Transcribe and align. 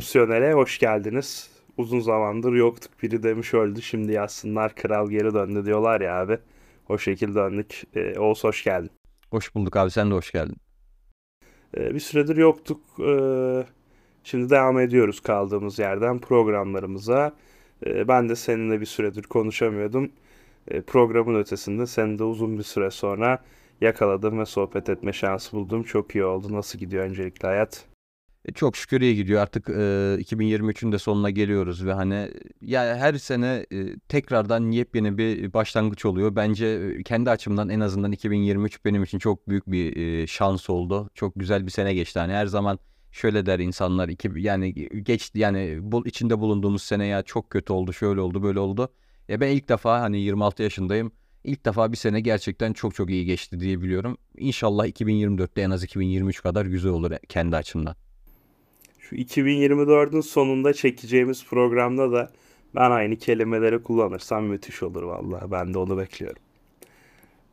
Opsiyonel'e 0.00 0.52
hoş 0.52 0.78
geldiniz. 0.78 1.50
Uzun 1.76 2.00
zamandır 2.00 2.52
yoktuk. 2.52 3.02
Biri 3.02 3.22
demiş 3.22 3.54
öldü. 3.54 3.82
Şimdi 3.82 4.12
yazsınlar 4.12 4.74
kral 4.74 5.10
geri 5.10 5.34
döndü 5.34 5.64
diyorlar 5.64 6.00
ya 6.00 6.20
abi. 6.20 6.38
O 6.88 6.98
şekilde 6.98 7.34
döndük. 7.34 7.82
Ee, 7.94 8.18
Oğuz 8.18 8.44
hoş 8.44 8.64
geldin. 8.64 8.90
Hoş 9.30 9.54
bulduk 9.54 9.76
abi 9.76 9.90
sen 9.90 10.10
de 10.10 10.14
hoş 10.14 10.32
geldin. 10.32 10.56
Ee, 11.76 11.94
bir 11.94 12.00
süredir 12.00 12.36
yoktuk. 12.36 12.80
Ee, 13.00 13.64
şimdi 14.24 14.50
devam 14.50 14.78
ediyoruz 14.78 15.20
kaldığımız 15.20 15.78
yerden 15.78 16.18
programlarımıza. 16.18 17.32
Ee, 17.86 18.08
ben 18.08 18.28
de 18.28 18.36
seninle 18.36 18.80
bir 18.80 18.86
süredir 18.86 19.22
konuşamıyordum. 19.22 20.12
Ee, 20.68 20.82
programın 20.82 21.40
ötesinde 21.40 21.86
seni 21.86 22.18
de 22.18 22.24
uzun 22.24 22.58
bir 22.58 22.62
süre 22.62 22.90
sonra 22.90 23.38
yakaladım 23.80 24.38
ve 24.38 24.46
sohbet 24.46 24.88
etme 24.88 25.12
şansı 25.12 25.56
buldum. 25.56 25.82
Çok 25.82 26.14
iyi 26.14 26.24
oldu. 26.24 26.52
Nasıl 26.52 26.78
gidiyor 26.78 27.04
öncelikle 27.04 27.48
hayat? 27.48 27.89
E, 28.44 28.52
çok 28.52 28.76
şükür 28.76 29.00
iyi 29.00 29.16
gidiyor. 29.16 29.42
Artık 29.42 29.68
e, 29.68 29.72
2023'ün 29.72 30.92
de 30.92 30.98
sonuna 30.98 31.30
geliyoruz 31.30 31.86
ve 31.86 31.92
hani 31.92 32.30
ya 32.62 32.96
her 32.96 33.14
sene 33.14 33.66
e, 33.72 33.98
tekrardan 33.98 34.70
yepyeni 34.70 35.18
bir 35.18 35.52
başlangıç 35.52 36.04
oluyor. 36.04 36.36
Bence 36.36 36.66
e, 36.66 37.02
kendi 37.02 37.30
açımdan 37.30 37.68
en 37.68 37.80
azından 37.80 38.12
2023 38.12 38.84
benim 38.84 39.02
için 39.02 39.18
çok 39.18 39.48
büyük 39.48 39.66
bir 39.66 39.96
e, 39.96 40.26
şans 40.26 40.70
oldu. 40.70 41.10
Çok 41.14 41.32
güzel 41.36 41.66
bir 41.66 41.70
sene 41.70 41.94
geçti. 41.94 42.18
Hani 42.18 42.32
her 42.32 42.46
zaman 42.46 42.78
şöyle 43.12 43.46
der 43.46 43.58
insanlar 43.58 44.08
iki 44.08 44.30
yani 44.36 44.74
geçti 45.02 45.38
yani 45.38 45.78
bu 45.82 46.06
içinde 46.06 46.38
bulunduğumuz 46.38 46.82
sene 46.82 47.06
ya 47.06 47.22
çok 47.22 47.50
kötü 47.50 47.72
oldu, 47.72 47.92
şöyle 47.92 48.20
oldu, 48.20 48.42
böyle 48.42 48.58
oldu. 48.60 48.88
Ya 49.28 49.40
ben 49.40 49.48
ilk 49.48 49.68
defa 49.68 50.00
hani 50.00 50.20
26 50.20 50.62
yaşındayım. 50.62 51.12
İlk 51.44 51.64
defa 51.66 51.92
bir 51.92 51.96
sene 51.96 52.20
gerçekten 52.20 52.72
çok 52.72 52.94
çok 52.94 53.10
iyi 53.10 53.24
geçti 53.24 53.60
diye 53.60 53.82
biliyorum. 53.82 54.18
İnşallah 54.36 54.86
2024'te 54.86 55.60
en 55.62 55.70
az 55.70 55.84
2023 55.84 56.42
kadar 56.42 56.66
güzel 56.66 56.92
olur 56.92 57.12
kendi 57.28 57.56
açımdan. 57.56 57.96
Şu 59.10 59.16
2024'ün 59.16 60.20
sonunda 60.20 60.72
çekeceğimiz 60.72 61.46
programda 61.46 62.12
da 62.12 62.30
ben 62.74 62.90
aynı 62.90 63.16
kelimeleri 63.16 63.82
kullanırsam 63.82 64.44
müthiş 64.44 64.82
olur 64.82 65.02
vallahi. 65.02 65.50
Ben 65.50 65.74
de 65.74 65.78
onu 65.78 65.98
bekliyorum. 65.98 66.42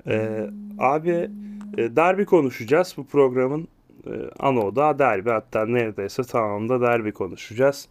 Ee, 0.08 0.50
abi 0.80 1.30
e, 1.78 1.96
derbi 1.96 2.26
konuşacağız 2.26 2.94
bu 2.98 3.08
programın 3.08 3.68
e, 4.08 4.12
ana 4.40 4.60
oda 4.60 5.00
derbi 5.00 5.30
hatta 5.30 5.66
neredeyse 5.66 6.24
tamamında 6.24 6.82
derbi 6.82 7.12
konuşacağız. 7.12 7.88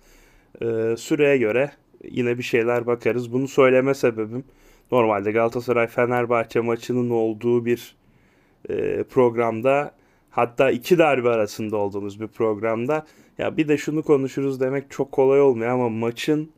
E, 0.63 0.95
süreye 0.97 1.39
göre 1.39 1.71
yine 2.11 2.39
bir 2.39 2.43
şeyler 2.43 2.87
bakarız. 2.87 3.33
Bunu 3.33 3.49
söyleme 3.49 3.95
sebebim 3.95 4.45
normalde 4.93 5.33
Galatasaray 5.33 5.87
Fenerbahçe 5.87 6.61
maçının 6.61 7.11
olduğu 7.11 7.65
bir 7.65 7.97
e, 8.69 9.03
programda 9.03 9.95
hatta 10.31 10.71
iki 10.71 10.99
derbi 10.99 11.29
arasında 11.29 11.77
olduğumuz 11.77 12.21
bir 12.21 12.27
programda 12.27 13.07
ya 13.39 13.57
bir 13.57 13.69
de 13.69 13.77
şunu 13.77 14.03
konuşuruz 14.03 14.61
demek 14.61 14.91
çok 14.91 15.13
kolay 15.13 15.41
olmuyor 15.41 15.71
ama 15.71 15.89
maçın 15.89 16.51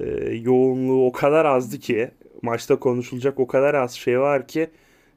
e, 0.00 0.04
yoğunluğu 0.42 1.06
o 1.06 1.12
kadar 1.12 1.44
azdı 1.44 1.78
ki 1.78 2.10
maçta 2.42 2.76
konuşulacak 2.78 3.40
o 3.40 3.46
kadar 3.46 3.74
az 3.74 3.92
şey 3.92 4.20
var 4.20 4.48
ki 4.48 4.70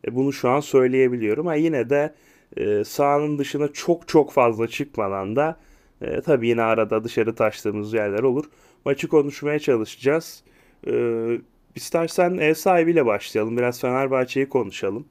e, 0.07 0.15
bunu 0.15 0.33
şu 0.33 0.49
an 0.49 0.59
söyleyebiliyorum. 0.59 1.47
ama 1.47 1.55
yine 1.55 1.89
de 1.89 2.13
e, 2.57 2.83
sahanın 2.83 3.37
dışına 3.37 3.67
çok 3.67 4.07
çok 4.07 4.31
fazla 4.31 4.67
çıkmadan 4.67 5.35
da 5.35 5.59
e, 6.01 6.21
tabii 6.21 6.47
yine 6.47 6.61
arada 6.61 7.03
dışarı 7.03 7.35
taştığımız 7.35 7.93
yerler 7.93 8.23
olur. 8.23 8.45
Maçı 8.85 9.07
konuşmaya 9.07 9.59
çalışacağız. 9.59 10.43
E, 10.87 10.93
istersen 11.75 12.37
ev 12.37 12.53
sahibiyle 12.53 13.05
başlayalım. 13.05 13.57
Biraz 13.57 13.81
Fenerbahçe'yi 13.81 14.49
konuşalım. 14.49 15.05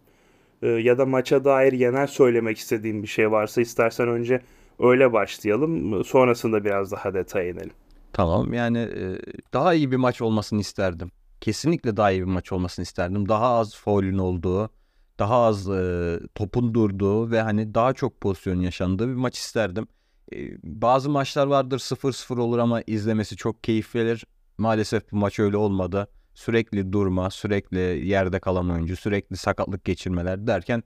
E, 0.62 0.68
ya 0.68 0.98
da 0.98 1.06
maça 1.06 1.44
dair 1.44 1.72
genel 1.72 2.06
söylemek 2.06 2.58
istediğim 2.58 3.02
bir 3.02 3.08
şey 3.08 3.30
varsa 3.30 3.60
istersen 3.60 4.08
önce 4.08 4.40
Öyle 4.80 5.12
başlayalım. 5.12 6.04
Sonrasında 6.04 6.64
biraz 6.64 6.92
daha 6.92 7.14
detay 7.14 7.50
inelim. 7.50 7.72
Tamam 8.12 8.52
yani 8.52 8.78
e, 8.78 9.18
daha 9.52 9.74
iyi 9.74 9.90
bir 9.90 9.96
maç 9.96 10.22
olmasını 10.22 10.60
isterdim. 10.60 11.10
Kesinlikle 11.40 11.96
daha 11.96 12.10
iyi 12.10 12.20
bir 12.20 12.32
maç 12.32 12.52
olmasını 12.52 12.82
isterdim. 12.82 13.28
Daha 13.28 13.48
az 13.48 13.74
faulün 13.74 14.18
olduğu, 14.18 14.70
daha 15.18 15.36
az 15.36 15.70
e, 15.70 16.20
topun 16.34 16.74
durduğu 16.74 17.30
ve 17.30 17.40
hani 17.40 17.74
daha 17.74 17.92
çok 17.92 18.20
pozisyon 18.20 18.60
yaşandığı 18.60 19.08
bir 19.08 19.14
maç 19.14 19.38
isterdim. 19.38 19.86
E, 20.32 20.36
bazı 20.62 21.10
maçlar 21.10 21.46
vardır 21.46 21.78
0-0 21.78 22.40
olur 22.40 22.58
ama 22.58 22.82
izlemesi 22.86 23.36
çok 23.36 23.64
keyif 23.64 23.94
verir. 23.94 24.26
Maalesef 24.58 25.12
bu 25.12 25.16
maç 25.16 25.38
öyle 25.38 25.56
olmadı. 25.56 26.08
Sürekli 26.34 26.92
durma, 26.92 27.30
sürekli 27.30 28.08
yerde 28.08 28.40
kalan 28.40 28.70
oyuncu, 28.70 28.96
sürekli 28.96 29.36
sakatlık 29.36 29.84
geçirmeler 29.84 30.46
derken 30.46 30.82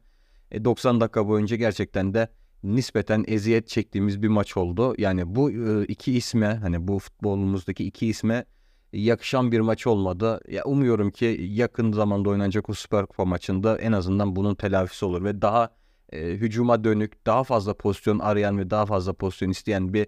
90 0.64 1.00
dakika 1.00 1.28
boyunca 1.28 1.56
gerçekten 1.56 2.14
de 2.14 2.28
nispeten 2.64 3.24
eziyet 3.28 3.68
çektiğimiz 3.68 4.22
bir 4.22 4.28
maç 4.28 4.56
oldu. 4.56 4.94
Yani 4.98 5.34
bu 5.34 5.50
iki 5.88 6.12
isme 6.12 6.46
hani 6.46 6.88
bu 6.88 6.98
futbolumuzdaki 6.98 7.84
iki 7.84 8.06
isme 8.06 8.44
yakışan 8.92 9.52
bir 9.52 9.60
maç 9.60 9.86
olmadı. 9.86 10.40
Ya 10.48 10.64
umuyorum 10.64 11.10
ki 11.10 11.36
yakın 11.40 11.92
zamanda 11.92 12.30
oynanacak 12.30 12.70
o 12.70 12.74
Süper 12.74 13.06
Kupa 13.06 13.24
maçında 13.24 13.78
en 13.78 13.92
azından 13.92 14.36
bunun 14.36 14.54
telafisi 14.54 15.04
olur 15.04 15.24
ve 15.24 15.42
daha 15.42 15.70
e, 16.12 16.20
hücuma 16.20 16.84
dönük, 16.84 17.26
daha 17.26 17.44
fazla 17.44 17.74
pozisyon 17.74 18.18
arayan 18.18 18.58
ve 18.58 18.70
daha 18.70 18.86
fazla 18.86 19.12
pozisyon 19.12 19.50
isteyen 19.50 19.94
bir 19.94 20.06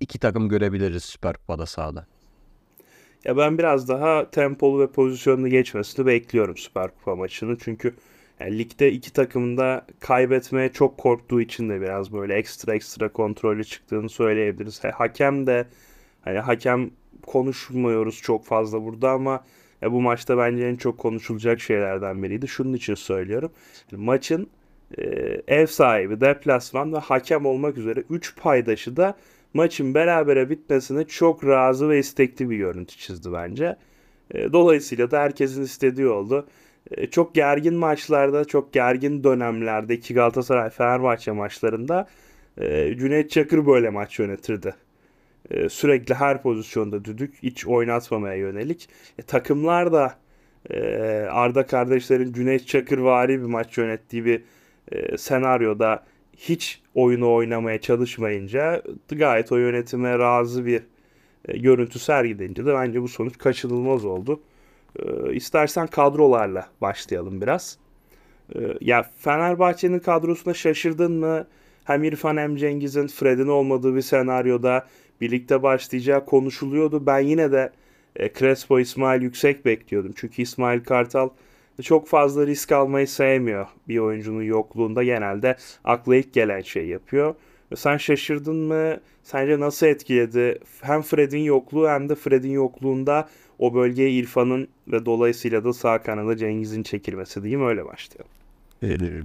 iki 0.00 0.18
takım 0.18 0.48
görebiliriz 0.48 1.04
Süper 1.04 1.36
Kupa'da 1.36 1.66
sahada. 1.66 2.06
Ya 3.24 3.36
ben 3.36 3.58
biraz 3.58 3.88
daha 3.88 4.30
tempolu 4.30 4.80
ve 4.80 4.86
pozisyonlu 4.86 5.48
geçmesini 5.48 6.06
bekliyorum 6.06 6.56
Süper 6.56 6.90
Kupa 6.94 7.16
maçını. 7.16 7.58
Çünkü 7.58 7.94
yani 8.42 8.58
ligde 8.58 8.92
iki 8.92 9.12
takımın 9.12 9.56
da 9.56 9.86
kaybetmeye 10.00 10.72
çok 10.72 10.98
korktuğu 10.98 11.40
için 11.40 11.68
de 11.68 11.80
biraz 11.80 12.12
böyle 12.12 12.34
ekstra 12.34 12.74
ekstra 12.74 13.08
kontrollü 13.08 13.64
çıktığını 13.64 14.08
söyleyebiliriz. 14.08 14.84
Hakem 14.84 15.46
de 15.46 15.66
hani 16.22 16.38
hakem 16.38 16.90
konuşmuyoruz 17.26 18.22
çok 18.22 18.44
fazla 18.44 18.84
burada 18.84 19.10
ama 19.10 19.44
ya 19.82 19.92
bu 19.92 20.00
maçta 20.00 20.38
bence 20.38 20.64
en 20.64 20.76
çok 20.76 20.98
konuşulacak 20.98 21.60
şeylerden 21.60 22.22
biriydi. 22.22 22.48
Şunun 22.48 22.72
için 22.72 22.94
söylüyorum. 22.94 23.52
Yani 23.92 24.04
maçın 24.04 24.50
e, 24.98 25.04
ev 25.48 25.66
sahibi, 25.66 26.20
deplasman 26.20 26.92
ve 26.92 26.98
hakem 26.98 27.46
olmak 27.46 27.78
üzere 27.78 28.04
3 28.10 28.36
paydaşı 28.36 28.96
da 28.96 29.16
maçın 29.54 29.94
berabere 29.94 30.50
bitmesine 30.50 31.04
çok 31.04 31.46
razı 31.46 31.88
ve 31.88 31.98
istekli 31.98 32.50
bir 32.50 32.56
görüntü 32.56 32.96
çizdi 32.96 33.32
bence. 33.32 33.76
E, 34.30 34.52
dolayısıyla 34.52 35.10
da 35.10 35.20
herkesin 35.20 35.62
istediği 35.62 36.08
oldu. 36.08 36.46
E, 36.90 37.06
çok 37.06 37.34
gergin 37.34 37.74
maçlarda, 37.74 38.44
çok 38.44 38.72
gergin 38.72 39.24
dönemlerde 39.24 39.94
iki 39.94 40.14
Galatasaray 40.14 40.70
Fenerbahçe 40.70 41.32
maçlarında 41.32 42.08
e, 42.58 42.96
Cüneyt 42.96 43.30
Çakır 43.30 43.66
böyle 43.66 43.90
maç 43.90 44.18
yönetirdi. 44.18 44.74
E, 45.50 45.68
sürekli 45.68 46.14
her 46.14 46.42
pozisyonda 46.42 47.04
düdük, 47.04 47.34
hiç 47.42 47.66
oynatmamaya 47.66 48.34
yönelik. 48.34 48.88
E, 49.18 49.22
takımlar 49.22 49.92
da 49.92 50.22
Arda 51.30 51.66
kardeşlerin 51.66 52.32
Cüneyt 52.32 52.66
Çakır 52.66 52.98
vari 52.98 53.40
bir 53.40 53.46
maç 53.46 53.78
yönettiği 53.78 54.24
bir 54.24 54.42
senaryoda 55.16 56.04
hiç 56.36 56.82
oyunu 56.94 57.32
oynamaya 57.32 57.80
çalışmayınca 57.80 58.82
gayet 59.12 59.52
o 59.52 59.56
yönetime 59.56 60.18
razı 60.18 60.66
bir 60.66 60.82
görüntü 61.54 61.98
sergileyince 61.98 62.66
de 62.66 62.74
bence 62.74 63.02
bu 63.02 63.08
sonuç 63.08 63.38
kaçınılmaz 63.38 64.04
oldu. 64.04 64.40
E, 64.98 65.34
istersen 65.34 65.86
kadrolarla 65.86 66.66
başlayalım 66.80 67.40
biraz. 67.40 67.78
E, 68.54 68.58
ya 68.80 69.02
Fenerbahçe'nin 69.18 69.98
kadrosuna 69.98 70.54
şaşırdın 70.54 71.12
mı? 71.12 71.46
Hem 71.84 72.04
İrfan 72.04 72.36
hem 72.36 72.56
Cengiz'in 72.56 73.06
Fred'in 73.06 73.48
olmadığı 73.48 73.94
bir 73.96 74.02
senaryoda 74.02 74.86
birlikte 75.20 75.62
başlayacağı 75.62 76.24
konuşuluyordu. 76.24 77.06
Ben 77.06 77.18
yine 77.18 77.52
de 77.52 77.72
e, 78.16 78.32
Crespo 78.32 78.80
İsmail 78.80 79.22
yüksek 79.22 79.64
bekliyordum. 79.64 80.12
Çünkü 80.16 80.42
İsmail 80.42 80.84
Kartal 80.84 81.28
çok 81.82 82.08
fazla 82.08 82.46
risk 82.46 82.72
almayı 82.72 83.08
sevmiyor 83.08 83.66
bir 83.88 83.98
oyuncunun 83.98 84.42
yokluğunda. 84.42 85.04
Genelde 85.04 85.56
akla 85.84 86.16
ilk 86.16 86.32
gelen 86.32 86.60
şey 86.60 86.86
yapıyor. 86.86 87.34
Sen 87.76 87.96
şaşırdın 87.96 88.56
mı? 88.56 88.96
Sence 89.22 89.60
nasıl 89.60 89.86
etkiledi? 89.86 90.58
Hem 90.80 91.02
Fred'in 91.02 91.38
yokluğu 91.38 91.88
hem 91.88 92.08
de 92.08 92.14
Fred'in 92.14 92.50
yokluğunda 92.50 93.28
o 93.62 93.74
bölgeye 93.74 94.10
İrfan'ın 94.10 94.68
ve 94.88 95.06
dolayısıyla 95.06 95.64
da 95.64 95.72
sağ 95.72 96.02
kanada 96.02 96.36
Cengiz'in 96.36 96.82
çekilmesi 96.82 97.42
diyeyim 97.42 97.66
öyle 97.66 97.84
başlayalım. 97.84 98.32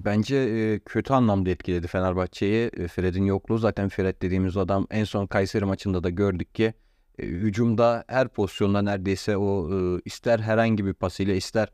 Bence 0.05 0.79
kötü 0.85 1.13
anlamda 1.13 1.49
etkiledi 1.49 1.87
Fenerbahçe'yi. 1.87 2.69
Fred'in 2.69 3.23
yokluğu 3.25 3.57
zaten 3.57 3.89
Fred 3.89 4.21
dediğimiz 4.21 4.57
adam 4.57 4.87
en 4.91 5.03
son 5.03 5.25
Kayseri 5.25 5.65
maçında 5.65 6.03
da 6.03 6.09
gördük 6.09 6.55
ki 6.55 6.73
hücumda 7.19 8.03
her 8.07 8.27
pozisyonda 8.27 8.81
neredeyse 8.81 9.37
o 9.37 9.69
ister 10.05 10.39
herhangi 10.39 10.85
bir 10.85 10.93
pasıyla 10.93 11.33
ister 11.33 11.67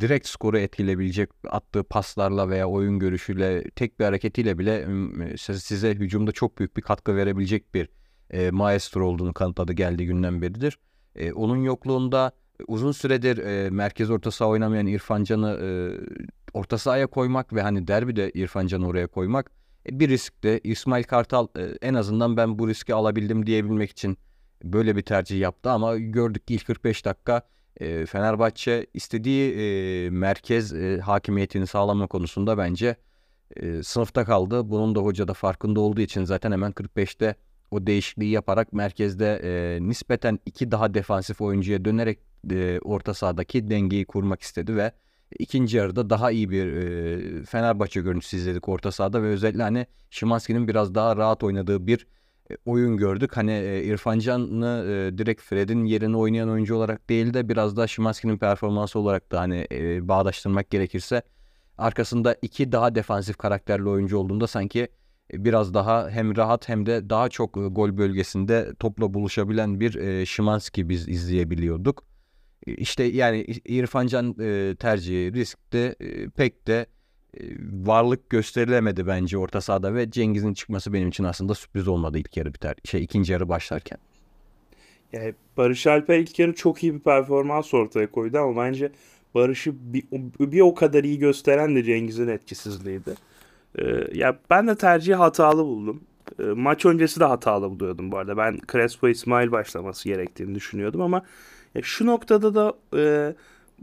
direkt 0.00 0.28
skoru 0.28 0.58
etkileyebilecek 0.58 1.30
attığı 1.48 1.84
paslarla 1.84 2.48
veya 2.48 2.68
oyun 2.68 2.98
görüşüyle 2.98 3.70
tek 3.70 4.00
bir 4.00 4.04
hareketiyle 4.04 4.58
bile 4.58 4.86
size 5.38 5.90
hücumda 5.94 6.32
çok 6.32 6.58
büyük 6.58 6.76
bir 6.76 6.82
katkı 6.82 7.16
verebilecek 7.16 7.74
bir 7.74 7.88
maestro 8.50 9.06
olduğunu 9.06 9.32
kanıtladı 9.32 9.72
geldiği 9.72 10.06
günden 10.06 10.42
beridir. 10.42 10.78
E, 11.14 11.32
onun 11.32 11.56
yokluğunda 11.56 12.32
uzun 12.68 12.92
süredir 12.92 13.38
e, 13.38 13.70
merkez 13.70 14.10
orta 14.10 14.30
saha 14.30 14.48
oynamayan 14.48 14.86
İrfan 14.86 15.24
Can'ı 15.24 15.58
e, 15.62 15.68
orta 16.54 16.78
sahaya 16.78 17.06
koymak 17.06 17.52
ve 17.52 17.62
hani 17.62 17.88
derbide 17.88 18.30
İrfan 18.30 18.66
Can'ı 18.66 18.86
oraya 18.86 19.06
koymak 19.06 19.50
E, 19.86 20.00
bir 20.00 20.08
riskti. 20.08 20.60
İsmail 20.64 21.04
Kartal 21.04 21.48
e, 21.58 21.62
en 21.82 21.94
azından 21.94 22.36
ben 22.36 22.58
bu 22.58 22.68
riski 22.68 22.94
alabildim 22.94 23.46
diyebilmek 23.46 23.90
için 23.90 24.18
böyle 24.64 24.96
bir 24.96 25.02
tercih 25.02 25.40
yaptı 25.40 25.70
ama 25.70 25.96
gördük 25.96 26.46
ki 26.46 26.54
ilk 26.54 26.66
45 26.66 27.04
dakika 27.04 27.42
e, 27.76 28.06
Fenerbahçe 28.06 28.86
istediği 28.94 29.52
e, 29.54 30.10
merkez 30.10 30.72
e, 30.72 31.00
hakimiyetini 31.00 31.66
sağlama 31.66 32.06
konusunda 32.06 32.58
bence 32.58 32.96
e, 33.56 33.82
sınıfta 33.82 34.24
kaldı. 34.24 34.70
Bunun 34.70 34.94
da 34.94 35.00
hoca 35.00 35.28
da 35.28 35.34
farkında 35.34 35.80
olduğu 35.80 36.00
için 36.00 36.24
zaten 36.24 36.52
hemen 36.52 36.72
45'te 36.72 37.34
o 37.70 37.86
değişikliği 37.86 38.30
yaparak 38.30 38.72
merkezde 38.72 39.40
e, 39.44 39.78
nispeten 39.88 40.38
iki 40.46 40.70
daha 40.70 40.94
defansif 40.94 41.40
oyuncuya 41.40 41.84
dönerek 41.84 42.18
e, 42.50 42.78
orta 42.80 43.14
sahadaki 43.14 43.70
dengeyi 43.70 44.04
kurmak 44.04 44.42
istedi 44.42 44.76
ve 44.76 44.92
ikinci 45.38 45.76
yarıda 45.76 46.10
daha 46.10 46.30
iyi 46.30 46.50
bir 46.50 46.66
e, 46.72 47.44
Fenerbahçe 47.44 48.00
görüntüsü 48.00 48.36
izledik 48.36 48.68
orta 48.68 48.92
sahada 48.92 49.22
ve 49.22 49.26
özellikle 49.26 49.62
hani 49.62 49.86
Şimanski'nin 50.10 50.68
biraz 50.68 50.94
daha 50.94 51.16
rahat 51.16 51.42
oynadığı 51.42 51.86
bir 51.86 52.06
e, 52.50 52.56
oyun 52.66 52.96
gördük. 52.96 53.36
Hani 53.36 53.52
e, 53.52 53.84
İrfan 53.84 54.18
Can'ı 54.18 54.86
e, 54.88 55.18
direkt 55.18 55.42
Fred'in 55.42 55.84
yerine 55.84 56.16
oynayan 56.16 56.48
oyuncu 56.48 56.76
olarak 56.76 57.08
değil 57.08 57.34
de 57.34 57.48
biraz 57.48 57.76
daha 57.76 57.86
Şimanski'nin 57.86 58.38
performansı 58.38 58.98
olarak 58.98 59.32
da 59.32 59.40
hani 59.40 59.66
e, 59.72 60.08
bağdaştırmak 60.08 60.70
gerekirse 60.70 61.22
arkasında 61.78 62.36
iki 62.42 62.72
daha 62.72 62.94
defansif 62.94 63.36
karakterli 63.36 63.88
oyuncu 63.88 64.18
olduğunda 64.18 64.46
sanki 64.46 64.88
biraz 65.32 65.74
daha 65.74 66.10
hem 66.10 66.36
rahat 66.36 66.68
hem 66.68 66.86
de 66.86 67.10
daha 67.10 67.28
çok 67.28 67.54
gol 67.54 67.96
bölgesinde 67.96 68.72
topla 68.78 69.14
buluşabilen 69.14 69.80
bir 69.80 70.26
Şimanski 70.26 70.88
biz 70.88 71.08
izleyebiliyorduk. 71.08 72.04
İşte 72.66 73.04
yani 73.04 73.46
İrfan 73.64 74.06
Can 74.06 74.34
tercihi 74.74 75.32
riskte 75.32 75.94
pek 76.36 76.66
de 76.66 76.86
varlık 77.60 78.30
gösterilemedi 78.30 79.06
bence 79.06 79.38
orta 79.38 79.60
sahada 79.60 79.94
ve 79.94 80.10
Cengiz'in 80.10 80.54
çıkması 80.54 80.92
benim 80.92 81.08
için 81.08 81.24
aslında 81.24 81.54
sürpriz 81.54 81.88
olmadı 81.88 82.18
ilk 82.18 82.36
yarı 82.36 82.54
biter 82.54 82.74
şey 82.84 83.02
ikinci 83.02 83.32
yarı 83.32 83.48
başlarken. 83.48 83.98
Yani 85.12 85.34
Barış 85.56 85.86
Alper 85.86 86.18
ilk 86.18 86.38
yarı 86.38 86.54
çok 86.54 86.82
iyi 86.82 86.94
bir 86.94 87.00
performans 87.00 87.74
ortaya 87.74 88.10
koydu 88.10 88.38
ama 88.38 88.64
bence 88.64 88.92
Barış'ı 89.34 89.72
bir, 89.92 90.04
bir 90.40 90.60
o 90.60 90.74
kadar 90.74 91.04
iyi 91.04 91.18
gösteren 91.18 91.76
de 91.76 91.82
Cengiz'in 91.82 92.28
etkisizliğiydi. 92.28 93.14
Ee, 93.78 94.04
ya 94.14 94.38
ben 94.50 94.68
de 94.68 94.74
tercihi 94.74 95.14
hatalı 95.14 95.64
buldum. 95.64 96.00
Ee, 96.38 96.42
maç 96.42 96.86
öncesi 96.86 97.20
de 97.20 97.24
hatalı 97.24 97.70
buluyordum 97.70 98.12
bu 98.12 98.18
arada. 98.18 98.36
Ben 98.36 98.58
Crespo 98.72 99.08
İsmail 99.08 99.52
başlaması 99.52 100.08
gerektiğini 100.08 100.54
düşünüyordum 100.54 101.00
ama 101.00 101.22
ya 101.74 101.82
şu 101.82 102.06
noktada 102.06 102.54
da 102.54 102.74
e, 102.96 103.34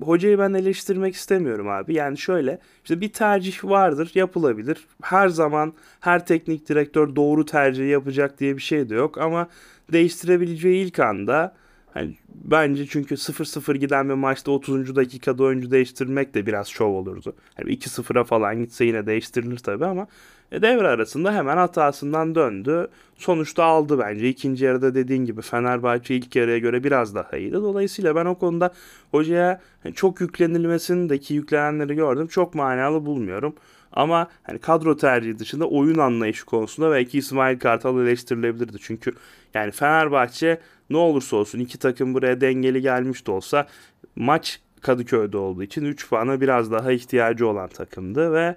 hocayı 0.01 0.39
ben 0.39 0.53
eleştirmek 0.53 1.15
istemiyorum 1.15 1.69
abi. 1.69 1.93
Yani 1.93 2.17
şöyle 2.17 2.59
işte 2.83 3.01
bir 3.01 3.13
tercih 3.13 3.63
vardır 3.63 4.11
yapılabilir. 4.15 4.87
Her 5.01 5.29
zaman 5.29 5.73
her 5.99 6.25
teknik 6.25 6.69
direktör 6.69 7.15
doğru 7.15 7.45
tercihi 7.45 7.87
yapacak 7.89 8.39
diye 8.39 8.57
bir 8.57 8.61
şey 8.61 8.89
de 8.89 8.95
yok 8.95 9.17
ama 9.17 9.47
değiştirebileceği 9.91 10.85
ilk 10.85 10.99
anda 10.99 11.55
hani 11.93 12.17
bence 12.29 12.87
çünkü 12.87 13.15
0-0 13.15 13.77
giden 13.77 14.09
bir 14.09 14.13
maçta 14.13 14.51
30. 14.51 14.95
dakikada 14.95 15.43
oyuncu 15.43 15.71
değiştirmek 15.71 16.33
de 16.33 16.45
biraz 16.45 16.67
şov 16.67 16.89
olurdu. 16.89 17.35
Yani 17.59 17.71
2-0'a 17.71 18.23
falan 18.23 18.59
gitse 18.59 18.85
yine 18.85 19.05
değiştirilir 19.05 19.57
tabii 19.57 19.85
ama 19.85 20.07
e, 20.51 20.61
devre 20.61 20.87
arasında 20.87 21.33
hemen 21.33 21.57
hatasından 21.57 22.35
döndü. 22.35 22.87
Sonuçta 23.15 23.63
aldı 23.63 23.99
bence. 23.99 24.29
İkinci 24.29 24.65
yarıda 24.65 24.95
dediğin 24.95 25.25
gibi 25.25 25.41
Fenerbahçe 25.41 26.15
ilk 26.15 26.35
yarıya 26.35 26.57
göre 26.57 26.83
biraz 26.83 27.15
daha 27.15 27.37
iyiydi. 27.37 27.53
Dolayısıyla 27.53 28.15
ben 28.15 28.25
o 28.25 28.35
konuda 28.35 28.73
hocaya 29.11 29.61
hani 29.83 29.93
çok 29.93 30.21
yüklenilmesindeki 30.21 31.33
yüklenenleri 31.33 31.95
gördüm. 31.95 32.27
Çok 32.27 32.55
manalı 32.55 33.05
bulmuyorum. 33.05 33.55
Ama 33.91 34.27
hani 34.43 34.59
kadro 34.59 34.97
tercihi 34.97 35.39
dışında 35.39 35.69
oyun 35.69 35.97
anlayışı 35.97 36.45
konusunda 36.45 36.91
belki 36.91 37.17
İsmail 37.17 37.59
Kartal 37.59 38.01
eleştirilebilirdi. 38.01 38.77
Çünkü 38.81 39.13
yani 39.53 39.71
Fenerbahçe 39.71 40.59
ne 40.89 40.97
olursa 40.97 41.37
olsun 41.37 41.59
iki 41.59 41.79
takım 41.79 42.13
buraya 42.13 42.41
dengeli 42.41 42.81
gelmiş 42.81 43.27
de 43.27 43.31
olsa 43.31 43.67
maç 44.15 44.61
Kadıköy'de 44.81 45.37
olduğu 45.37 45.63
için 45.63 45.85
3 45.85 46.09
puana 46.09 46.41
biraz 46.41 46.71
daha 46.71 46.91
ihtiyacı 46.91 47.47
olan 47.47 47.67
takımdı 47.67 48.33
ve 48.33 48.55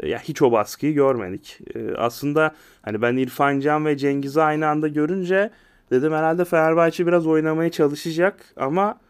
e, 0.00 0.08
ya 0.08 0.18
hiç 0.18 0.42
o 0.42 0.52
baskıyı 0.52 0.94
görmedik. 0.94 1.58
E, 1.74 1.94
aslında 1.94 2.54
hani 2.82 3.02
ben 3.02 3.16
İrfan 3.16 3.60
Can 3.60 3.86
ve 3.86 3.96
Cengiz'i 3.96 4.42
aynı 4.42 4.68
anda 4.68 4.88
görünce 4.88 5.50
dedim 5.90 6.12
herhalde 6.12 6.44
Fenerbahçe 6.44 7.06
biraz 7.06 7.26
oynamaya 7.26 7.70
çalışacak 7.70 8.44
ama 8.56 9.00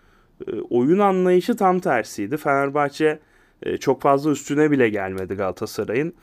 e, 0.46 0.60
oyun 0.70 0.98
anlayışı 0.98 1.56
tam 1.56 1.80
tersiydi. 1.80 2.36
Fenerbahçe 2.36 3.18
çok 3.80 4.02
fazla 4.02 4.30
üstüne 4.30 4.70
bile 4.70 4.88
gelmedi 4.88 5.34
Galatasaray'ın. 5.34 6.14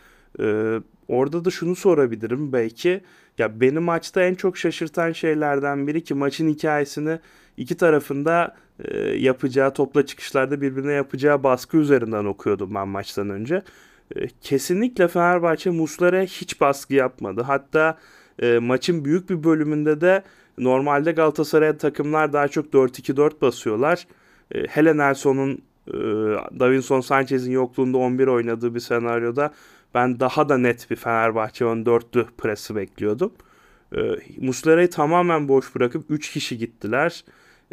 Orada 1.07 1.45
da 1.45 1.49
şunu 1.49 1.75
sorabilirim 1.75 2.53
belki. 2.53 3.01
Ya 3.37 3.61
beni 3.61 3.79
maçta 3.79 4.21
en 4.21 4.35
çok 4.35 4.57
şaşırtan 4.57 5.11
şeylerden 5.11 5.87
biri 5.87 6.03
ki 6.03 6.13
maçın 6.13 6.49
hikayesini 6.49 7.19
iki 7.57 7.77
tarafında 7.77 8.55
yapacağı 9.17 9.73
topla 9.73 10.05
çıkışlarda 10.05 10.61
birbirine 10.61 10.91
yapacağı 10.93 11.43
baskı 11.43 11.77
üzerinden 11.77 12.25
okuyordum 12.25 12.75
ben 12.75 12.87
maçtan 12.87 13.29
önce. 13.29 13.63
E, 14.15 14.27
kesinlikle 14.41 15.07
Fenerbahçe 15.07 15.69
Muslera'ya 15.69 16.23
hiç 16.23 16.61
baskı 16.61 16.93
yapmadı. 16.93 17.41
Hatta 17.41 17.97
e, 18.41 18.59
maçın 18.59 19.05
büyük 19.05 19.29
bir 19.29 19.43
bölümünde 19.43 20.01
de 20.01 20.23
normalde 20.57 21.11
Galatasaray'a 21.11 21.77
takımlar 21.77 22.33
daha 22.33 22.47
çok 22.47 22.73
4-2-4 22.73 23.41
basıyorlar. 23.41 24.07
E, 24.51 24.63
hele 24.67 24.97
Nelson'un 24.97 25.61
e, 25.87 25.93
Davinson 26.59 27.01
Sanchez'in 27.01 27.51
yokluğunda 27.51 27.97
11 27.97 28.27
oynadığı 28.27 28.75
bir 28.75 28.79
senaryoda 28.79 29.53
ben 29.95 30.19
daha 30.19 30.49
da 30.49 30.57
net 30.57 30.91
bir 30.91 30.95
Fenerbahçe 30.95 31.65
ön 31.65 31.85
dörtlü 31.85 32.25
presi 32.37 32.75
bekliyordum. 32.75 33.33
E, 33.95 34.01
Muslera'yı 34.37 34.89
tamamen 34.89 35.47
boş 35.47 35.75
bırakıp 35.75 36.05
3 36.09 36.31
kişi 36.31 36.57
gittiler 36.57 37.23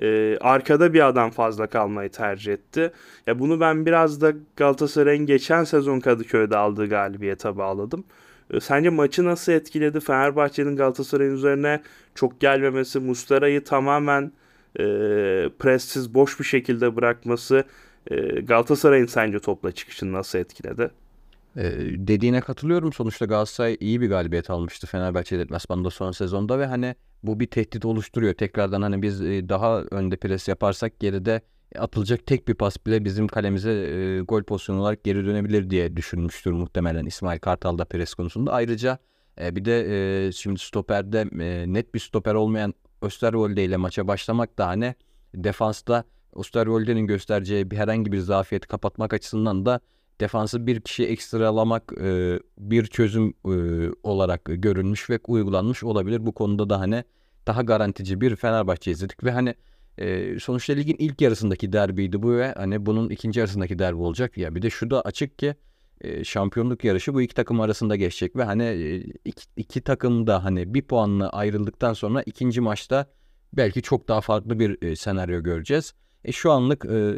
e, 0.03 0.39
arkada 0.41 0.95
bir 0.95 1.09
adam 1.09 1.31
fazla 1.31 1.67
kalmayı 1.67 2.11
tercih 2.11 2.53
etti. 2.53 2.93
Ya 3.27 3.39
bunu 3.39 3.61
ben 3.61 3.87
biraz 3.87 4.21
da 4.21 4.33
Galatasaray'ın 4.57 5.27
geçen 5.27 5.65
sezon 5.65 6.01
Kadıköy'de 6.01 6.57
aldığı 6.57 6.89
galibiyete 6.89 7.57
bağladım. 7.57 8.05
E, 8.51 8.61
sence 8.61 8.91
maçı 8.91 9.25
nasıl 9.25 9.53
etkiledi? 9.53 10.01
Fenerbahçe'nin 10.01 10.77
Galatasaray'ın 10.77 11.35
üzerine 11.35 11.83
çok 12.15 12.41
gelmemesi, 12.41 13.01
Mustara'yı 13.01 13.65
tamamen 13.65 14.33
e, 14.79 14.85
pressiz, 15.59 16.15
boş 16.15 16.41
bir 16.41 16.45
şekilde 16.45 16.97
bırakması 16.97 17.65
e, 18.11 18.17
Galatasaray'ın 18.41 19.07
sence 19.07 19.39
topla 19.39 19.73
çıkışını 19.73 20.13
nasıl 20.13 20.39
etkiledi? 20.39 21.02
Dediğine 21.57 22.41
katılıyorum. 22.41 22.93
Sonuçta 22.93 23.25
Galatasaray 23.25 23.77
iyi 23.81 24.01
bir 24.01 24.09
galibiyet 24.09 24.51
almıştı 24.51 24.87
Fenerbahçe 24.87 25.39
deplasmanında 25.39 25.91
son 25.91 26.13
sezonda 26.13 26.59
ve 26.59 26.67
hani 26.67 26.95
bu 27.23 27.41
bir 27.41 27.47
tehdit 27.47 27.85
oluşturuyor. 27.85 28.35
Tekrardan 28.35 28.83
hani 28.83 29.03
biz 29.03 29.21
daha 29.23 29.81
önde 29.83 30.17
pres 30.17 30.49
yaparsak 30.49 31.01
geride 31.01 31.41
atılacak 31.79 32.27
tek 32.27 32.49
bir 32.49 32.55
pas 32.55 32.77
bile 32.87 33.05
bizim 33.05 33.29
kalemize 33.29 34.21
gol 34.29 34.43
pozisyonu 34.43 34.81
olarak 34.81 35.05
geri 35.05 35.27
dönebilir 35.27 35.71
diye 35.71 35.97
düşünmüştür 35.97 36.53
muhtemelen 36.53 37.07
İsmail 37.07 37.39
Kartal 37.39 37.79
da 37.79 37.85
pres 37.85 38.15
konusunda. 38.15 38.53
Ayrıca 38.53 38.99
bir 39.41 39.65
de 39.65 40.33
şimdi 40.33 40.61
stoperde 40.61 41.27
net 41.73 41.95
bir 41.95 42.01
stoper 42.01 42.35
olmayan 42.35 42.75
Österwolde 43.03 43.65
ile 43.65 43.77
maça 43.77 44.09
başlamak 44.09 44.59
da 44.59 44.67
hani 44.67 44.95
defansta 45.35 46.05
Osterwolde'nin 46.33 47.07
göstereceği 47.07 47.71
bir 47.71 47.77
herhangi 47.77 48.13
bir 48.13 48.19
zafiyeti 48.19 48.69
kapatmak 48.69 49.15
açısından 49.15 49.67
da 49.67 49.81
defansı 50.23 50.67
bir 50.67 50.81
kişi 50.81 51.07
ekstralamak 51.07 51.93
e, 52.01 52.39
bir 52.59 52.87
çözüm 52.87 53.35
e, 53.45 53.55
olarak 54.03 54.45
görülmüş 54.45 55.11
ve 55.11 55.19
uygulanmış 55.27 55.85
olabilir. 55.85 56.27
Bu 56.27 56.33
konuda 56.33 56.71
da 56.71 56.81
hani 56.81 57.05
daha 57.47 57.63
garantici 57.63 58.21
bir 58.21 58.37
Fenerbahçe 58.37 58.91
izledik 58.91 59.25
ve 59.25 59.31
hani 59.31 59.55
e, 59.99 60.39
sonuçta 60.39 60.73
ligin 60.73 60.97
ilk 60.99 61.21
yarısındaki 61.21 61.73
derbiydi 61.73 62.23
bu 62.23 62.37
ve 62.37 62.55
hani 62.57 62.87
bunun 62.87 63.11
ikinci 63.11 63.41
yarısındaki 63.41 63.79
derbi 63.79 64.03
olacak 64.03 64.39
ya 64.39 64.55
bir 64.55 64.63
de 64.63 64.71
şu 64.71 64.91
da 64.91 65.03
açık 65.03 65.39
ki 65.39 65.55
e, 66.01 66.25
şampiyonluk 66.25 66.85
yarışı 66.85 67.15
bu 67.15 67.23
iki 67.23 67.35
takım 67.35 67.61
arasında 67.61 67.97
geçecek 67.97 68.37
ve 68.37 68.45
hani 68.45 68.65
e, 68.65 68.97
iki, 69.25 69.45
iki 69.57 69.81
takım 69.81 70.27
da 70.27 70.45
hani 70.45 70.75
bir 70.75 70.83
puanla 70.83 71.29
ayrıldıktan 71.29 71.93
sonra 71.93 72.23
ikinci 72.23 72.61
maçta 72.61 73.07
belki 73.53 73.83
çok 73.83 74.09
daha 74.09 74.21
farklı 74.21 74.59
bir 74.59 74.83
e, 74.83 74.97
senaryo 74.97 75.43
göreceğiz. 75.43 75.95
E, 76.25 76.33
şu 76.33 76.53
anlık 76.53 76.85
e, 76.85 77.15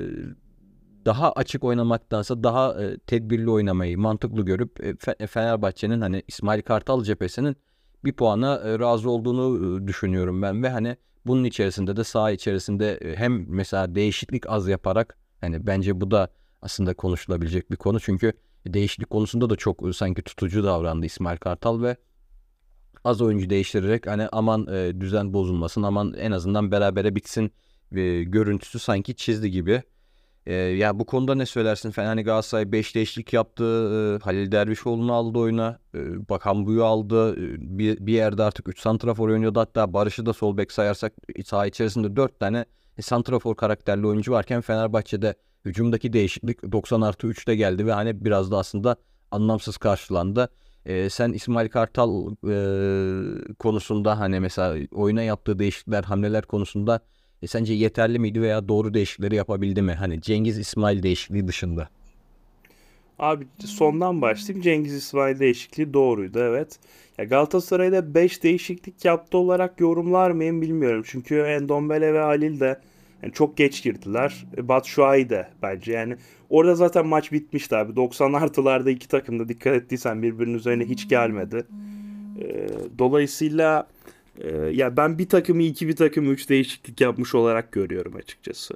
daha 1.04 1.32
açık 1.32 1.64
oynamaktansa 1.64 2.42
daha 2.42 2.82
e, 2.82 2.98
tedbirli 2.98 3.50
oynamayı 3.50 3.98
mantıklı 3.98 4.44
görüp 4.44 4.84
e, 5.20 5.26
Fenerbahçe'nin 5.26 6.00
hani 6.00 6.22
İsmail 6.28 6.62
Kartal 6.62 7.02
cephesinin 7.02 7.56
bir 8.04 8.12
puana 8.12 8.56
e, 8.56 8.78
razı 8.78 9.10
olduğunu 9.10 9.76
e, 9.82 9.86
düşünüyorum 9.86 10.42
ben 10.42 10.62
ve 10.62 10.68
hani 10.68 10.96
bunun 11.26 11.44
içerisinde 11.44 11.96
de 11.96 12.04
saha 12.04 12.30
içerisinde 12.30 12.94
e, 12.96 13.16
hem 13.16 13.46
mesela 13.48 13.94
değişiklik 13.94 14.50
az 14.50 14.68
yaparak 14.68 15.18
hani 15.40 15.66
bence 15.66 16.00
bu 16.00 16.10
da 16.10 16.28
aslında 16.62 16.94
konuşulabilecek 16.94 17.70
bir 17.70 17.76
konu 17.76 18.00
çünkü 18.00 18.32
değişiklik 18.66 19.10
konusunda 19.10 19.50
da 19.50 19.56
çok 19.56 19.88
e, 19.88 19.92
sanki 19.92 20.22
tutucu 20.22 20.64
davrandı 20.64 21.06
İsmail 21.06 21.36
Kartal 21.38 21.82
ve 21.82 21.96
az 23.04 23.22
oyuncu 23.22 23.50
değiştirerek 23.50 24.06
hani 24.06 24.28
aman 24.32 24.66
e, 24.66 25.00
düzen 25.00 25.32
bozulmasın 25.32 25.82
aman 25.82 26.14
en 26.14 26.32
azından 26.32 26.70
berabere 26.72 27.14
bitsin 27.14 27.52
e, 27.92 28.22
görüntüsü 28.22 28.78
sanki 28.78 29.16
çizdi 29.16 29.50
gibi. 29.50 29.82
Ee, 30.46 30.54
ya 30.54 30.98
bu 30.98 31.06
konuda 31.06 31.34
ne 31.34 31.46
söylersin? 31.46 31.90
Fener 31.90 32.08
hani 32.08 32.22
Galatasaray 32.22 32.72
5 32.72 32.94
değişiklik 32.94 33.32
yaptı. 33.32 33.64
Ee, 33.64 34.24
Halil 34.24 34.52
Dervişoğlu'nu 34.52 35.12
aldı 35.12 35.38
oyuna. 35.38 35.78
Ee, 35.94 36.28
Bakan 36.28 36.66
Buyu 36.66 36.84
aldı. 36.84 37.36
Ee, 37.36 37.56
bir, 37.78 38.06
bir 38.06 38.12
yerde 38.12 38.42
artık 38.42 38.68
3 38.68 38.80
santrafor 38.80 39.28
oynuyordu. 39.28 39.60
Hatta 39.60 39.92
Barış'ı 39.92 40.26
da 40.26 40.32
sol 40.32 40.56
bek 40.56 40.72
sayarsak 40.72 41.12
saha 41.44 41.66
içerisinde 41.66 42.16
4 42.16 42.40
tane 42.40 42.64
e, 42.98 43.02
santrafor 43.02 43.56
karakterli 43.56 44.06
oyuncu 44.06 44.32
varken 44.32 44.60
Fenerbahçe'de 44.60 45.34
hücumdaki 45.64 46.12
değişiklik 46.12 46.72
90 46.72 47.00
artı 47.00 47.26
3'te 47.26 47.56
geldi 47.56 47.86
ve 47.86 47.92
hani 47.92 48.24
biraz 48.24 48.50
da 48.50 48.58
aslında 48.58 48.96
anlamsız 49.30 49.76
karşılandı. 49.76 50.48
Ee, 50.86 51.10
sen 51.10 51.32
İsmail 51.32 51.68
Kartal 51.68 52.26
e, 52.48 52.54
konusunda 53.58 54.20
hani 54.20 54.40
mesela 54.40 54.86
oyuna 54.92 55.22
yaptığı 55.22 55.58
değişiklikler, 55.58 56.04
hamleler 56.04 56.42
konusunda 56.44 57.00
e, 57.44 57.46
sence 57.46 57.74
yeterli 57.74 58.18
miydi 58.18 58.42
veya 58.42 58.68
doğru 58.68 58.94
değişiklikleri 58.94 59.34
yapabildi 59.34 59.82
mi? 59.82 59.92
Hani 59.92 60.20
Cengiz 60.20 60.58
İsmail 60.58 61.02
değişikliği 61.02 61.48
dışında. 61.48 61.88
Abi 63.18 63.46
sondan 63.66 64.22
başlayayım. 64.22 64.62
Cengiz 64.62 64.94
İsmail 64.94 65.38
değişikliği 65.38 65.94
doğruydu 65.94 66.38
evet. 66.38 66.78
Ya 67.18 67.24
Galatasaray'da 67.24 68.14
5 68.14 68.42
değişiklik 68.42 69.04
yaptı 69.04 69.38
olarak 69.38 69.80
yorumlar 69.80 70.30
mıyım 70.30 70.62
bilmiyorum. 70.62 71.02
Çünkü 71.06 71.34
Endombele 71.34 72.14
ve 72.14 72.18
Halil 72.18 72.60
de 72.60 72.80
yani 73.22 73.32
çok 73.32 73.56
geç 73.56 73.82
girdiler. 73.82 74.46
E, 74.56 74.68
Batshuayi 74.68 75.30
de 75.30 75.48
bence 75.62 75.92
yani 75.92 76.16
orada 76.50 76.74
zaten 76.74 77.06
maç 77.06 77.32
bitmişti 77.32 77.76
abi. 77.76 77.96
90 77.96 78.32
artılarda 78.32 78.90
iki 78.90 79.08
takım 79.08 79.38
da 79.38 79.48
dikkat 79.48 79.74
ettiysen 79.74 80.22
birbirinin 80.22 80.54
üzerine 80.54 80.84
hiç 80.84 81.08
gelmedi. 81.08 81.66
E, 82.40 82.68
dolayısıyla 82.98 83.86
e, 84.40 84.56
ya 84.56 84.96
ben 84.96 85.18
bir 85.18 85.28
takımı 85.28 85.62
iki 85.62 85.88
bir 85.88 85.96
takımı 85.96 86.30
üç 86.30 86.48
değişiklik 86.48 87.00
yapmış 87.00 87.34
olarak 87.34 87.72
görüyorum 87.72 88.16
açıkçası. 88.16 88.74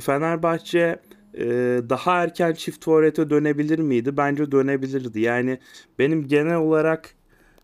Fenerbahçe 0.00 1.00
e, 1.34 1.46
daha 1.88 2.22
erken 2.22 2.52
çift 2.52 2.84
forvete 2.84 3.30
dönebilir 3.30 3.78
miydi? 3.78 4.16
Bence 4.16 4.52
dönebilirdi. 4.52 5.20
Yani 5.20 5.58
benim 5.98 6.28
genel 6.28 6.56
olarak 6.56 7.14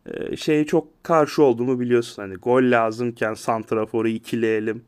e, 0.06 0.36
şeye 0.36 0.66
çok 0.66 1.04
karşı 1.04 1.42
olduğumu 1.42 1.80
biliyorsun. 1.80 2.22
Hani 2.22 2.34
gol 2.34 2.70
lazımken 2.70 3.34
santraforu 3.34 4.08
ikileyelim 4.08 4.84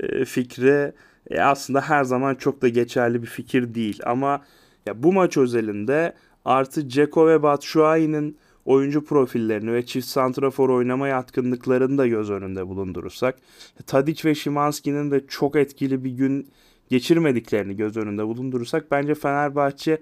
e, 0.00 0.24
fikri 0.24 0.92
e, 1.30 1.40
aslında 1.40 1.80
her 1.80 2.04
zaman 2.04 2.34
çok 2.34 2.62
da 2.62 2.68
geçerli 2.68 3.22
bir 3.22 3.26
fikir 3.26 3.74
değil. 3.74 4.00
Ama 4.04 4.44
ya 4.86 5.02
bu 5.02 5.12
maç 5.12 5.36
özelinde 5.36 6.14
artı 6.44 6.88
Ceko 6.88 7.28
ve 7.28 7.42
Batshuayi'nin 7.42 8.38
oyuncu 8.66 9.04
profillerini 9.04 9.72
ve 9.72 9.86
çift 9.86 10.06
santrafor 10.06 10.68
oynama 10.68 11.08
yatkınlıklarını 11.08 11.98
da 11.98 12.06
göz 12.06 12.30
önünde 12.30 12.68
bulundurursak 12.68 13.38
Tadic 13.86 14.28
ve 14.28 14.34
Şimanski'nin 14.34 15.10
de 15.10 15.26
çok 15.26 15.56
etkili 15.56 16.04
bir 16.04 16.10
gün 16.10 16.48
geçirmediklerini 16.88 17.76
göz 17.76 17.96
önünde 17.96 18.26
bulundurursak 18.26 18.90
bence 18.90 19.14
Fenerbahçe 19.14 20.00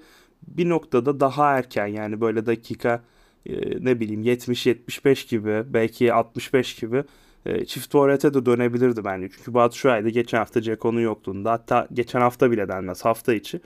bir 0.48 0.68
noktada 0.68 1.20
daha 1.20 1.58
erken 1.58 1.86
yani 1.86 2.20
böyle 2.20 2.46
dakika 2.46 3.02
e, 3.46 3.84
ne 3.84 4.00
bileyim 4.00 4.22
70-75 4.22 5.28
gibi 5.28 5.74
belki 5.74 6.12
65 6.12 6.74
gibi 6.74 7.04
e, 7.46 7.64
çift 7.64 7.90
tuvalete 7.90 8.34
de 8.34 8.46
dönebilirdi 8.46 9.04
bence. 9.04 9.28
Çünkü 9.36 9.54
Batu 9.54 9.76
Şuay'da 9.78 10.08
geçen 10.08 10.38
hafta 10.38 10.62
Ceko'nun 10.62 11.00
yokluğunda 11.00 11.52
hatta 11.52 11.88
geçen 11.92 12.20
hafta 12.20 12.50
bile 12.50 12.68
denmez 12.68 13.04
hafta 13.04 13.34
içi 13.34 13.60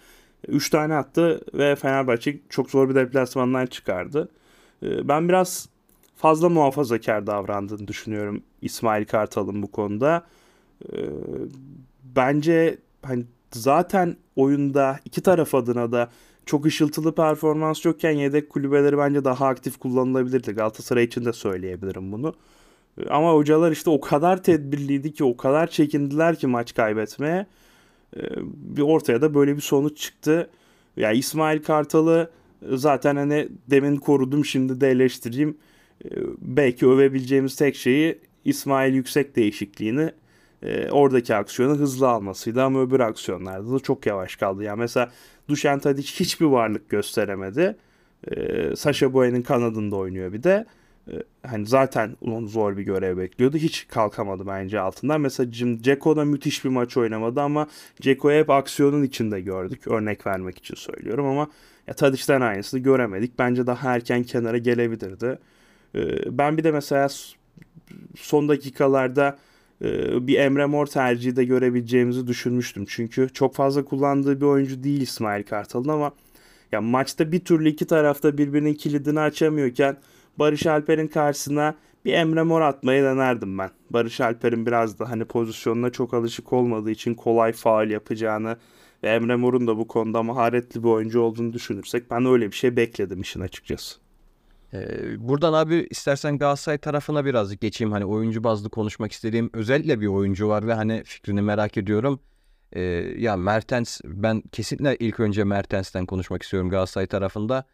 3 0.49 0.71
tane 0.71 0.95
attı 0.95 1.41
ve 1.55 1.77
Fenerbahçe 1.77 2.41
çok 2.49 2.71
zor 2.71 2.89
bir 2.89 2.95
deplasmandan 2.95 3.67
çıkardı. 3.67 4.29
E, 4.83 5.09
ben 5.09 5.29
biraz 5.29 5.69
fazla 6.17 6.49
muhafazakar 6.49 7.27
davrandığını 7.27 7.89
düşünüyorum 7.89 8.43
İsmail 8.63 9.05
Kartal'ın 9.05 9.63
bu 9.63 9.71
konuda. 9.71 10.27
Bence 12.17 12.79
hani 13.03 13.25
zaten 13.53 14.17
oyunda 14.37 15.01
iki 15.05 15.21
taraf 15.21 15.55
adına 15.55 15.93
da 15.93 16.11
çok 16.47 16.67
ışıltılı 16.67 17.15
performans 17.15 17.85
yokken 17.85 18.11
yedek 18.11 18.51
kulübeleri 18.51 18.99
bence 18.99 19.25
daha 19.25 19.47
aktif 19.47 19.79
kullanılabilirdi. 19.79 20.53
Galatasaray 20.53 21.05
için 21.05 21.25
de 21.25 21.33
söyleyebilirim 21.33 22.13
bunu. 22.13 22.35
Ama 23.11 23.33
hocalar 23.33 23.73
işte 23.73 23.91
o 23.91 24.01
kadar 24.01 24.43
tedbirliydi 24.43 25.13
ki 25.13 25.25
o 25.25 25.37
kadar 25.37 25.67
çekindiler 25.67 26.39
ki 26.39 26.47
maç 26.47 26.75
kaybetmeye. 26.75 27.47
Ee, 28.17 28.21
bir 28.47 28.83
ortaya 28.83 29.23
da 29.23 29.35
böyle 29.35 29.57
bir 29.57 29.61
sonuç 29.61 29.99
çıktı. 29.99 30.51
Ya 30.97 31.09
yani 31.09 31.19
İsmail 31.19 31.63
Kartal'ı 31.63 32.31
zaten 32.63 33.17
hani 33.17 33.49
demin 33.71 33.97
korudum 33.97 34.45
şimdi 34.45 34.81
de 34.81 34.91
eleştireyim. 34.91 35.57
Ee, 36.05 36.09
belki 36.39 36.87
övebileceğimiz 36.87 37.57
tek 37.57 37.77
şeyi 37.77 38.19
İsmail 38.45 38.95
Yüksek 38.95 39.37
değişikliğini 39.37 40.11
e, 40.63 40.91
oradaki 40.91 41.35
aksiyonu 41.35 41.79
hızlı 41.79 42.09
almasıydı 42.09 42.63
ama 42.63 42.83
öbür 42.83 43.01
aksiyonlarda 43.01 43.73
da 43.73 43.81
çok 43.81 44.07
yavaş 44.07 44.37
kaldı. 44.37 44.63
Yani 44.63 44.79
mesela 44.79 45.11
Dušan 45.49 45.79
Tadić 45.79 46.21
hiçbir 46.21 46.47
varlık 46.47 46.89
gösteremedi. 46.89 47.77
E, 48.31 48.77
Sasha 48.77 49.13
Boye'nin 49.13 49.43
kanadında 49.43 49.97
oynuyor 49.97 50.33
bir 50.33 50.43
de. 50.43 50.67
E, 51.09 51.13
hani 51.47 51.67
zaten 51.67 52.17
onu 52.21 52.49
zor 52.49 52.77
bir 52.77 52.83
görev 52.83 53.17
bekliyordu. 53.19 53.57
Hiç 53.57 53.89
kalkamadı 53.89 54.47
bence 54.47 54.81
altından. 54.81 55.21
Mesela 55.21 55.53
Ceko 55.83 56.17
da 56.17 56.25
müthiş 56.25 56.65
bir 56.65 56.71
maç 56.71 56.97
oynamadı 56.97 57.41
ama 57.41 57.69
Ceko'yu 58.01 58.39
hep 58.39 58.51
aksiyonun 58.51 59.03
içinde 59.03 59.41
gördük. 59.41 59.87
Örnek 59.87 60.27
vermek 60.27 60.59
için 60.59 60.75
söylüyorum 60.75 61.27
ama 61.27 61.49
ya 61.89 61.95
Tadić'ten 61.95 62.41
aynısını 62.41 62.81
göremedik. 62.81 63.39
Bence 63.39 63.67
daha 63.67 63.95
erken 63.95 64.23
kenara 64.23 64.59
gelebilirdi. 64.59 65.39
E, 65.95 66.39
ben 66.39 66.57
bir 66.57 66.65
de 66.65 66.73
mesela 66.73 67.09
son 68.17 68.49
dakikalarda 68.49 69.39
e, 69.83 70.27
bir 70.27 70.39
Emre 70.39 70.67
Mor 70.67 70.87
tercihi 70.87 71.37
de 71.37 71.45
görebileceğimizi 71.45 72.27
düşünmüştüm. 72.27 72.85
Çünkü 72.89 73.29
çok 73.33 73.55
fazla 73.55 73.85
kullandığı 73.85 74.41
bir 74.41 74.47
oyuncu 74.47 74.83
değil 74.83 75.01
İsmail 75.01 75.43
Kartal'ın 75.43 75.89
ama 75.89 76.13
ya 76.73 76.81
maçta 76.81 77.33
bir 77.33 77.41
türlü 77.41 77.69
iki 77.69 77.87
tarafta 77.87 78.39
birbirinin 78.39 78.75
kilidini 78.75 79.21
açamıyorken 79.21 79.97
Barış 80.39 80.67
Alper'in 80.67 81.09
karşısına 81.09 81.75
bir 82.05 82.13
Emre 82.13 82.43
Mor 82.43 82.61
atmayı 82.61 83.03
denerdim 83.03 83.59
ben. 83.59 83.71
Barış 83.91 84.21
Alper'in 84.21 84.67
biraz 84.67 84.99
da 84.99 85.11
hani 85.11 85.25
pozisyonuna 85.25 85.91
çok 85.91 86.15
alışık 86.15 86.53
olmadığı 86.53 86.91
için 86.91 87.15
kolay 87.15 87.53
faal 87.53 87.91
yapacağını 87.91 88.57
ve 89.03 89.09
Emre 89.09 89.37
Mor'un 89.37 89.67
da 89.67 89.79
bu 89.79 89.89
konuda 89.89 90.23
maharetli 90.23 90.83
bir 90.83 90.89
oyuncu 90.89 91.21
olduğunu 91.21 91.53
düşünürsek 91.53 92.11
ben 92.11 92.27
öyle 92.27 92.47
bir 92.47 92.57
şey 92.57 92.77
bekledim 92.77 93.21
işin 93.21 93.41
açıkçası. 93.41 93.99
Ee, 94.75 95.29
buradan 95.29 95.53
abi 95.53 95.87
istersen 95.91 96.39
Galatasaray 96.39 96.79
tarafına 96.79 97.25
birazcık 97.25 97.61
geçeyim. 97.61 97.93
Hani 97.93 98.05
oyuncu 98.05 98.45
bazlı 98.45 98.71
konuşmak 98.71 99.13
istediğim 99.13 99.51
özellikle 99.53 100.01
bir 100.01 100.07
oyuncu 100.07 100.49
var 100.49 100.67
ve 100.67 100.75
hani 100.75 101.03
fikrini 101.05 101.43
merak 101.43 101.77
ediyorum. 101.77 102.21
Ee, 102.73 102.81
ya 103.19 103.37
Mertens 103.37 104.01
ben 104.05 104.43
kesinlikle 104.53 104.97
ilk 104.97 105.21
önce 105.21 105.45
Mertens'ten 105.45 106.07
konuşmak 106.07 106.43
istiyorum 106.43 106.71
Galatasaray 106.71 107.07
tarafında. 107.07 107.65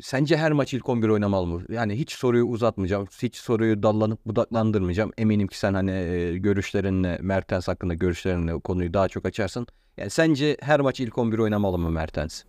Sence 0.00 0.36
her 0.36 0.52
maç 0.52 0.74
ilk 0.74 0.88
11 0.88 1.08
oynamalı 1.08 1.46
mı? 1.46 1.62
Yani 1.68 1.98
hiç 1.98 2.12
soruyu 2.12 2.44
uzatmayacağım. 2.44 3.06
Hiç 3.22 3.36
soruyu 3.36 3.82
dallanıp 3.82 4.26
budaklandırmayacağım. 4.26 5.12
Eminim 5.18 5.46
ki 5.48 5.58
sen 5.58 5.74
hani 5.74 5.92
görüşlerinle 6.38 7.18
Mertens 7.20 7.68
hakkında 7.68 7.94
görüşlerinle 7.94 8.60
konuyu 8.60 8.94
daha 8.94 9.08
çok 9.08 9.26
açarsın. 9.26 9.66
Yani 9.96 10.10
sence 10.10 10.56
her 10.60 10.80
maç 10.80 11.00
ilk 11.00 11.18
11 11.18 11.38
oynamalı 11.38 11.78
mı 11.78 11.90
Mertens? 11.90 12.42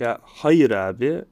Ya 0.00 0.18
hayır 0.22 0.70
abi. 0.70 1.24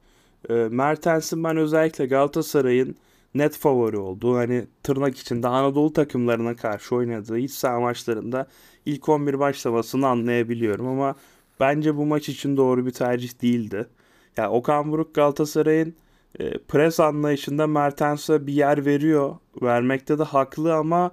E, 0.49 0.53
Mertens'in 0.53 1.43
ben 1.43 1.57
özellikle 1.57 2.05
Galatasaray'ın 2.05 2.95
net 3.35 3.57
favori 3.57 3.97
olduğu 3.97 4.35
hani 4.35 4.65
tırnak 4.83 5.17
içinde 5.17 5.47
Anadolu 5.47 5.93
takımlarına 5.93 6.55
karşı 6.55 6.95
oynadığı 6.95 7.39
iç 7.39 7.51
saha 7.51 7.79
maçlarında 7.79 8.47
ilk 8.85 9.09
11 9.09 9.39
başlamasını 9.39 10.07
anlayabiliyorum 10.07 10.87
ama 10.87 11.15
bence 11.59 11.95
bu 11.95 12.05
maç 12.05 12.29
için 12.29 12.57
doğru 12.57 12.85
bir 12.85 12.91
tercih 12.91 13.41
değildi. 13.41 13.87
Ya 14.37 14.43
yani 14.43 14.53
Okan 14.53 14.91
Buruk 14.91 15.15
Galatasaray'ın 15.15 15.95
e, 16.39 16.57
pres 16.57 16.99
anlayışında 16.99 17.67
Mertens'e 17.67 18.47
bir 18.47 18.53
yer 18.53 18.85
veriyor. 18.85 19.35
Vermekte 19.61 20.19
de 20.19 20.23
haklı 20.23 20.75
ama 20.75 21.11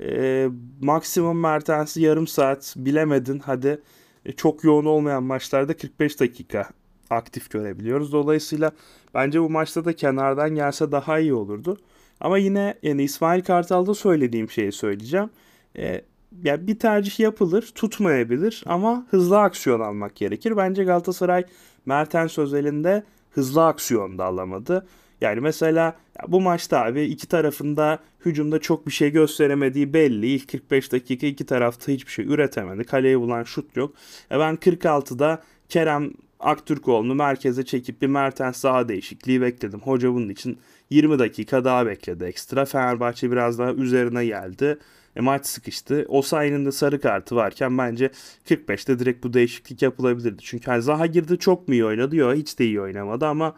e, 0.00 0.48
maksimum 0.80 1.40
Mertens'i 1.40 2.02
yarım 2.02 2.26
saat 2.26 2.74
bilemedin 2.76 3.38
hadi 3.38 3.82
e, 4.26 4.32
çok 4.32 4.64
yoğun 4.64 4.84
olmayan 4.84 5.22
maçlarda 5.22 5.76
45 5.76 6.20
dakika 6.20 6.68
aktif 7.10 7.50
görebiliyoruz. 7.50 8.12
Dolayısıyla 8.12 8.72
bence 9.14 9.42
bu 9.42 9.50
maçta 9.50 9.84
da 9.84 9.92
kenardan 9.92 10.54
gelse 10.54 10.92
daha 10.92 11.18
iyi 11.18 11.34
olurdu. 11.34 11.76
Ama 12.20 12.38
yine 12.38 12.74
yani 12.82 13.02
İsmail 13.02 13.42
Kartal'da 13.42 13.94
söylediğim 13.94 14.50
şeyi 14.50 14.72
söyleyeceğim. 14.72 15.30
E, 15.78 16.04
yani 16.44 16.66
bir 16.66 16.78
tercih 16.78 17.20
yapılır, 17.20 17.72
tutmayabilir 17.74 18.62
ama 18.66 19.06
hızlı 19.10 19.40
aksiyon 19.40 19.80
almak 19.80 20.16
gerekir. 20.16 20.56
Bence 20.56 20.84
Galatasaray 20.84 21.44
Mertens 21.90 22.38
özelinde 22.38 23.04
hızlı 23.30 23.66
aksiyon 23.66 24.18
da 24.18 24.24
alamadı. 24.24 24.86
Yani 25.20 25.40
mesela 25.40 25.96
bu 26.28 26.40
maçta 26.40 26.84
abi 26.84 27.02
iki 27.02 27.28
tarafında 27.28 27.98
hücumda 28.24 28.58
çok 28.58 28.86
bir 28.86 28.92
şey 28.92 29.10
gösteremediği 29.10 29.94
belli. 29.94 30.26
İlk 30.26 30.48
45 30.48 30.92
dakika 30.92 31.26
iki 31.26 31.46
tarafta 31.46 31.92
hiçbir 31.92 32.12
şey 32.12 32.24
üretemedi. 32.24 32.84
Kaleye 32.84 33.20
bulan 33.20 33.42
şut 33.42 33.76
yok. 33.76 33.94
E 34.30 34.38
ben 34.38 34.54
46'da 34.54 35.42
Kerem 35.68 36.10
Aktürkoğlu'nu 36.40 37.14
merkeze 37.14 37.64
çekip 37.64 38.02
bir 38.02 38.06
Mertens 38.06 38.64
daha 38.64 38.88
değişikliği 38.88 39.40
bekledim. 39.40 39.80
Hoca 39.80 40.14
bunun 40.14 40.28
için 40.28 40.58
20 40.90 41.18
dakika 41.18 41.64
daha 41.64 41.86
bekledi 41.86 42.24
ekstra. 42.24 42.64
Fenerbahçe 42.64 43.30
biraz 43.30 43.58
daha 43.58 43.72
üzerine 43.72 44.26
geldi. 44.26 44.78
E, 45.16 45.20
maç 45.20 45.46
sıkıştı. 45.46 46.06
O 46.08 46.22
sayının 46.22 46.66
da 46.66 46.72
sarı 46.72 47.00
kartı 47.00 47.36
varken 47.36 47.78
bence 47.78 48.10
45'te 48.44 48.98
direkt 48.98 49.24
bu 49.24 49.32
değişiklik 49.32 49.82
yapılabilirdi. 49.82 50.42
Çünkü 50.42 50.66
hani 50.66 50.82
Zaha 50.82 51.06
girdi 51.06 51.38
çok 51.38 51.68
mu 51.68 51.74
iyi 51.74 51.84
oynadı? 51.84 52.16
Yok 52.16 52.34
hiç 52.34 52.58
de 52.58 52.64
iyi 52.64 52.80
oynamadı 52.80 53.26
ama 53.26 53.54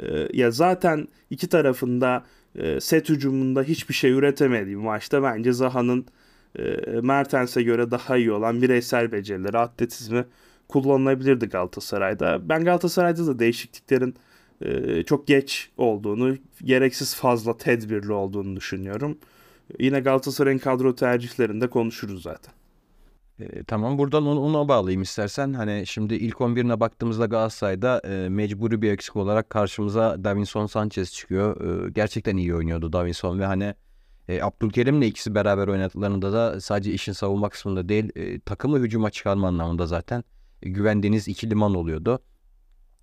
e, 0.00 0.28
ya 0.32 0.50
zaten 0.50 1.08
iki 1.30 1.48
tarafında 1.48 2.24
e, 2.56 2.80
set 2.80 3.08
hücumunda 3.08 3.62
hiçbir 3.62 3.94
şey 3.94 4.10
üretemediği 4.10 4.76
maçta 4.76 5.22
bence 5.22 5.52
Zaha'nın 5.52 6.06
e, 6.58 6.62
Mertens'e 7.02 7.62
göre 7.62 7.90
daha 7.90 8.16
iyi 8.16 8.32
olan 8.32 8.62
bireysel 8.62 9.12
becerileri, 9.12 9.58
atletizmi 9.58 10.24
kullanılabilirdi 10.68 11.46
Galatasaray'da. 11.46 12.48
Ben 12.48 12.64
Galatasaray'da 12.64 13.26
da 13.26 13.38
değişikliklerin 13.38 14.14
e, 14.60 15.02
çok 15.02 15.26
geç 15.26 15.70
olduğunu, 15.76 16.36
gereksiz 16.64 17.14
fazla 17.14 17.56
tedbirli 17.56 18.12
olduğunu 18.12 18.56
düşünüyorum. 18.56 19.18
Yine 19.78 20.00
Galatasaray'ın 20.00 20.58
kadro 20.58 20.94
tercihlerinde 20.94 21.70
konuşuruz 21.70 22.22
zaten. 22.22 22.54
E, 23.40 23.64
tamam 23.64 23.98
buradan 23.98 24.26
onu, 24.26 24.40
ona 24.40 24.68
bağlayayım 24.68 25.02
istersen. 25.02 25.52
Hani 25.52 25.86
şimdi 25.86 26.14
ilk 26.14 26.36
11'ine 26.36 26.80
baktığımızda 26.80 27.26
Galatasaray'da 27.26 28.00
e, 28.04 28.28
mecburi 28.28 28.82
bir 28.82 28.92
eksik 28.92 29.16
olarak 29.16 29.50
karşımıza 29.50 30.24
Davinson 30.24 30.66
Sanchez 30.66 31.12
çıkıyor. 31.12 31.86
E, 31.86 31.90
gerçekten 31.90 32.36
iyi 32.36 32.54
oynuyordu 32.54 32.92
Davinson 32.92 33.38
ve 33.38 33.46
hani 33.46 33.74
e, 34.28 34.42
Abdülkerim'le 34.42 35.02
ikisi 35.02 35.34
beraber 35.34 35.68
oynadıklarında 35.68 36.32
da 36.32 36.60
sadece 36.60 36.92
işin 36.92 37.12
savunma 37.12 37.48
kısmında 37.48 37.88
değil 37.88 38.10
e, 38.16 38.40
takımı 38.40 38.78
hücuma 38.78 39.10
çıkarma 39.10 39.48
anlamında 39.48 39.86
zaten 39.86 40.24
e, 40.62 40.68
güvendiğiniz 40.70 41.28
iki 41.28 41.50
liman 41.50 41.74
oluyordu. 41.74 42.18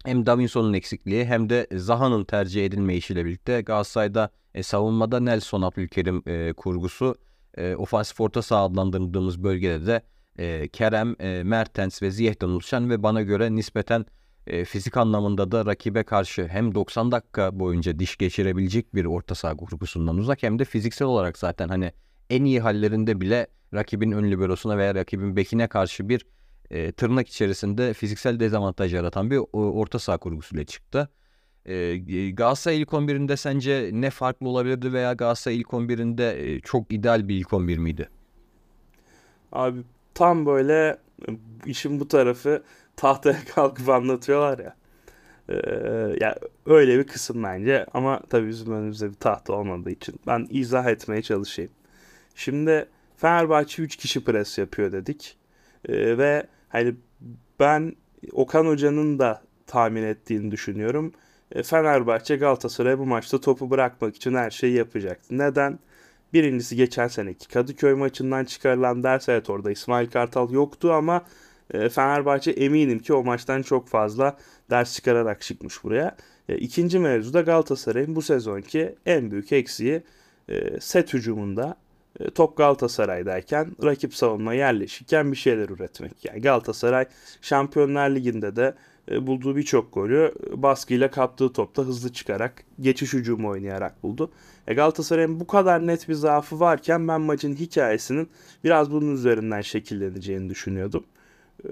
Hem 0.06 0.26
Davinson'un 0.26 0.74
eksikliği 0.74 1.26
hem 1.26 1.50
de 1.50 1.68
Zaha'nın 1.76 2.24
tercih 2.24 2.66
edilmeyişiyle 2.66 3.26
birlikte 3.26 3.62
Galatasaray'da 3.62 4.30
e, 4.54 4.64
savunmada 4.64 5.20
Nelson 5.20 5.62
Abdülkerim 5.62 6.24
e, 6.28 6.54
kurgusu 6.54 7.16
e, 7.58 7.76
ofansif 7.76 8.22
orta 8.22 8.42
saha 8.42 8.64
adlandırdığımız 8.64 9.44
bölgede 9.44 9.86
de 9.86 10.02
e, 10.38 10.68
Kerem, 10.68 11.16
e, 11.20 11.44
Mertens 11.44 12.02
ve 12.02 12.12
Ziyeh'ten 12.12 12.48
oluşan 12.48 12.90
ve 12.90 13.04
bana 13.04 13.22
göre 13.22 13.56
nispeten 13.56 14.06
e, 14.48 14.66
fizik 14.66 14.98
anlamında 14.98 15.52
da 15.52 15.66
rakibe 15.66 16.04
karşı 16.04 16.48
hem 16.48 16.76
90 16.76 17.12
dakika 17.12 17.60
boyunca 17.60 18.00
diş 18.00 18.18
geçirebilecek 18.18 18.96
bir 18.96 19.06
orta 19.06 19.36
saha 19.36 19.58
kurgusundan 19.58 20.18
uzak 20.18 20.44
hem 20.44 20.60
de 20.60 20.66
fiziksel 20.66 21.08
olarak 21.08 21.38
zaten 21.38 21.68
hani 21.68 21.92
en 22.30 22.46
iyi 22.46 22.60
hallerinde 22.60 23.22
bile 23.22 23.48
rakibin 23.74 24.12
ön 24.12 24.32
liberosuna 24.32 24.78
veya 24.78 24.96
rakibin 24.96 25.36
bekine 25.36 25.68
karşı 25.68 26.10
bir 26.10 26.26
e, 26.72 26.92
tırnak 26.92 27.28
içerisinde 27.28 27.94
fiziksel 27.94 28.40
dezavantaj 28.40 28.94
yaratan 28.94 29.32
bir 29.32 29.42
orta 29.54 30.00
saha 30.00 30.18
kurgusuyla 30.18 30.66
çıktı. 30.66 31.10
E, 31.66 31.98
Galatasaray 32.30 32.82
ilk 32.82 32.90
11'inde 32.90 33.38
sence 33.38 33.90
ne 33.94 34.10
farklı 34.10 34.50
olabilirdi 34.50 34.94
veya 34.94 35.14
Galatasaray 35.14 35.58
ilk 35.58 35.68
11'inde 35.68 36.38
e, 36.38 36.60
çok 36.60 36.94
ideal 36.94 37.28
bir 37.28 37.36
ilk 37.36 37.54
11 37.54 37.78
miydi? 37.78 38.10
Abi 39.52 39.80
tam 40.14 40.46
böyle 40.46 40.98
işin 41.66 42.00
bu 42.00 42.08
tarafı 42.08 42.64
tahtaya 42.96 43.40
kalkıp 43.56 43.90
anlatıyorlar 43.90 44.60
ya. 44.60 44.76
Ee, 45.50 45.56
ya 46.22 46.36
öyle 46.66 47.00
bir 47.00 47.04
kısım 47.04 47.44
bence 47.44 47.86
ama 47.94 48.22
tabii 48.30 48.48
bizim 48.48 48.74
önümüzde 48.74 49.10
bir 49.10 49.14
tahta 49.14 49.54
olmadığı 49.54 49.90
için 49.90 50.16
ben 50.28 50.48
izah 50.50 50.86
etmeye 50.86 51.22
çalışayım. 51.22 51.72
Şimdi 52.36 52.86
Fenerbahçe 53.18 53.84
3 53.84 53.96
kişi 53.96 54.24
pres 54.24 54.58
yapıyor 54.58 54.92
dedik. 54.92 55.38
Ve 55.90 56.48
hani 56.72 56.96
ben 57.60 57.96
Okan 58.32 58.66
Hoca'nın 58.66 59.20
da 59.20 59.42
tahmin 59.68 60.04
ettiğini 60.04 60.52
düşünüyorum. 60.52 61.14
Ee, 61.52 61.64
Fenerbahçe 61.64 62.36
Galatasaray 62.36 63.00
bu 63.00 63.06
maçta 63.06 63.42
topu 63.42 63.70
bırakmak 63.70 64.16
için 64.16 64.34
her 64.34 64.52
şeyi 64.52 64.74
yapacaktı. 64.74 65.38
Neden? 65.38 65.80
Birincisi 66.34 66.76
geçen 66.76 67.08
seneki 67.08 67.48
Kadıköy 67.48 67.94
maçından 67.94 68.46
çıkarılan 68.46 69.04
ders 69.04 69.30
evet 69.30 69.50
orada 69.50 69.72
İsmail 69.72 70.10
Kartal 70.10 70.52
yoktu 70.52 70.92
ama 70.92 71.26
e, 71.74 71.90
Fenerbahçe 71.90 72.52
eminim 72.52 73.00
ki 73.00 73.14
o 73.14 73.24
maçtan 73.24 73.62
çok 73.62 73.88
fazla 73.88 74.38
ders 74.70 74.96
çıkararak 74.96 75.42
çıkmış 75.42 75.84
buraya. 75.84 76.16
E, 76.50 76.58
ikinci 76.58 77.00
mevzu 77.00 77.34
da 77.34 77.42
Galatasaray'ın 77.42 78.16
bu 78.16 78.22
sezonki 78.22 78.96
en 79.06 79.32
büyük 79.32 79.52
eksiği 79.52 80.04
e, 80.50 80.80
set 80.80 81.14
hücumunda 81.14 81.76
top 82.30 82.58
Galatasaray'dayken 82.58 83.76
rakip 83.84 84.16
savunma 84.16 84.54
yerleşirken 84.54 85.32
bir 85.32 85.38
şeyler 85.38 85.70
üretmek. 85.70 86.26
Yani 86.26 86.42
Galatasaray 86.42 87.06
Şampiyonlar 87.42 88.10
Ligi'nde 88.10 88.56
de 88.56 88.76
bulduğu 89.12 89.56
birçok 89.56 89.94
golü 89.94 90.34
baskıyla 90.54 91.12
kaptığı 91.12 91.54
topta 91.54 91.82
hızlı 91.82 92.14
çıkarak 92.14 92.64
geçiş 92.80 93.14
hücumu 93.14 93.50
oynayarak 93.50 94.04
buldu. 94.04 94.32
E 94.68 94.74
Galatasaray'ın 94.74 95.40
bu 95.40 95.48
kadar 95.48 95.88
net 95.88 96.10
bir 96.10 96.14
zaafı 96.14 96.60
varken 96.60 97.08
ben 97.08 97.22
maçın 97.22 97.56
hikayesinin 97.56 98.30
biraz 98.64 98.92
bunun 98.92 99.16
üzerinden 99.16 99.62
şekilleneceğini 99.62 100.50
düşünüyordum. 100.50 101.04
Ee, 101.66 101.70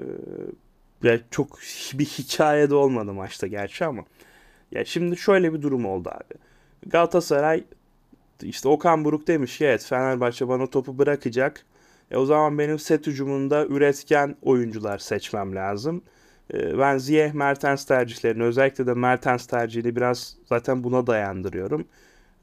ya 1.04 1.20
çok 1.32 1.60
bir 1.94 2.06
hikaye 2.06 2.70
de 2.70 2.76
olmadı 2.76 3.14
maçta 3.14 3.48
gerçi 3.48 3.86
ama. 3.86 4.04
Ya 4.72 4.86
şimdi 4.86 5.18
şöyle 5.18 5.54
bir 5.54 5.62
durum 5.62 5.86
oldu 5.86 6.10
abi. 6.10 6.40
Galatasaray 6.88 7.64
işte 8.44 8.70
Okan 8.70 9.06
Buruk 9.06 9.28
demiş 9.28 9.58
ki 9.58 9.66
evet 9.66 9.86
Fenerbahçe 9.86 10.48
bana 10.48 10.68
topu 10.68 10.98
bırakacak. 10.98 11.66
E 12.12 12.18
o 12.18 12.26
zaman 12.26 12.58
benim 12.58 12.80
set 12.80 13.08
hücumunda 13.08 13.66
üretken 13.66 14.36
oyuncular 14.42 14.98
seçmem 14.98 15.56
lazım. 15.56 16.02
E, 16.54 16.78
ben 16.80 16.98
Ziyeh 16.98 17.34
Mertens 17.34 17.86
tercihlerini 17.86 18.44
özellikle 18.44 18.88
de 18.88 18.94
Mertens 18.94 19.46
tercihini 19.46 19.96
biraz 19.96 20.38
zaten 20.46 20.84
buna 20.84 21.08
dayandırıyorum. 21.08 21.88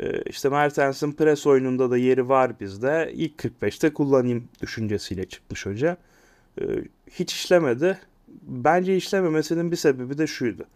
E, 0.00 0.22
işte 0.22 0.48
Mertens'in 0.48 1.12
pres 1.12 1.46
oyununda 1.46 1.90
da 1.90 1.96
yeri 1.98 2.28
var 2.28 2.60
bizde. 2.60 3.12
İlk 3.14 3.38
45'te 3.38 3.92
kullanayım 3.92 4.48
düşüncesiyle 4.62 5.24
çıkmış 5.28 5.66
hoca. 5.66 5.96
E, 6.60 6.64
hiç 7.10 7.32
işlemedi. 7.32 7.98
Bence 8.42 8.96
işlememesinin 8.96 9.70
bir 9.70 9.76
sebebi 9.76 10.18
de 10.18 10.26
şuydu. 10.26 10.66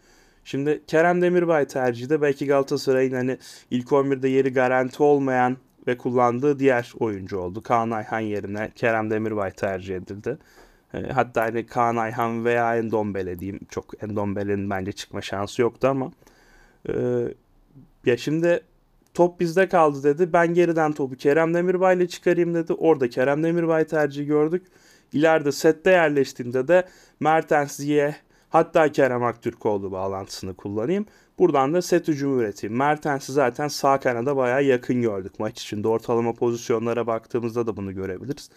Şimdi 0.44 0.82
Kerem 0.86 1.22
Demirbay 1.22 1.66
tercihi 1.66 2.10
de 2.10 2.22
belki 2.22 2.46
Galatasaray'ın 2.46 3.14
hani 3.14 3.38
ilk 3.70 3.88
11'de 3.88 4.28
yeri 4.28 4.52
garanti 4.52 5.02
olmayan 5.02 5.56
ve 5.86 5.96
kullandığı 5.96 6.58
diğer 6.58 6.92
oyuncu 6.98 7.38
oldu. 7.38 7.62
Kaan 7.62 7.90
Ayhan 7.90 8.20
yerine 8.20 8.70
Kerem 8.76 9.10
Demirbay 9.10 9.50
tercih 9.50 9.96
edildi. 9.96 10.38
E, 10.94 11.02
hatta 11.02 11.42
hani 11.42 11.66
Kaan 11.66 11.96
Ayhan 11.96 12.44
veya 12.44 12.76
Endombele 12.76 13.38
diyeyim. 13.38 13.60
Çok 13.70 14.02
Endombele'nin 14.02 14.70
bence 14.70 14.92
çıkma 14.92 15.20
şansı 15.20 15.62
yoktu 15.62 15.88
ama. 15.88 16.12
E, 16.88 16.94
ya 18.06 18.16
şimdi 18.16 18.60
top 19.14 19.40
bizde 19.40 19.68
kaldı 19.68 20.02
dedi. 20.02 20.32
Ben 20.32 20.54
geriden 20.54 20.92
topu 20.92 21.16
Kerem 21.16 21.54
Demirbay 21.54 21.96
ile 21.96 22.08
çıkarayım 22.08 22.54
dedi. 22.54 22.72
Orada 22.72 23.08
Kerem 23.08 23.42
Demirbay 23.42 23.84
tercihi 23.86 24.26
gördük. 24.26 24.66
İleride 25.12 25.52
sette 25.52 25.90
yerleştiğinde 25.90 26.68
de 26.68 26.88
Mertens 27.20 27.76
Ziye 27.76 28.16
hatta 28.50 28.92
Kerem 28.92 29.24
Aktürkoğlu 29.24 29.92
bağlantısını 29.92 30.54
kullanayım. 30.54 31.06
Buradan 31.38 31.74
da 31.74 31.82
set 31.82 32.08
hücumu 32.08 32.40
üreteyim. 32.40 32.76
Mertens'i 32.76 33.32
zaten 33.32 33.68
sağ 33.68 34.00
kanada 34.00 34.36
bayağı 34.36 34.64
yakın 34.64 35.02
gördük 35.02 35.32
maç 35.38 35.62
içinde. 35.62 35.88
Ortalama 35.88 36.32
pozisyonlara 36.32 37.06
baktığımızda 37.06 37.66
da 37.66 37.76
bunu 37.76 37.94
görebiliriz. 37.94 38.50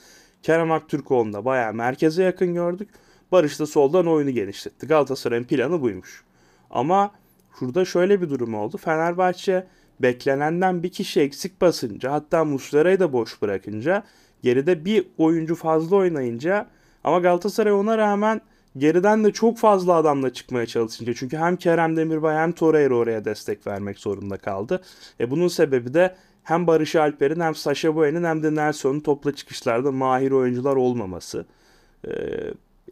Kerem 0.43 0.71
Aktürkoğlu'nu 0.71 1.33
da 1.33 1.45
bayağı 1.45 1.73
merkeze 1.73 2.23
yakın 2.23 2.53
gördük. 2.53 2.89
Barış 3.31 3.59
da 3.59 3.65
soldan 3.65 4.07
oyunu 4.07 4.31
genişletti. 4.31 4.87
Galatasaray'ın 4.87 5.43
planı 5.43 5.81
buymuş. 5.81 6.23
Ama 6.69 7.11
şurada 7.59 7.85
şöyle 7.85 8.21
bir 8.21 8.29
durum 8.29 8.53
oldu. 8.53 8.77
Fenerbahçe 8.77 9.67
beklenenden 9.99 10.83
bir 10.83 10.91
kişi 10.91 11.21
eksik 11.21 11.61
basınca 11.61 12.11
hatta 12.11 12.45
Muslera'yı 12.45 12.99
da 12.99 13.13
boş 13.13 13.41
bırakınca 13.41 14.03
geride 14.43 14.85
bir 14.85 15.07
oyuncu 15.17 15.55
fazla 15.55 15.95
oynayınca 15.95 16.67
ama 17.03 17.19
Galatasaray 17.19 17.73
ona 17.73 17.97
rağmen 17.97 18.41
geriden 18.77 19.23
de 19.23 19.31
çok 19.31 19.57
fazla 19.57 19.93
adamla 19.93 20.33
çıkmaya 20.33 20.65
çalışınca 20.65 21.13
çünkü 21.13 21.37
hem 21.37 21.55
Kerem 21.55 21.97
Demirbay 21.97 22.35
hem 22.35 22.51
Torreira 22.51 22.95
oraya 22.95 23.25
destek 23.25 23.67
vermek 23.67 23.99
zorunda 23.99 24.37
kaldı. 24.37 24.81
E 25.19 25.31
bunun 25.31 25.47
sebebi 25.47 25.93
de 25.93 26.15
hem 26.43 26.67
Barış 26.67 26.95
Alper'in 26.95 27.39
hem 27.39 27.55
Sasha 27.55 27.95
Boyen'in 27.95 28.23
hem 28.23 28.43
de 28.43 28.55
Nelson'un 28.55 28.99
topla 28.99 29.35
çıkışlarda 29.35 29.91
mahir 29.91 30.31
oyuncular 30.31 30.75
olmaması. 30.75 31.45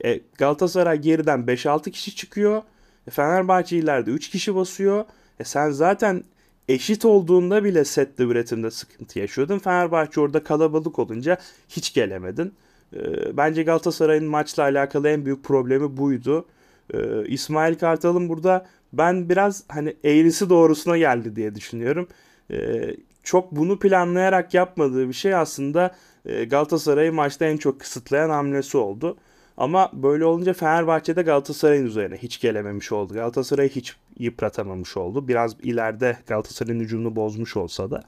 E, 0.03 0.19
Galatasaray 0.37 1.01
geriden 1.01 1.39
5-6 1.39 1.91
kişi 1.91 2.15
çıkıyor. 2.15 2.61
E, 3.07 3.11
Fenerbahçe 3.11 3.77
ileride 3.77 4.11
3 4.11 4.29
kişi 4.29 4.55
basıyor. 4.55 5.05
E 5.39 5.43
sen 5.43 5.71
zaten 5.71 6.23
eşit 6.67 7.05
olduğunda 7.05 7.63
bile 7.63 7.85
sette 7.85 8.23
üretimde 8.23 8.71
sıkıntı 8.71 9.19
yaşıyordun. 9.19 9.59
Fenerbahçe 9.59 10.21
orada 10.21 10.43
kalabalık 10.43 10.99
olunca 10.99 11.37
hiç 11.69 11.93
gelemedin. 11.93 12.53
E, 12.95 13.37
bence 13.37 13.63
Galatasaray'ın 13.63 14.25
maçla 14.25 14.63
alakalı 14.63 15.09
en 15.09 15.25
büyük 15.25 15.43
problemi 15.43 15.97
buydu. 15.97 16.45
E, 16.93 17.25
İsmail 17.25 17.75
Kartal'ın 17.75 18.29
burada 18.29 18.65
ben 18.93 19.29
biraz 19.29 19.63
hani 19.67 19.95
eğrisi 20.03 20.49
doğrusuna 20.49 20.97
geldi 20.97 21.35
diye 21.35 21.55
düşünüyorum. 21.55 22.07
E, 22.51 22.89
çok 23.23 23.51
bunu 23.51 23.79
planlayarak 23.79 24.53
yapmadığı 24.53 25.07
bir 25.07 25.13
şey 25.13 25.35
aslında 25.35 25.95
e, 26.25 26.45
Galatasaray'ı 26.45 27.13
maçta 27.13 27.45
en 27.45 27.57
çok 27.57 27.79
kısıtlayan 27.79 28.29
hamlesi 28.29 28.77
oldu. 28.77 29.17
Ama 29.57 29.89
böyle 29.93 30.25
olunca 30.25 30.53
Fenerbahçe'de 30.53 31.21
Galatasaray'ın 31.21 31.85
üzerine 31.85 32.17
hiç 32.17 32.41
gelememiş 32.41 32.91
oldu. 32.91 33.13
Galatasaray'ı 33.13 33.69
hiç 33.69 33.95
yıpratamamış 34.19 34.97
oldu. 34.97 35.27
Biraz 35.27 35.55
ileride 35.63 36.17
Galatasaray'ın 36.27 36.79
hücumunu 36.79 37.15
bozmuş 37.15 37.57
olsa 37.57 37.91
da. 37.91 38.03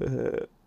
Ee, 0.00 0.04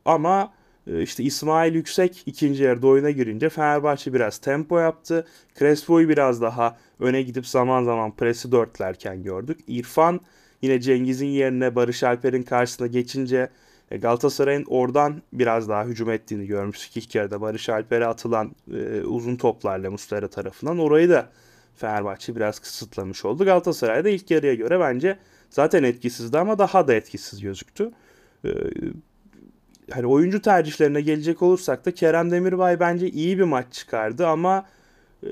ama 0.06 0.54
işte 0.88 1.24
İsmail 1.24 1.76
Yüksek 1.76 2.24
ikinci 2.26 2.63
yarıda 2.63 2.88
oyuna 2.88 3.12
girince 3.12 3.50
Fenerbahçe 3.50 4.13
biraz 4.13 4.38
tempo 4.38 4.80
yaptı. 4.80 5.28
Crespo'yu 5.60 6.10
biraz 6.10 6.41
daha 6.41 6.78
öne 7.00 7.22
gidip 7.22 7.48
zaman 7.48 7.84
zaman 7.84 8.15
presi 8.15 8.52
dörtlerken 8.52 9.24
gördük. 9.24 9.60
İrfan 9.67 10.22
yine 10.62 10.82
Cengiz'in 10.82 11.28
yerine 11.28 11.76
Barış 11.76 12.04
Alper'in 12.04 12.44
karşısına 12.44 12.88
geçince 12.88 13.50
e, 13.91 13.98
Galatasaray'ın 13.98 14.65
oradan 14.67 15.22
biraz 15.34 15.70
daha 15.70 15.86
hücum 15.86 16.10
ettiğini 16.10 16.48
görmüştük 16.48 16.98
ilk 16.98 17.15
yarıda. 17.15 17.41
Barış 17.41 17.70
Alper'e 17.70 18.06
atılan 18.06 18.56
e, 18.74 19.02
uzun 19.02 19.36
toplarla 19.36 19.91
Muslera 19.91 20.28
tarafından. 20.28 20.80
Orayı 20.80 21.10
da 21.10 21.30
Fenerbahçe 21.76 22.36
biraz 22.36 22.60
kısıtlamış 22.60 23.26
oldu. 23.26 23.46
Galatasaray 23.46 24.04
da 24.04 24.10
ilk 24.10 24.32
yarıya 24.32 24.54
göre 24.54 24.80
bence 24.80 25.17
zaten 25.50 25.84
etkisizdi 25.84 26.38
ama 26.38 26.60
daha 26.60 26.88
da 26.88 26.94
etkisiz 26.94 27.41
gözüktü. 27.41 27.91
E, 28.46 28.50
hani 29.93 30.06
oyuncu 30.08 30.41
tercihlerine 30.41 31.01
gelecek 31.01 31.41
olursak 31.41 31.86
da 31.86 31.93
Kerem 31.93 32.32
Demirbay 32.32 32.80
bence 32.80 33.10
iyi 33.10 33.38
bir 33.39 33.43
maç 33.43 33.65
çıkardı 33.73 34.27
ama 34.27 34.65
e, 35.23 35.30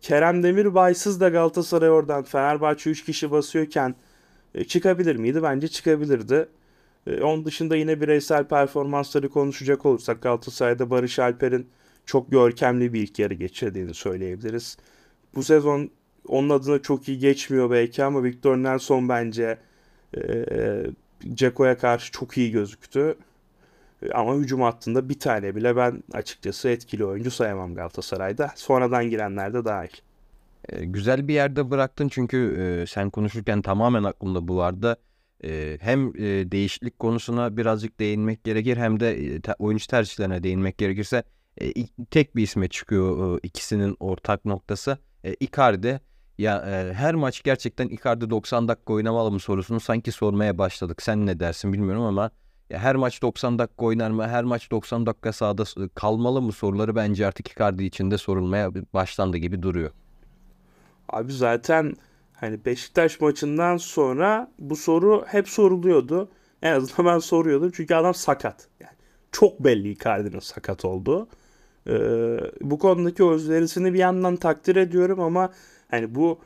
Kerem 0.00 0.42
Demirbay'sız 0.42 1.20
da 1.20 1.28
Galatasaray 1.28 1.90
oradan 1.90 2.22
Fenerbahçe 2.22 2.90
3 2.90 3.04
kişi 3.04 3.30
basıyorken 3.30 3.94
e, 4.54 4.64
çıkabilir 4.64 5.16
miydi? 5.16 5.42
Bence 5.42 5.68
çıkabilirdi. 5.68 6.48
E, 7.06 7.22
onun 7.22 7.44
dışında 7.44 7.76
yine 7.76 8.00
bireysel 8.00 8.44
performansları 8.44 9.28
konuşacak 9.28 9.86
olursak 9.86 10.22
Galatasaray'da 10.22 10.90
Barış 10.90 11.18
Alper'in 11.18 11.66
çok 12.06 12.30
görkemli 12.30 12.92
bir 12.92 13.02
ilk 13.02 13.18
yarı 13.18 13.34
geçirdiğini 13.34 13.94
söyleyebiliriz. 13.94 14.76
Bu 15.34 15.42
sezon 15.42 15.90
onun 16.28 16.50
adına 16.50 16.82
çok 16.82 17.08
iyi 17.08 17.18
geçmiyor 17.18 17.70
belki 17.70 18.04
ama 18.04 18.24
Victor 18.24 18.56
Nelson 18.56 19.08
bence 19.08 19.58
e, 20.16 20.22
Ceko'ya 21.34 21.78
karşı 21.78 22.12
çok 22.12 22.38
iyi 22.38 22.50
gözüktü. 22.50 23.16
Ama 24.14 24.34
hücum 24.34 24.60
hattında 24.60 25.08
bir 25.08 25.18
tane 25.18 25.56
bile 25.56 25.76
ben 25.76 26.02
açıkçası 26.12 26.68
etkili 26.68 27.04
oyuncu 27.04 27.30
sayamam 27.30 27.74
Galatasaray'da. 27.74 28.52
Sonradan 28.56 29.10
girenler 29.10 29.54
de 29.54 29.64
dahil. 29.64 29.96
E, 30.68 30.84
güzel 30.84 31.28
bir 31.28 31.34
yerde 31.34 31.70
bıraktın 31.70 32.08
çünkü 32.08 32.56
e, 32.60 32.86
sen 32.86 33.10
konuşurken 33.10 33.62
tamamen 33.62 34.04
aklımda 34.04 34.48
bu 34.48 34.56
vardı. 34.56 34.96
E, 35.44 35.78
hem 35.80 36.08
e, 36.08 36.52
değişiklik 36.52 36.98
konusuna 36.98 37.56
birazcık 37.56 38.00
değinmek 38.00 38.44
gerekir 38.44 38.76
hem 38.76 39.00
de 39.00 39.34
e, 39.34 39.40
te, 39.40 39.54
oyuncu 39.58 39.86
tercihlerine 39.86 40.42
değinmek 40.42 40.78
gerekirse 40.78 41.22
e, 41.60 41.72
tek 42.10 42.36
bir 42.36 42.42
isme 42.42 42.68
çıkıyor 42.68 43.36
e, 43.36 43.40
ikisinin 43.42 43.96
ortak 44.00 44.44
noktası. 44.44 44.98
E, 45.24 45.34
Icardi. 45.34 46.00
Ya 46.38 46.64
e, 46.66 46.94
her 46.94 47.14
maç 47.14 47.42
gerçekten 47.42 47.88
Icardi 47.88 48.30
90 48.30 48.68
dakika 48.68 48.92
oynamalı 48.92 49.30
mı 49.30 49.40
sorusunu 49.40 49.80
sanki 49.80 50.12
sormaya 50.12 50.58
başladık. 50.58 51.02
Sen 51.02 51.26
ne 51.26 51.40
dersin 51.40 51.72
bilmiyorum 51.72 52.02
ama 52.02 52.30
ya 52.72 52.78
her 52.78 52.96
maç 52.96 53.22
90 53.22 53.58
dakika 53.58 53.84
oynar 53.84 54.10
mı? 54.10 54.28
Her 54.28 54.44
maç 54.44 54.70
90 54.70 55.06
dakika 55.06 55.32
sahada 55.32 55.64
kalmalı 55.94 56.42
mı 56.42 56.52
soruları 56.52 56.96
bence 56.96 57.26
artık 57.26 57.52
Icardi 57.52 57.84
içinde 57.84 58.18
sorulmaya 58.18 58.70
başlandı 58.94 59.36
gibi 59.36 59.62
duruyor. 59.62 59.90
Abi 61.08 61.32
zaten 61.32 61.94
hani 62.34 62.64
Beşiktaş 62.64 63.20
maçından 63.20 63.76
sonra 63.76 64.50
bu 64.58 64.76
soru 64.76 65.24
hep 65.26 65.48
soruluyordu. 65.48 66.28
En 66.62 66.72
azından 66.72 67.14
ben 67.14 67.18
soruyordum 67.18 67.70
çünkü 67.74 67.94
adam 67.94 68.14
sakat. 68.14 68.68
Yani 68.80 68.96
çok 69.32 69.64
belli 69.64 69.90
Icardi'nin 69.90 70.40
sakat 70.40 70.84
olduğu. 70.84 71.28
Ee, 71.88 72.38
bu 72.60 72.78
konudaki 72.78 73.24
özverisini 73.24 73.94
bir 73.94 73.98
yandan 73.98 74.36
takdir 74.36 74.76
ediyorum 74.76 75.20
ama 75.20 75.52
hani 75.90 76.14
bu 76.14 76.40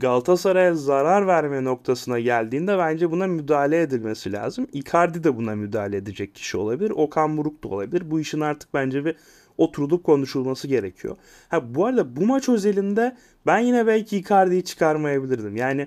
Galatasaray'a 0.00 0.74
zarar 0.74 1.26
verme 1.26 1.64
noktasına 1.64 2.20
geldiğinde 2.20 2.78
bence 2.78 3.10
buna 3.10 3.26
müdahale 3.26 3.80
edilmesi 3.80 4.32
lazım. 4.32 4.66
Icardi 4.72 5.24
de 5.24 5.36
buna 5.36 5.56
müdahale 5.56 5.96
edecek 5.96 6.34
kişi 6.34 6.56
olabilir. 6.56 6.90
Okan 6.90 7.36
Buruk 7.36 7.64
da 7.64 7.68
olabilir. 7.68 8.10
Bu 8.10 8.20
işin 8.20 8.40
artık 8.40 8.74
bence 8.74 9.04
bir 9.04 9.16
oturulup 9.58 10.04
konuşulması 10.04 10.68
gerekiyor. 10.68 11.16
Ha 11.48 11.74
bu 11.74 11.86
arada 11.86 12.16
bu 12.16 12.26
maç 12.26 12.48
özelinde 12.48 13.16
ben 13.46 13.58
yine 13.58 13.86
belki 13.86 14.16
Icardi'yi 14.16 14.64
çıkarmayabilirdim. 14.64 15.56
Yani 15.56 15.86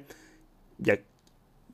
ya, 0.85 0.97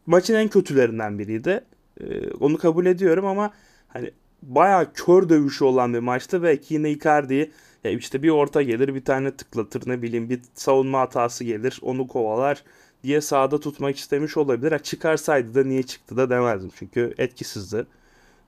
maçın 0.06 0.36
en 0.36 0.48
kötülerinden 0.48 1.20
biriydi. 1.20 1.64
Ee, 2.02 2.32
onu 2.40 2.58
kabul 2.58 2.86
ediyorum 2.86 3.26
ama 3.26 3.54
hani 3.88 4.12
bayağı 4.44 4.94
kör 4.94 5.30
dövüşü 5.30 5.64
olan 5.64 5.94
bir 5.94 6.00
maçtı. 6.00 6.44
Belki 6.44 6.74
yine 6.74 6.92
Icardi'yi 6.92 7.52
ya 7.86 7.92
işte 7.92 8.24
bir 8.24 8.30
orta 8.30 8.62
gelir 8.62 8.96
bir 8.96 9.06
tane 9.06 9.32
tıklatır 9.38 9.90
ne 9.90 10.02
bileyim 10.02 10.30
bir 10.30 10.42
savunma 10.54 11.00
hatası 11.00 11.44
gelir 11.44 11.80
onu 11.82 12.08
kovalar 12.08 12.64
diye 13.04 13.22
sahada 13.22 13.60
tutmak 13.60 13.98
istemiş 13.98 14.38
olabilir. 14.38 14.72
Ha, 14.72 14.80
çıkarsaydı 14.80 15.56
da 15.56 15.64
niye 15.64 15.84
çıktı 15.84 16.18
da 16.18 16.30
demezdim 16.30 16.72
çünkü 16.76 17.14
etkisizdi. 17.18 17.86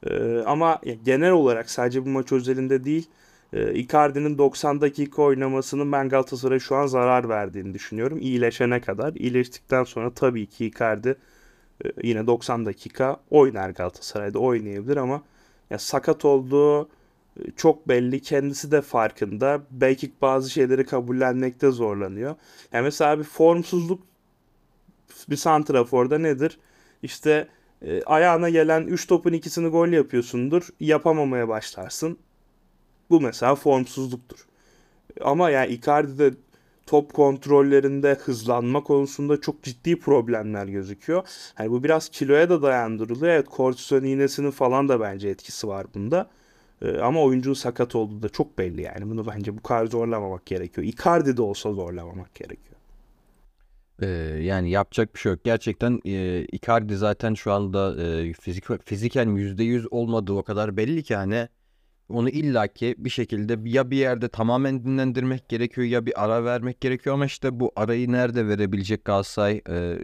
Ee, 0.07 0.37
ama 0.45 0.81
genel 1.05 1.31
olarak 1.31 1.69
sadece 1.69 2.05
bu 2.05 2.09
maç 2.09 2.31
özelinde 2.31 2.83
değil 2.83 3.07
e, 3.53 3.73
Icardi'nin 3.73 4.37
90 4.37 4.81
dakika 4.81 5.21
oynamasının 5.21 5.91
ben 5.91 6.09
Galatasaray'a 6.09 6.59
şu 6.59 6.75
an 6.75 6.87
zarar 6.87 7.29
verdiğini 7.29 7.73
düşünüyorum. 7.73 8.19
İyileşene 8.21 8.81
kadar. 8.81 9.13
İyileştikten 9.13 9.83
sonra 9.83 10.13
tabii 10.13 10.45
ki 10.45 10.65
Icardi 10.65 11.17
e, 11.85 11.89
yine 12.03 12.27
90 12.27 12.65
dakika 12.65 13.17
oynar 13.29 13.69
Galatasaray'da 13.69 14.39
oynayabilir 14.39 14.97
ama 14.97 15.23
ya 15.69 15.79
sakat 15.79 16.25
olduğu 16.25 16.83
e, 16.83 16.87
çok 17.55 17.87
belli. 17.87 18.21
Kendisi 18.21 18.71
de 18.71 18.81
farkında. 18.81 19.61
Belki 19.71 20.11
bazı 20.21 20.49
şeyleri 20.49 20.85
kabullenmekte 20.85 21.71
zorlanıyor. 21.71 22.35
Yani 22.73 22.83
mesela 22.83 23.19
bir 23.19 23.23
formsuzluk 23.23 24.01
bir 25.29 25.35
santraforda 25.35 26.17
nedir? 26.17 26.59
İşte 27.03 27.47
e, 27.81 28.03
ayağına 28.03 28.49
gelen 28.49 28.81
3 28.87 29.07
topun 29.07 29.33
ikisini 29.33 29.67
gol 29.67 29.87
yapıyorsundur. 29.87 30.67
Yapamamaya 30.79 31.47
başlarsın. 31.47 32.17
Bu 33.09 33.21
mesela 33.21 33.55
formsuzluktur. 33.55 34.47
Ama 35.21 35.49
yani 35.49 35.73
Icardi'de 35.73 36.33
top 36.85 37.13
kontrollerinde 37.13 38.13
hızlanma 38.13 38.83
konusunda 38.83 39.41
çok 39.41 39.63
ciddi 39.63 39.99
problemler 39.99 40.65
gözüküyor. 40.65 41.27
Hani 41.55 41.71
bu 41.71 41.83
biraz 41.83 42.09
kiloya 42.09 42.49
da 42.49 42.61
dayandırılıyor. 42.61 43.33
Evet 43.33 43.49
kortizon 43.49 44.03
iğnesinin 44.03 44.51
falan 44.51 44.89
da 44.89 44.99
bence 44.99 45.29
etkisi 45.29 45.67
var 45.67 45.85
bunda. 45.95 46.29
Ee, 46.81 46.97
ama 46.97 47.21
oyuncunun 47.21 47.53
sakat 47.53 47.95
olduğu 47.95 48.23
da 48.23 48.29
çok 48.29 48.57
belli 48.57 48.81
yani. 48.81 49.09
Bunu 49.09 49.27
bence 49.27 49.57
bu 49.57 49.63
kadar 49.63 49.85
zorlamamak 49.85 50.45
gerekiyor. 50.45 50.87
Icardi 50.87 51.37
de 51.37 51.41
olsa 51.41 51.73
zorlamamak 51.73 52.35
gerekiyor. 52.35 52.77
Ee, 54.01 54.07
yani 54.41 54.69
yapacak 54.69 55.15
bir 55.15 55.19
şey 55.19 55.31
yok. 55.31 55.43
Gerçekten 55.43 56.01
e, 56.05 56.45
Icardi 56.51 56.95
zaten 56.95 57.33
şu 57.33 57.51
anda 57.53 58.03
e, 58.03 58.33
fizik 58.33 58.85
fiziken 58.85 59.27
%100 59.27 59.87
olmadığı 59.91 60.33
o 60.33 60.43
kadar 60.43 60.77
belli 60.77 61.03
ki 61.03 61.15
hani 61.15 61.47
onu 62.09 62.29
illaki 62.29 62.95
bir 62.97 63.09
şekilde 63.09 63.69
ya 63.69 63.91
bir 63.91 63.97
yerde 63.97 64.27
tamamen 64.27 64.83
dinlendirmek 64.83 65.49
gerekiyor 65.49 65.87
ya 65.87 66.05
bir 66.05 66.23
ara 66.23 66.45
vermek 66.45 66.81
gerekiyor 66.81 67.13
ama 67.13 67.25
işte 67.25 67.59
bu 67.59 67.71
arayı 67.75 68.11
nerede 68.11 68.47
verebilecek 68.47 69.05
Galatasaray 69.05 69.61
e, 69.69 69.97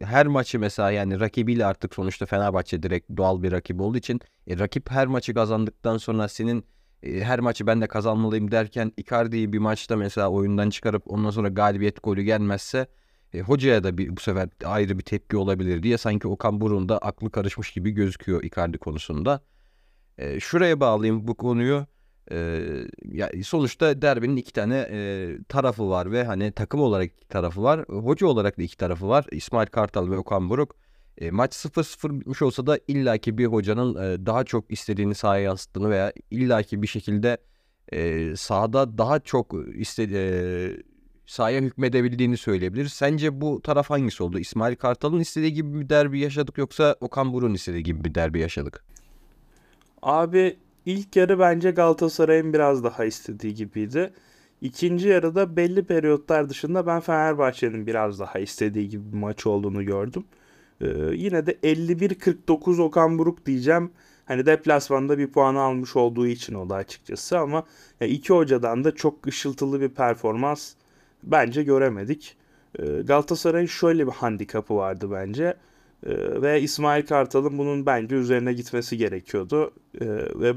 her 0.00 0.26
maçı 0.26 0.60
mesela 0.60 0.90
yani 0.90 1.20
rakibiyle 1.20 1.66
artık 1.66 1.94
sonuçta 1.94 2.26
Fenerbahçe 2.26 2.82
direkt 2.82 3.10
doğal 3.16 3.42
bir 3.42 3.52
rakip 3.52 3.80
olduğu 3.80 3.98
için 3.98 4.20
e, 4.46 4.58
rakip 4.58 4.90
her 4.90 5.06
maçı 5.06 5.34
kazandıktan 5.34 5.96
sonra 5.98 6.28
senin 6.28 6.64
e, 7.02 7.20
her 7.20 7.40
maçı 7.40 7.66
ben 7.66 7.80
de 7.80 7.86
kazanmalıyım 7.86 8.50
derken 8.50 8.92
Icardi'yi 8.96 9.52
bir 9.52 9.58
maçta 9.58 9.96
mesela 9.96 10.30
oyundan 10.30 10.70
çıkarıp 10.70 11.02
ondan 11.12 11.30
sonra 11.30 11.48
galibiyet 11.48 12.02
golü 12.02 12.22
gelmezse 12.22 12.86
e, 13.34 13.40
hocaya 13.40 13.84
da 13.84 13.98
bir, 13.98 14.16
bu 14.16 14.20
sefer 14.20 14.48
ayrı 14.64 14.98
bir 14.98 15.04
tepki 15.04 15.36
olabilir 15.36 15.82
diye 15.82 15.98
sanki 15.98 16.28
Okan 16.28 16.60
Burun 16.60 16.88
da 16.88 16.98
aklı 16.98 17.30
karışmış 17.30 17.72
gibi 17.72 17.90
gözüküyor 17.90 18.42
Icardi 18.42 18.78
konusunda. 18.78 19.40
E, 20.18 20.40
şuraya 20.40 20.80
bağlayayım 20.80 21.28
bu 21.28 21.34
konuyu. 21.34 21.86
E, 22.32 22.60
ya 23.12 23.30
sonuçta 23.44 24.02
derbinin 24.02 24.36
iki 24.36 24.52
tane 24.52 24.88
e, 24.90 25.28
tarafı 25.48 25.88
var 25.90 26.12
ve 26.12 26.24
hani 26.24 26.52
takım 26.52 26.80
olarak 26.80 27.06
iki 27.06 27.28
tarafı 27.28 27.62
var. 27.62 27.84
Hoca 27.88 28.26
olarak 28.26 28.58
da 28.58 28.62
iki 28.62 28.76
tarafı 28.76 29.08
var. 29.08 29.26
İsmail 29.32 29.66
Kartal 29.66 30.10
ve 30.10 30.18
Okan 30.18 30.50
Buruk. 30.50 30.76
E, 31.18 31.30
maç 31.30 31.52
0-0 31.52 32.20
bitmiş 32.20 32.42
olsa 32.42 32.66
da 32.66 32.78
illaki 32.88 33.38
bir 33.38 33.46
hocanın 33.46 33.94
e, 33.94 34.26
daha 34.26 34.44
çok 34.44 34.72
istediğini 34.72 35.14
sahaya 35.14 35.42
yansıttığını 35.42 35.90
veya 35.90 36.12
illaki 36.30 36.82
bir 36.82 36.86
şekilde 36.86 37.38
e, 37.92 38.36
sahada 38.36 38.98
daha 38.98 39.20
çok 39.20 39.54
istedi 39.74 40.14
e, 40.14 40.28
sahaya 41.26 41.60
hükmedebildiğini 41.60 42.36
söyleyebiliriz. 42.36 42.92
Sence 42.92 43.40
bu 43.40 43.62
taraf 43.62 43.90
hangisi 43.90 44.22
oldu? 44.22 44.38
İsmail 44.38 44.76
Kartal'ın 44.76 45.20
istediği 45.20 45.52
gibi 45.52 45.80
bir 45.80 45.88
derbi 45.88 46.20
yaşadık 46.20 46.58
yoksa 46.58 46.96
Okan 47.00 47.32
Buruk'un 47.32 47.54
istediği 47.54 47.82
gibi 47.82 48.04
bir 48.04 48.14
derbi 48.14 48.40
yaşadık? 48.40 48.84
Abi 50.02 50.56
ilk 50.86 51.16
yarı 51.16 51.38
bence 51.38 51.70
Galatasaray'ın 51.70 52.52
biraz 52.52 52.84
daha 52.84 53.04
istediği 53.04 53.54
gibiydi. 53.54 54.12
İkinci 54.60 55.08
yarıda 55.08 55.56
belli 55.56 55.84
periyotlar 55.84 56.48
dışında 56.48 56.86
ben 56.86 57.00
Fenerbahçe'nin 57.00 57.86
biraz 57.86 58.20
daha 58.20 58.38
istediği 58.38 58.88
gibi 58.88 59.12
bir 59.12 59.18
maç 59.18 59.46
olduğunu 59.46 59.84
gördüm. 59.84 60.24
Ee, 60.80 60.86
yine 61.12 61.46
de 61.46 61.52
51-49 61.52 62.82
Okan 62.82 63.18
Buruk 63.18 63.46
diyeceğim. 63.46 63.90
Hani 64.26 64.46
deplasmanda 64.46 65.18
bir 65.18 65.26
puan 65.32 65.54
almış 65.54 65.96
olduğu 65.96 66.26
için 66.26 66.54
o 66.54 66.70
da 66.70 66.74
açıkçası 66.74 67.38
ama 67.38 67.64
iki 68.00 68.32
hocadan 68.32 68.84
da 68.84 68.94
çok 68.94 69.26
ışıltılı 69.26 69.80
bir 69.80 69.88
performans 69.88 70.74
bence 71.22 71.62
göremedik. 71.62 72.36
Ee, 72.78 72.84
Galatasaray'ın 72.84 73.66
şöyle 73.66 74.06
bir 74.06 74.12
handikapı 74.12 74.76
vardı 74.76 75.08
bence. 75.12 75.54
Ee, 76.06 76.42
ve 76.42 76.60
İsmail 76.60 77.06
Kartal'ın 77.06 77.58
bunun 77.58 77.86
bence 77.86 78.16
üzerine 78.16 78.52
gitmesi 78.52 78.96
gerekiyordu. 78.96 79.72
Ee, 80.00 80.06
ve 80.34 80.54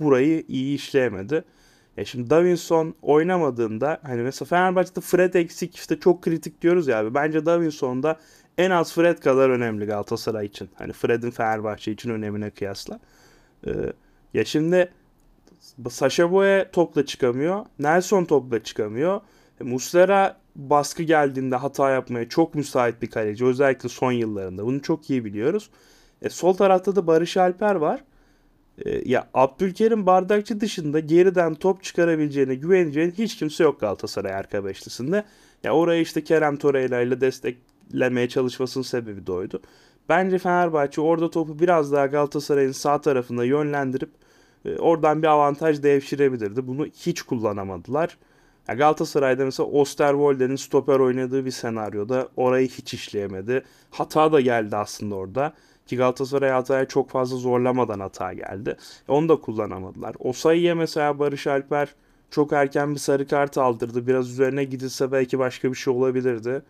burayı 0.00 0.44
iyi 0.48 0.74
işleyemedi. 0.74 1.44
Ya 1.96 2.04
şimdi 2.04 2.30
Davinson 2.30 2.94
oynamadığında 3.02 4.00
hani 4.02 4.22
mesela 4.22 4.46
Fenerbahçe'de 4.46 5.00
Fred 5.00 5.34
eksik 5.34 5.76
işte 5.76 6.00
çok 6.00 6.22
kritik 6.22 6.62
diyoruz 6.62 6.88
ya 6.88 6.98
abi. 6.98 7.14
Bence 7.14 7.46
Davinson 7.46 8.02
da 8.02 8.18
en 8.58 8.70
az 8.70 8.94
Fred 8.94 9.18
kadar 9.18 9.50
önemli 9.50 9.86
Galatasaray 9.86 10.46
için. 10.46 10.70
Hani 10.74 10.92
Fred'in 10.92 11.30
Fenerbahçe 11.30 11.92
için 11.92 12.10
önemine 12.10 12.50
kıyasla. 12.50 13.00
Ee, 13.66 13.70
ya 14.34 14.44
şimdi 14.44 14.92
Sasha 15.90 16.32
Boye 16.32 16.70
topla 16.72 17.06
çıkamıyor. 17.06 17.66
Nelson 17.78 18.24
topla 18.24 18.62
çıkamıyor. 18.62 19.20
E, 19.60 19.64
Muslera 19.64 20.41
baskı 20.56 21.02
geldiğinde 21.02 21.56
hata 21.56 21.90
yapmaya 21.90 22.28
çok 22.28 22.54
müsait 22.54 23.02
bir 23.02 23.10
kaleci. 23.10 23.44
Özellikle 23.44 23.88
son 23.88 24.12
yıllarında. 24.12 24.66
Bunu 24.66 24.82
çok 24.82 25.10
iyi 25.10 25.24
biliyoruz. 25.24 25.70
E, 26.22 26.30
sol 26.30 26.54
tarafta 26.54 26.96
da 26.96 27.06
Barış 27.06 27.36
Alper 27.36 27.74
var. 27.74 28.04
E, 28.78 29.10
ya 29.10 29.28
Abdülkerim 29.34 30.06
Bardakçı 30.06 30.60
dışında 30.60 31.00
geriden 31.00 31.54
top 31.54 31.82
çıkarabileceğine 31.82 32.54
güveneceğin 32.54 33.10
hiç 33.10 33.36
kimse 33.36 33.64
yok 33.64 33.80
Galatasaray 33.80 34.34
arka 34.34 34.64
beşlisinde. 34.64 35.24
Ya 35.64 35.72
orayı 35.72 36.02
işte 36.02 36.24
Kerem 36.24 36.56
Torreira 36.56 37.00
ile 37.00 37.20
desteklemeye 37.20 38.28
çalışmasının 38.28 38.84
sebebi 38.84 39.26
de 39.26 39.32
oydu. 39.32 39.62
Bence 40.08 40.38
Fenerbahçe 40.38 41.00
orada 41.00 41.30
topu 41.30 41.58
biraz 41.58 41.92
daha 41.92 42.06
Galatasaray'ın 42.06 42.72
sağ 42.72 43.00
tarafına 43.00 43.44
yönlendirip 43.44 44.10
e, 44.64 44.76
oradan 44.76 45.22
bir 45.22 45.26
avantaj 45.26 45.82
devşirebilirdi. 45.82 46.66
Bunu 46.66 46.86
hiç 46.86 47.22
kullanamadılar. 47.22 48.18
Ya 48.68 48.74
Galatasaray'da 48.74 49.44
mesela 49.44 49.68
Osterwolde'nin 49.68 50.56
stoper 50.56 50.98
oynadığı 50.98 51.44
bir 51.44 51.50
senaryoda 51.50 52.28
orayı 52.36 52.68
hiç 52.68 52.94
işleyemedi. 52.94 53.62
Hata 53.90 54.32
da 54.32 54.40
geldi 54.40 54.76
aslında 54.76 55.14
orada. 55.14 55.52
Ki 55.86 55.96
Galatasaray 55.96 56.50
hataya 56.50 56.84
çok 56.88 57.10
fazla 57.10 57.36
zorlamadan 57.36 58.00
hata 58.00 58.32
geldi. 58.32 58.76
E 59.08 59.12
onu 59.12 59.28
da 59.28 59.36
kullanamadılar. 59.36 60.14
O 60.18 60.32
sayıya 60.32 60.74
mesela 60.74 61.18
Barış 61.18 61.46
Alper 61.46 61.94
çok 62.30 62.52
erken 62.52 62.94
bir 62.94 62.98
sarı 62.98 63.26
kart 63.28 63.58
aldırdı. 63.58 64.06
Biraz 64.06 64.30
üzerine 64.30 64.64
gidilse 64.64 65.12
belki 65.12 65.38
başka 65.38 65.70
bir 65.70 65.76
şey 65.76 65.94
olabilirdi. 65.94 66.62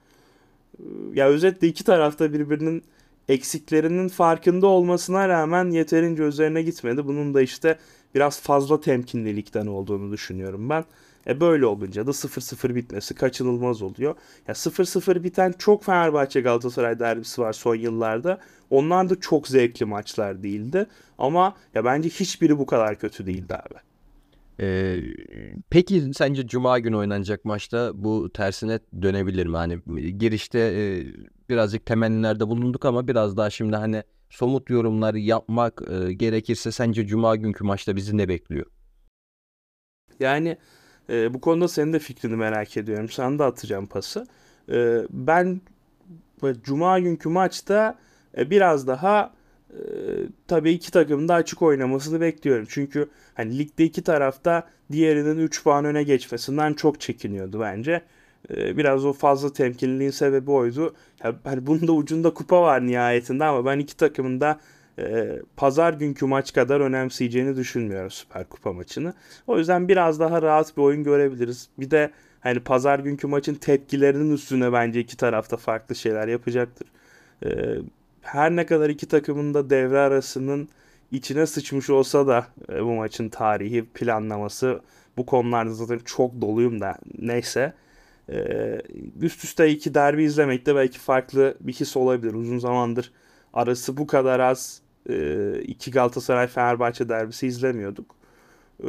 Ya 1.15 1.29
özetle 1.29 1.69
iki 1.69 1.85
tarafta 1.85 2.33
birbirinin 2.33 2.83
eksiklerinin 3.29 4.09
farkında 4.09 4.67
olmasına 4.67 5.29
rağmen 5.29 5.71
yeterince 5.71 6.23
üzerine 6.23 6.63
gitmedi. 6.63 7.07
Bunun 7.07 7.35
da 7.35 7.43
işte 7.43 7.79
biraz 8.15 8.41
fazla 8.41 8.81
temkinlilikten 8.81 9.67
olduğunu 9.67 10.13
düşünüyorum 10.13 10.71
ben. 10.71 10.85
E 11.27 11.41
böyle 11.41 11.67
olunca 11.67 12.07
da 12.07 12.11
0-0 12.11 12.75
bitmesi 12.75 13.15
kaçınılmaz 13.15 13.83
oluyor. 13.83 14.15
Ya 14.49 14.55
0-0 14.55 15.25
biten 15.25 15.55
çok 15.59 15.85
Fenerbahçe 15.85 16.41
Galatasaray 16.41 16.99
derbisi 16.99 17.41
var 17.41 17.53
son 17.53 17.75
yıllarda. 17.75 18.41
Onlar 18.71 19.11
da 19.11 19.21
çok 19.21 19.49
zevkli 19.49 19.87
maçlar 19.87 20.43
değildi. 20.43 20.87
Ama 21.19 21.57
ya 21.75 21.85
bence 21.85 22.09
hiçbiri 22.09 22.59
bu 22.59 22.67
kadar 22.67 22.99
kötü 22.99 23.27
değildi 23.27 23.55
abi. 23.55 23.75
Ee, 24.61 25.01
peki 25.71 26.11
sence 26.15 26.47
Cuma 26.47 26.79
günü 26.79 26.97
oynanacak 26.97 27.45
maçta 27.45 27.93
bu 27.95 28.31
tersine 28.33 28.81
dönebilir 29.03 29.47
mi? 29.47 29.57
Hani 29.57 29.81
girişte 30.19 30.59
e, 30.59 31.05
birazcık 31.49 31.87
temennilerde 31.87 32.49
bulunduk 32.49 32.85
ama 32.85 33.09
biraz 33.09 33.37
daha 33.37 33.51
şimdi 33.51 33.77
hani 33.77 34.03
somut 34.31 34.71
yorumlar 34.71 35.15
yapmak 35.15 35.83
e, 35.91 36.13
gerekirse 36.13 36.73
sence 36.73 37.07
Cuma 37.07 37.37
günkü 37.37 37.65
maçta 37.65 37.97
bizi 37.97 38.17
ne 38.17 38.29
bekliyor? 38.29 38.67
Yani 40.21 40.57
e, 41.13 41.35
bu 41.35 41.41
konuda 41.41 41.69
senin 41.69 41.93
de 41.93 41.99
fikrini 41.99 42.37
merak 42.37 42.77
ediyorum. 42.77 43.09
Sana 43.09 43.39
da 43.39 43.47
atacağım 43.47 43.87
pası. 43.87 44.27
E, 44.73 44.99
ben 45.11 45.61
Cuma 46.63 46.99
günkü 46.99 47.29
maçta 47.29 47.99
e, 48.39 48.51
biraz 48.51 48.87
daha 48.87 49.33
e, 49.71 49.79
tabii 50.49 50.71
iki 50.71 50.91
takımın 50.91 51.29
da 51.29 51.35
açık 51.35 51.63
oynamasını 51.63 52.21
bekliyorum. 52.21 52.67
Çünkü 52.69 53.09
hani 53.35 53.59
ligde 53.59 53.85
iki 53.85 54.03
tarafta 54.03 54.69
diğerinin 54.93 55.39
3 55.39 55.65
puan 55.65 55.85
öne 55.85 56.03
geçmesinden 56.03 56.75
çok 56.75 57.01
çekiniyordu 57.01 57.61
bence. 57.61 58.03
E, 58.51 58.77
biraz 58.77 59.05
o 59.05 59.13
fazla 59.13 59.53
temkinliliğin 59.53 60.11
sebebi 60.11 60.51
oydu. 60.51 60.95
Ya, 61.25 61.35
hani 61.45 61.67
bunun 61.67 61.89
da 61.89 61.93
ucunda 61.93 62.35
kupa 62.35 62.63
var 62.63 62.87
nihayetinde 62.87 63.45
ama 63.45 63.65
ben 63.65 63.79
iki 63.79 63.97
takımın 63.97 64.41
da 64.41 64.61
e, 64.99 65.39
pazar 65.57 65.95
günkü 65.95 66.27
maç 66.27 66.53
kadar 66.53 66.81
önemseyeceğini 66.81 67.57
düşünmüyorum 67.57 68.11
Süper 68.11 68.49
Kupa 68.49 68.73
maçını. 68.73 69.15
O 69.47 69.59
yüzden 69.59 69.89
biraz 69.89 70.21
daha 70.21 70.43
rahat 70.43 70.77
bir 70.77 70.83
oyun 70.83 71.05
görebiliriz. 71.05 71.69
Bir 71.79 71.91
de 71.91 72.11
hani 72.41 72.61
pazar 72.61 72.99
günkü 72.99 73.27
maçın 73.27 73.55
tepkilerinin 73.55 74.35
üstüne 74.35 74.73
bence 74.73 75.01
iki 75.01 75.17
tarafta 75.17 75.57
farklı 75.57 75.95
şeyler 75.95 76.29
yapacaktır. 76.29 76.89
E, 77.45 77.49
her 78.23 78.57
ne 78.57 78.67
kadar 78.67 78.91
iki 78.91 79.09
takımın 79.09 79.55
da 79.55 79.71
devre 79.71 79.99
arasının 79.99 80.69
içine 81.13 81.47
sıçmış 81.47 81.91
olsa 81.91 82.27
da 82.27 82.47
e, 82.73 82.85
bu 82.85 82.93
maçın 82.93 83.29
tarihi 83.29 83.85
planlaması 83.85 84.81
bu 85.17 85.27
konularda 85.27 85.75
zaten 85.75 85.99
çok 86.05 86.41
doluyum 86.41 86.81
da 86.81 86.97
neyse. 87.19 87.73
E, 88.29 88.37
üst 89.21 89.45
üste 89.45 89.71
iki 89.71 89.95
derbi 89.95 90.25
izlemek 90.25 90.67
de 90.67 90.75
belki 90.75 90.99
farklı 90.99 91.57
bir 91.61 91.73
his 91.73 91.97
olabilir. 91.97 92.35
Uzun 92.35 92.59
zamandır 92.59 93.13
arası 93.55 93.97
bu 93.97 94.07
kadar 94.07 94.41
az 94.41 94.82
iki 95.67 95.91
Galatasaray 95.91 96.47
Fenerbahçe 96.47 97.09
derbisi 97.09 97.47
izlemiyorduk. 97.47 98.15
E, 98.85 98.87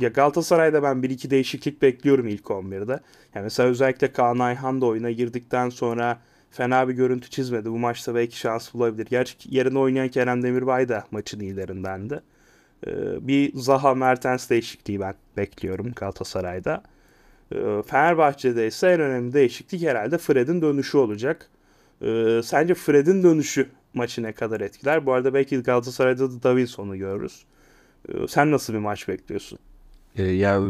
ya 0.00 0.08
Galatasaray'da 0.08 0.82
ben 0.82 1.02
bir 1.02 1.10
iki 1.10 1.30
değişiklik 1.30 1.82
bekliyorum 1.82 2.28
ilk 2.28 2.44
11'de. 2.44 3.00
Yani 3.34 3.44
mesela 3.44 3.68
özellikle 3.68 4.12
Kaan 4.12 4.38
Ayhan 4.38 4.80
da 4.80 4.86
oyuna 4.86 5.10
girdikten 5.10 5.68
sonra 5.68 6.20
fena 6.50 6.88
bir 6.88 6.94
görüntü 6.94 7.30
çizmedi. 7.30 7.70
Bu 7.70 7.78
maçta 7.78 8.14
belki 8.14 8.38
şans 8.38 8.74
bulabilir. 8.74 9.06
Gerçi 9.10 9.56
yerine 9.56 9.78
oynayan 9.78 10.08
Kerem 10.08 10.42
Demirbay 10.42 10.88
da 10.88 11.04
maçın 11.10 11.40
iyilerindendi. 11.40 12.20
E, 12.86 12.90
bir 13.28 13.52
Zaha 13.54 13.94
Mertens 13.94 14.50
değişikliği 14.50 15.00
ben 15.00 15.14
bekliyorum 15.36 15.92
Galatasaray'da. 15.96 16.82
Fenerbahçe'de 17.86 18.66
ise 18.66 18.88
en 18.88 19.00
önemli 19.00 19.32
değişiklik 19.32 19.82
herhalde 19.82 20.18
Fred'in 20.18 20.62
dönüşü 20.62 20.98
olacak. 20.98 21.50
Sence 22.44 22.74
Fred'in 22.74 23.22
dönüşü 23.22 23.68
maçı 23.98 24.22
ne 24.22 24.32
kadar 24.32 24.60
etkiler? 24.60 25.06
Bu 25.06 25.12
arada 25.12 25.34
belki 25.34 25.56
Galatasaray'da 25.62 26.30
da 26.30 26.42
Davinson'u 26.42 26.96
görürüz. 26.96 27.44
Ee, 28.08 28.28
sen 28.28 28.50
nasıl 28.50 28.72
bir 28.72 28.78
maç 28.78 29.08
bekliyorsun? 29.08 29.58
Ee, 30.16 30.22
ya 30.22 30.60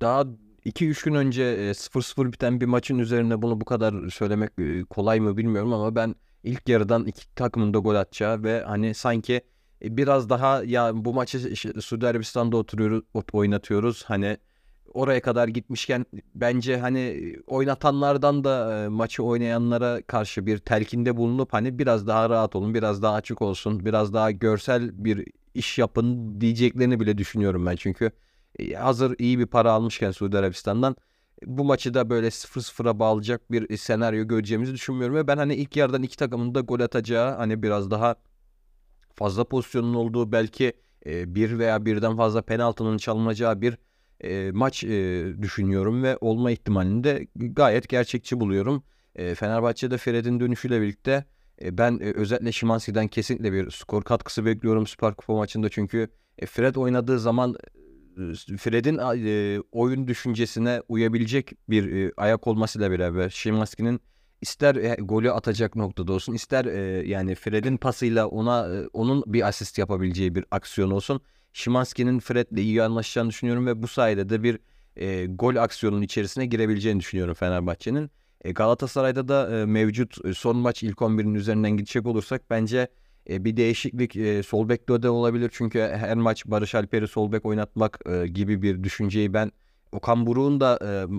daha 0.00 0.24
2-3 0.66 1.04
gün 1.04 1.14
önce 1.14 1.70
0-0 1.70 2.32
biten 2.32 2.60
bir 2.60 2.66
maçın 2.66 2.98
üzerine 2.98 3.42
bunu 3.42 3.60
bu 3.60 3.64
kadar 3.64 4.08
söylemek 4.08 4.50
kolay 4.90 5.20
mı 5.20 5.36
bilmiyorum 5.36 5.72
ama 5.72 5.94
ben 5.94 6.14
ilk 6.44 6.68
yarıdan 6.68 7.04
iki 7.04 7.34
takımın 7.34 7.74
da 7.74 7.78
gol 7.78 7.94
atacağı 7.94 8.42
ve 8.42 8.62
hani 8.66 8.94
sanki 8.94 9.40
biraz 9.82 10.30
daha 10.30 10.64
ya 10.64 10.90
bu 10.94 11.14
maçı 11.14 11.56
Suudi 11.80 12.06
Arabistan'da 12.06 12.56
oturuyoruz 12.56 13.04
oynatıyoruz 13.32 14.04
hani 14.04 14.36
oraya 14.96 15.20
kadar 15.20 15.48
gitmişken 15.48 16.06
bence 16.34 16.78
hani 16.78 17.34
oynatanlardan 17.46 18.44
da 18.44 18.84
e, 18.84 18.88
maçı 18.88 19.22
oynayanlara 19.22 20.02
karşı 20.02 20.46
bir 20.46 20.58
telkinde 20.58 21.16
bulunup 21.16 21.52
hani 21.52 21.78
biraz 21.78 22.06
daha 22.06 22.30
rahat 22.30 22.56
olun, 22.56 22.74
biraz 22.74 23.02
daha 23.02 23.14
açık 23.14 23.42
olsun, 23.42 23.84
biraz 23.84 24.14
daha 24.14 24.30
görsel 24.30 25.04
bir 25.04 25.24
iş 25.54 25.78
yapın 25.78 26.40
diyeceklerini 26.40 27.00
bile 27.00 27.18
düşünüyorum 27.18 27.66
ben. 27.66 27.76
Çünkü 27.76 28.10
e, 28.58 28.72
hazır 28.72 29.14
iyi 29.18 29.38
bir 29.38 29.46
para 29.46 29.72
almışken 29.72 30.10
Suudi 30.10 30.38
Arabistan'dan 30.38 30.96
bu 31.44 31.64
maçı 31.64 31.94
da 31.94 32.10
böyle 32.10 32.26
0-0'a 32.26 32.98
bağlayacak 32.98 33.52
bir 33.52 33.76
senaryo 33.76 34.28
göreceğimizi 34.28 34.74
düşünmüyorum 34.74 35.16
ve 35.16 35.26
ben 35.26 35.36
hani 35.36 35.54
ilk 35.54 35.76
yarıdan 35.76 36.02
iki 36.02 36.16
takımın 36.16 36.54
da 36.54 36.60
gol 36.60 36.80
atacağı 36.80 37.36
hani 37.36 37.62
biraz 37.62 37.90
daha 37.90 38.14
fazla 39.14 39.44
pozisyonun 39.44 39.94
olduğu 39.94 40.32
belki 40.32 40.72
e, 41.06 41.34
bir 41.34 41.58
veya 41.58 41.84
birden 41.86 42.16
fazla 42.16 42.42
penaltının 42.42 42.98
çalınacağı 42.98 43.60
bir 43.60 43.78
e, 44.24 44.50
maç 44.52 44.84
e, 44.84 45.24
düşünüyorum 45.42 46.02
ve 46.02 46.16
olma 46.20 46.50
ihtimalini 46.50 47.04
de 47.04 47.26
gayet 47.34 47.88
gerçekçi 47.88 48.40
buluyorum. 48.40 48.82
E, 49.14 49.34
Fenerbahçe'de 49.34 49.98
Fred'in 49.98 50.40
dönüşüyle 50.40 50.80
birlikte 50.80 51.24
e, 51.62 51.78
ben 51.78 51.98
e, 52.02 52.12
özellikle 52.12 52.52
Şimanski'den 52.52 53.08
kesinlikle 53.08 53.52
bir 53.52 53.70
skor 53.70 54.02
katkısı 54.02 54.44
bekliyorum 54.44 54.86
Süper 54.86 55.14
Kupa 55.14 55.36
maçında 55.36 55.68
çünkü 55.68 56.08
e, 56.38 56.46
Fred 56.46 56.74
oynadığı 56.74 57.18
zaman 57.18 57.56
Fred'in 58.58 58.98
e, 58.98 59.60
oyun 59.72 60.08
düşüncesine 60.08 60.82
uyabilecek 60.88 61.52
bir 61.68 61.92
e, 61.92 62.12
ayak 62.16 62.46
olmasıyla 62.46 62.90
beraber 62.90 63.30
Şimanski'nin 63.30 64.00
ister 64.40 64.74
e, 64.74 64.96
golü 64.98 65.30
atacak 65.32 65.76
noktada 65.76 66.12
olsun 66.12 66.32
ister 66.32 66.64
e, 66.64 67.08
yani 67.08 67.34
Fred'in 67.34 67.76
pasıyla 67.76 68.26
ona 68.26 68.74
e, 68.74 68.86
onun 68.92 69.24
bir 69.26 69.48
asist 69.48 69.78
yapabileceği 69.78 70.34
bir 70.34 70.44
aksiyon 70.50 70.90
olsun 70.90 71.20
Şimanski'nin 71.56 72.18
Fred'le 72.18 72.58
iyi 72.58 72.82
anlaşacağını 72.82 73.28
düşünüyorum 73.28 73.66
ve 73.66 73.82
bu 73.82 73.88
sayede 73.88 74.28
de 74.28 74.42
bir 74.42 74.58
e, 74.96 75.26
gol 75.26 75.56
aksiyonunun 75.56 76.02
içerisine 76.02 76.46
girebileceğini 76.46 77.00
düşünüyorum 77.00 77.34
Fenerbahçe'nin. 77.34 78.10
E, 78.44 78.52
Galatasaray'da 78.52 79.28
da 79.28 79.58
e, 79.58 79.66
mevcut 79.66 80.24
e, 80.24 80.34
son 80.34 80.56
maç 80.56 80.82
ilk 80.82 80.98
11'in 80.98 81.34
üzerinden 81.34 81.70
gidecek 81.70 82.06
olursak 82.06 82.42
bence 82.50 82.88
e, 83.30 83.44
bir 83.44 83.56
değişiklik 83.56 84.16
e, 84.16 84.42
sol 84.42 84.68
bekte 84.68 85.02
de 85.02 85.10
olabilir. 85.10 85.50
Çünkü 85.54 85.80
her 85.80 86.16
maç 86.16 86.46
Barış 86.46 86.74
Alper'i 86.74 87.08
sol 87.08 87.32
bek 87.32 87.46
oynatmak 87.46 88.00
e, 88.06 88.26
gibi 88.26 88.62
bir 88.62 88.84
düşünceyi 88.84 89.34
ben 89.34 89.52
Okan 89.92 90.26
Buruk'un 90.26 90.60
da 90.60 90.78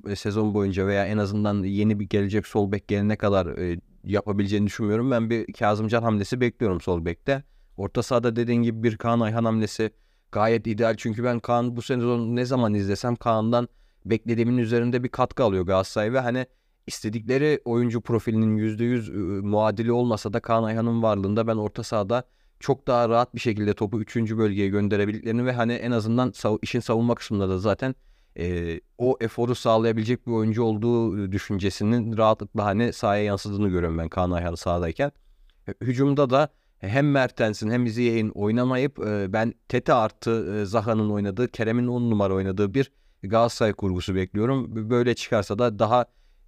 e, 0.10 0.16
sezon 0.16 0.54
boyunca 0.54 0.88
veya 0.88 1.06
en 1.06 1.18
azından 1.18 1.64
yeni 1.64 2.00
bir 2.00 2.10
gelecek 2.10 2.48
sol 2.48 2.72
bek 2.72 2.88
gelene 2.88 3.16
kadar 3.16 3.58
e, 3.58 3.80
yapabileceğini 4.04 4.68
düşünmüyorum. 4.68 5.12
Ben 5.12 5.30
bir 5.30 5.54
Kazımcan 5.54 6.04
hamlesi 6.04 6.42
bekliyorum 6.42 6.82
sol 6.82 7.06
bekte. 7.06 7.44
Orta 7.78 8.04
sahada 8.04 8.36
dediğin 8.36 8.62
gibi 8.62 8.84
bir 8.84 8.98
Kaan 8.98 9.20
Ayhan 9.20 9.46
hamlesi 9.46 9.92
gayet 10.32 10.68
ideal. 10.68 10.96
Çünkü 10.98 11.24
ben 11.24 11.40
Kaan 11.40 11.76
bu 11.76 11.82
sezon 11.82 12.36
ne 12.36 12.46
zaman 12.46 12.74
izlesem 12.74 13.16
Kaan'dan 13.16 13.68
beklediğimin 14.06 14.58
üzerinde 14.58 15.04
bir 15.04 15.10
katkı 15.10 15.44
alıyor 15.44 15.66
Galatasaray 15.66 16.14
ve 16.14 16.20
hani 16.20 16.46
istedikleri 16.88 17.62
oyuncu 17.66 18.02
profilinin 18.02 18.58
%100 18.58 19.12
ıı, 19.12 19.44
muadili 19.44 19.92
olmasa 19.92 20.34
da 20.34 20.40
Kaan 20.40 20.64
Ayhan'ın 20.64 21.04
varlığında 21.04 21.48
ben 21.48 21.56
orta 21.56 21.84
sahada 21.84 22.24
çok 22.60 22.88
daha 22.88 23.10
rahat 23.10 23.36
bir 23.36 23.40
şekilde 23.40 23.74
topu 23.74 24.02
3. 24.02 24.16
bölgeye 24.16 24.68
gönderebildiklerini 24.68 25.46
ve 25.46 25.52
hani 25.52 25.74
en 25.74 25.92
azından 25.92 26.34
işin 26.62 26.80
savunma 26.80 27.16
kısmında 27.16 27.50
da 27.50 27.60
zaten 27.60 27.96
e, 28.40 28.80
o 28.98 29.18
eforu 29.22 29.56
sağlayabilecek 29.56 30.28
bir 30.28 30.32
oyuncu 30.32 30.64
olduğu 30.64 31.32
düşüncesinin 31.32 32.18
rahatlıkla 32.18 32.66
hani 32.66 32.94
sahaya 32.94 33.24
yansıdığını 33.24 33.70
görüyorum 33.70 33.98
ben 33.98 34.10
Kaan 34.10 34.32
Ayhan 34.32 34.56
sahadayken. 34.56 35.12
Hücumda 35.82 36.30
da 36.30 36.50
hem 36.80 37.12
Mertens'in 37.12 37.70
hem 37.70 37.88
Ziyech'in 37.88 38.30
oynamayıp 38.30 39.00
e, 39.00 39.34
ben 39.34 39.54
Tete 39.68 39.94
artı 39.94 40.62
e, 40.62 40.66
Zaha'nın 40.66 41.10
oynadığı, 41.10 41.48
Kerem'in 41.48 41.88
10 41.88 42.12
numara 42.12 42.34
oynadığı 42.34 42.74
bir 42.74 42.92
Galatasaray 43.24 43.74
kurgusu 43.74 44.16
bekliyorum. 44.16 44.90
Böyle 44.90 45.16
çıkarsa 45.16 45.60
da 45.60 45.80
daha 45.80 46.06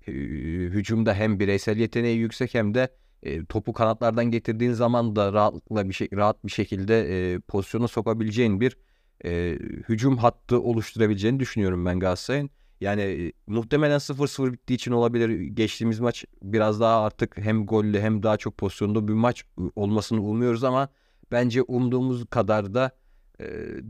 e, 0.08 0.12
hücumda 0.12 1.14
hem 1.14 1.40
bireysel 1.40 1.78
yeteneği 1.78 2.18
yüksek 2.18 2.54
hem 2.54 2.74
de 2.74 2.90
e, 3.24 3.46
topu 3.46 3.74
kanatlardan 3.74 4.26
getirdiğin 4.26 4.72
zaman 4.72 5.16
da 5.16 5.34
rahatlıkla 5.34 5.90
bir 5.90 5.94
şey 5.94 6.10
rahat 6.14 6.46
bir 6.46 6.52
şekilde 6.52 7.34
e, 7.34 7.40
pozisyona 7.40 7.88
sokabileceğin 7.88 8.62
bir 8.62 8.78
e, 9.26 9.60
hücum 9.90 10.18
hattı 10.18 10.62
oluşturabileceğini 10.62 11.40
düşünüyorum 11.40 11.86
ben 11.86 12.00
Galatasaray'ın. 12.00 12.50
Yani 12.82 13.02
e, 13.02 13.32
muhtemelen 13.48 14.00
0-0 14.00 14.54
bittiği 14.54 14.76
için 14.76 14.92
olabilir. 14.92 15.30
Geçtiğimiz 15.30 16.00
maç 16.00 16.26
biraz 16.42 16.80
daha 16.80 17.04
artık 17.04 17.38
hem 17.38 17.66
gollü 17.66 18.00
hem 18.00 18.24
daha 18.24 18.38
çok 18.38 18.58
pozisyonlu 18.58 19.08
bir 19.08 19.14
maç 19.14 19.46
olmasını 19.76 20.22
umuyoruz 20.22 20.64
ama 20.64 20.90
bence 21.32 21.62
umduğumuz 21.62 22.26
kadar 22.26 22.74
da 22.74 22.92
e, 23.40 23.46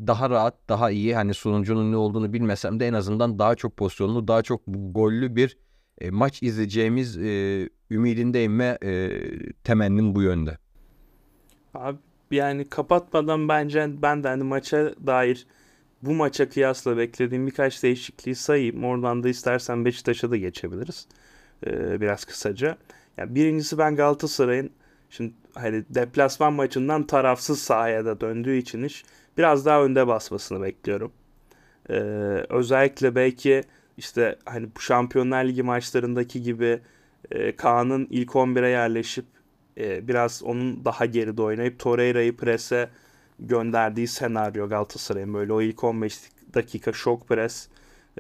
daha 0.08 0.30
rahat, 0.30 0.56
daha 0.70 0.92
iyi 0.92 1.16
hani 1.16 1.34
sonucunun 1.34 1.92
ne 1.92 1.98
olduğunu 1.98 2.34
bilmesem 2.34 2.80
de 2.80 2.88
en 2.88 2.94
azından 2.94 3.40
daha 3.40 3.56
çok 3.56 3.78
pozisyonlu, 3.78 4.28
daha 4.28 4.42
çok 4.42 4.62
gollü 4.68 5.36
bir 5.36 5.58
e, 6.02 6.10
maç 6.10 6.44
izleyeceğimiz 6.44 7.18
ümidindeyim 7.92 8.60
ve 8.60 8.78
temennim 9.64 10.16
bu 10.16 10.22
yönde. 10.22 10.58
Abi 11.74 11.98
yani 12.32 12.70
kapatmadan 12.70 13.50
bence 13.50 13.90
ben 14.02 14.24
de 14.24 14.28
hani 14.28 14.44
maça 14.44 14.94
dair 15.08 15.48
bu 16.02 16.14
maça 16.14 16.50
kıyasla 16.50 16.98
beklediğim 16.98 17.48
birkaç 17.48 17.84
değişikliği 17.84 18.36
sayayım. 18.36 18.84
Oradan 18.84 19.24
da 19.24 19.30
istersen 19.30 19.86
Beşiktaş'a 19.86 20.32
da 20.32 20.38
geçebiliriz. 20.38 21.08
Ee, 21.68 22.02
biraz 22.02 22.26
kısaca. 22.26 22.78
Yani 23.18 23.36
birincisi 23.36 23.78
ben 23.78 23.96
Galatasaray'ın 23.96 24.72
şimdi 25.10 25.34
hani 25.54 25.84
deplasman 25.90 26.54
maçından 26.54 27.08
tarafsız 27.08 27.62
sahaya 27.62 28.06
da 28.06 28.22
döndüğü 28.22 28.56
için 28.56 28.84
iş 28.84 29.06
biraz 29.38 29.66
daha 29.66 29.84
önde 29.84 30.08
basmasını 30.08 30.62
bekliyorum. 30.64 31.12
Ee, 31.90 31.94
özellikle 32.50 33.16
belki 33.16 33.64
işte 33.98 34.36
hani 34.46 34.68
bu 34.76 34.80
Şampiyonlar 34.80 35.46
Ligi 35.46 35.64
maçlarındaki 35.64 36.42
gibi 36.42 36.80
e, 37.32 37.56
Kaan'ın 37.56 38.08
ilk 38.10 38.30
11'e 38.30 38.70
yerleşip 38.70 39.26
e, 39.78 40.08
biraz 40.08 40.44
onun 40.44 40.86
daha 40.86 41.06
geride 41.06 41.42
oynayıp 41.42 41.80
Torreira'yı 41.80 42.38
prese 42.38 42.90
gönderdiği 43.40 44.08
senaryo 44.08 44.70
Galatasaray'ın 44.70 45.34
böyle 45.34 45.54
o 45.54 45.62
ilk 45.62 45.84
15 45.84 46.20
dakika 46.54 46.94
şok 46.94 47.28
pres 47.28 47.68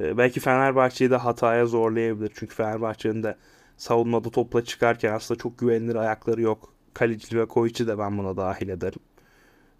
e, 0.01 0.17
belki 0.17 0.39
Fenerbahçe'yi 0.39 1.11
de 1.11 1.15
hataya 1.15 1.65
zorlayabilir. 1.65 2.31
Çünkü 2.35 2.55
Fenerbahçe'nin 2.55 3.23
de 3.23 3.35
savunmada 3.77 4.29
topla 4.29 4.63
çıkarken 4.63 5.13
aslında 5.13 5.37
çok 5.37 5.59
güvenilir 5.59 5.95
ayakları 5.95 6.41
yok. 6.41 6.73
Kaleci 6.93 7.39
ve 7.39 7.45
Koviç'i 7.45 7.87
de 7.87 7.97
ben 7.97 8.17
buna 8.17 8.37
dahil 8.37 8.69
ederim. 8.69 8.99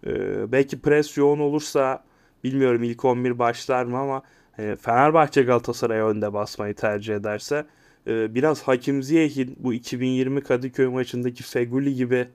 E, 0.06 0.12
belki 0.52 0.80
pres 0.80 1.16
yoğun 1.16 1.38
olursa 1.38 2.04
bilmiyorum 2.44 2.82
ilk 2.82 3.04
11 3.04 3.38
başlar 3.38 3.84
mı 3.84 3.98
ama 3.98 4.22
e, 4.58 4.76
Fenerbahçe 4.76 5.42
Galatasaray'a 5.42 6.08
önde 6.08 6.32
basmayı 6.32 6.74
tercih 6.74 7.14
ederse 7.14 7.66
biraz 8.06 8.62
Hakim 8.62 9.02
Ziyech'in 9.02 9.56
bu 9.58 9.74
2020 9.74 10.40
Kadıköy 10.40 10.86
maçındaki 10.86 11.42
Feguli 11.42 11.94
gibi 11.94 12.28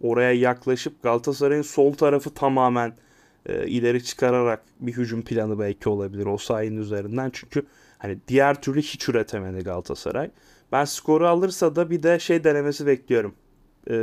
oraya 0.00 0.32
yaklaşıp 0.32 1.02
Galatasaray'ın 1.02 1.62
sol 1.62 1.92
tarafı 1.92 2.34
tamamen 2.34 2.92
e, 3.46 3.66
ileri 3.66 4.04
çıkararak 4.04 4.62
bir 4.80 4.92
hücum 4.92 5.22
planı 5.22 5.58
belki 5.58 5.88
olabilir 5.88 6.26
o 6.26 6.38
sahanın 6.38 6.76
üzerinden. 6.76 7.30
Çünkü 7.32 7.66
hani 7.98 8.18
diğer 8.28 8.62
türlü 8.62 8.82
hiç 8.82 9.08
üretemedi 9.08 9.64
Galatasaray. 9.64 10.30
Ben 10.72 10.84
skoru 10.84 11.28
alırsa 11.28 11.76
da 11.76 11.90
bir 11.90 12.02
de 12.02 12.18
şey 12.18 12.44
denemesi 12.44 12.86
bekliyorum. 12.86 13.34
E, 13.90 13.94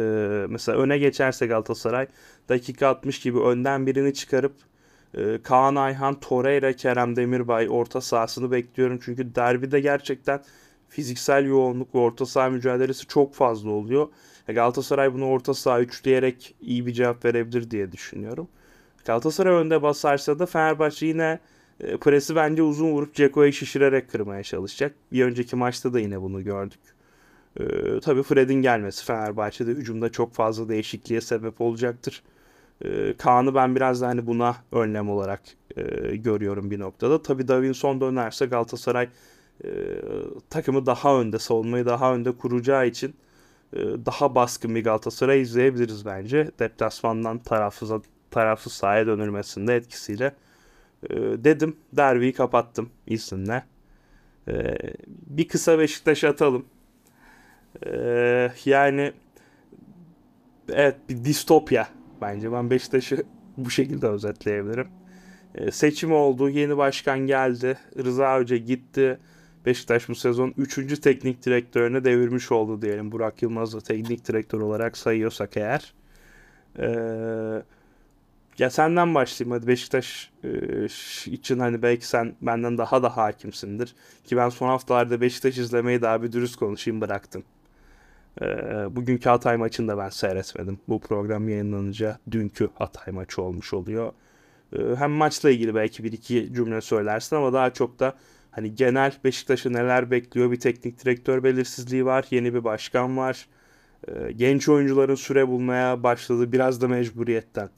mesela 0.49 0.77
öne 0.77 0.97
geçerse 0.97 1.47
Galatasaray 1.47 2.07
dakika 2.49 2.87
60 2.87 3.19
gibi 3.19 3.39
önden 3.39 3.87
birini 3.87 4.13
çıkarıp 4.13 4.53
e, 5.13 5.41
Kaan 5.43 5.75
Ayhan, 5.75 6.19
Torreira, 6.19 6.73
Kerem 6.73 7.15
Demirbay 7.15 7.67
orta 7.69 8.01
sahasını 8.01 8.51
bekliyorum. 8.51 8.99
Çünkü 9.05 9.35
derbide 9.35 9.79
gerçekten 9.79 10.41
fiziksel 10.89 11.45
yoğunluk 11.45 11.95
ve 11.95 11.99
orta 11.99 12.25
saha 12.25 12.49
mücadelesi 12.49 13.07
çok 13.07 13.33
fazla 13.33 13.69
oluyor. 13.69 14.07
Galatasaray 14.51 15.13
bunu 15.13 15.27
orta 15.27 15.53
saha 15.53 15.81
üçleyerek 15.81 16.55
iyi 16.61 16.85
bir 16.85 16.93
cevap 16.93 17.25
verebilir 17.25 17.71
diye 17.71 17.91
düşünüyorum. 17.91 18.47
Galatasaray 19.05 19.53
önde 19.53 19.81
basarsa 19.81 20.39
da 20.39 20.45
Fenerbahçe 20.45 21.05
yine 21.05 21.39
e, 21.79 21.97
presi 21.97 22.35
bence 22.35 22.63
uzun 22.63 22.91
vurup 22.91 23.15
Ceko'yu 23.15 23.53
şişirerek 23.53 24.11
kırmaya 24.11 24.43
çalışacak. 24.43 24.95
Bir 25.11 25.23
önceki 25.25 25.55
maçta 25.55 25.93
da 25.93 25.99
yine 25.99 26.21
bunu 26.21 26.43
gördük. 26.43 26.79
E, 27.59 27.63
tabii 27.99 28.23
Fred'in 28.23 28.61
gelmesi 28.61 29.05
Fenerbahçe'de 29.05 29.71
hücumda 29.71 30.11
çok 30.11 30.33
fazla 30.33 30.69
değişikliğe 30.69 31.21
sebep 31.21 31.61
olacaktır. 31.61 32.23
E, 32.85 33.13
Kaan'ı 33.17 33.55
ben 33.55 33.75
biraz 33.75 34.01
da 34.01 34.07
hani 34.07 34.27
buna 34.27 34.55
önlem 34.71 35.09
olarak 35.09 35.41
e, 35.77 36.15
görüyorum 36.15 36.71
bir 36.71 36.79
noktada. 36.79 37.21
Tabii 37.21 37.47
Davinson 37.47 38.01
dönerse 38.01 38.45
Galatasaray 38.45 39.09
e, 39.63 39.69
takımı 40.49 40.85
daha 40.85 41.19
önde, 41.21 41.39
savunmayı 41.39 41.85
daha 41.85 42.13
önde 42.13 42.31
kuracağı 42.31 42.87
için 42.87 43.15
daha 43.75 44.35
baskın 44.35 44.75
bir 44.75 44.83
Galatasaray 44.83 45.41
izleyebiliriz 45.41 46.05
bence. 46.05 46.51
Deplasmandan 46.59 47.39
tarafsız, 47.39 47.91
tarafsız 48.31 48.73
sahaya 48.73 49.07
dönülmesinde 49.07 49.75
etkisiyle. 49.75 50.35
E, 51.09 51.15
dedim 51.17 51.75
derbiyi 51.93 52.33
kapattım 52.33 52.89
izinle. 53.07 53.63
E, 54.47 54.77
bir 55.07 55.47
kısa 55.47 55.79
Beşiktaş 55.79 56.23
atalım. 56.23 56.65
E, 57.85 58.51
yani 58.65 59.13
evet 60.69 60.95
bir 61.09 61.25
distopya 61.25 61.87
bence. 62.21 62.51
Ben 62.51 62.69
Beşiktaş'ı 62.69 63.23
bu 63.57 63.69
şekilde 63.69 64.07
özetleyebilirim. 64.07 64.87
E, 65.55 65.71
seçim 65.71 66.13
oldu. 66.13 66.49
Yeni 66.49 66.77
başkan 66.77 67.19
geldi. 67.19 67.77
Rıza 68.03 68.39
Hoca 68.39 68.57
gitti. 68.57 69.19
Beşiktaş 69.65 70.09
bu 70.09 70.15
sezon 70.15 70.53
3. 70.57 70.99
teknik 70.99 71.45
direktörüne 71.45 72.03
devirmiş 72.03 72.51
oldu 72.51 72.81
diyelim. 72.81 73.11
Burak 73.11 73.41
Yılmaz'ı 73.41 73.81
teknik 73.81 74.27
direktör 74.27 74.59
olarak 74.59 74.97
sayıyorsak 74.97 75.57
eğer. 75.57 75.93
Ee, 76.79 77.63
ya 78.57 78.69
senden 78.69 79.15
başlayayım 79.15 79.51
hadi 79.51 79.67
Beşiktaş 79.67 80.31
e, 80.43 80.85
için 81.31 81.59
hani 81.59 81.81
belki 81.81 82.07
sen 82.07 82.35
benden 82.41 82.77
daha 82.77 83.03
da 83.03 83.17
hakimsindir. 83.17 83.95
Ki 84.25 84.37
ben 84.37 84.49
son 84.49 84.67
haftalarda 84.67 85.21
Beşiktaş 85.21 85.57
izlemeyi 85.57 86.01
daha 86.01 86.23
bir 86.23 86.31
dürüst 86.31 86.55
konuşayım 86.55 87.01
bıraktım. 87.01 87.43
Ee, 88.41 88.45
bugünkü 88.95 89.29
Hatay 89.29 89.57
maçını 89.57 89.87
da 89.87 89.97
ben 89.97 90.09
seyretmedim. 90.09 90.79
Bu 90.87 90.99
program 90.99 91.49
yayınlanınca 91.49 92.19
dünkü 92.31 92.69
Hatay 92.75 93.13
maçı 93.13 93.41
olmuş 93.41 93.73
oluyor. 93.73 94.13
Ee, 94.73 94.95
hem 94.95 95.11
maçla 95.11 95.49
ilgili 95.49 95.75
belki 95.75 96.03
bir 96.03 96.11
iki 96.11 96.53
cümle 96.53 96.81
söylersin 96.81 97.35
ama 97.35 97.53
daha 97.53 97.73
çok 97.73 97.99
da 97.99 98.15
Hani 98.51 98.75
genel 98.75 99.13
Beşiktaş'ı 99.23 99.73
neler 99.73 100.11
bekliyor 100.11 100.51
bir 100.51 100.59
teknik 100.59 101.05
direktör 101.05 101.43
belirsizliği 101.43 102.05
var. 102.05 102.25
Yeni 102.31 102.53
bir 102.53 102.63
başkan 102.63 103.17
var. 103.17 103.47
E, 104.07 104.31
genç 104.31 104.69
oyuncuların 104.69 105.15
süre 105.15 105.47
bulmaya 105.47 106.03
başladığı 106.03 106.51
biraz 106.51 106.81
da 106.81 106.87
mecburiyetten 106.87 107.69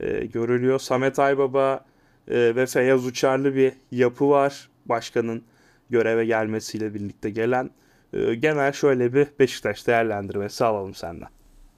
e, 0.00 0.26
görülüyor. 0.26 0.78
Samet 0.78 1.18
Aybaba 1.18 1.84
e, 2.28 2.56
ve 2.56 2.66
Feyyaz 2.66 3.06
Uçarlı 3.06 3.54
bir 3.54 3.72
yapı 3.90 4.28
var. 4.28 4.68
Başkanın 4.86 5.44
göreve 5.90 6.24
gelmesiyle 6.24 6.94
birlikte 6.94 7.30
gelen. 7.30 7.70
E, 8.12 8.34
genel 8.34 8.72
şöyle 8.72 9.14
bir 9.14 9.26
Beşiktaş 9.38 9.86
değerlendirmesi 9.86 10.64
alalım 10.64 10.94
senden 10.94 11.28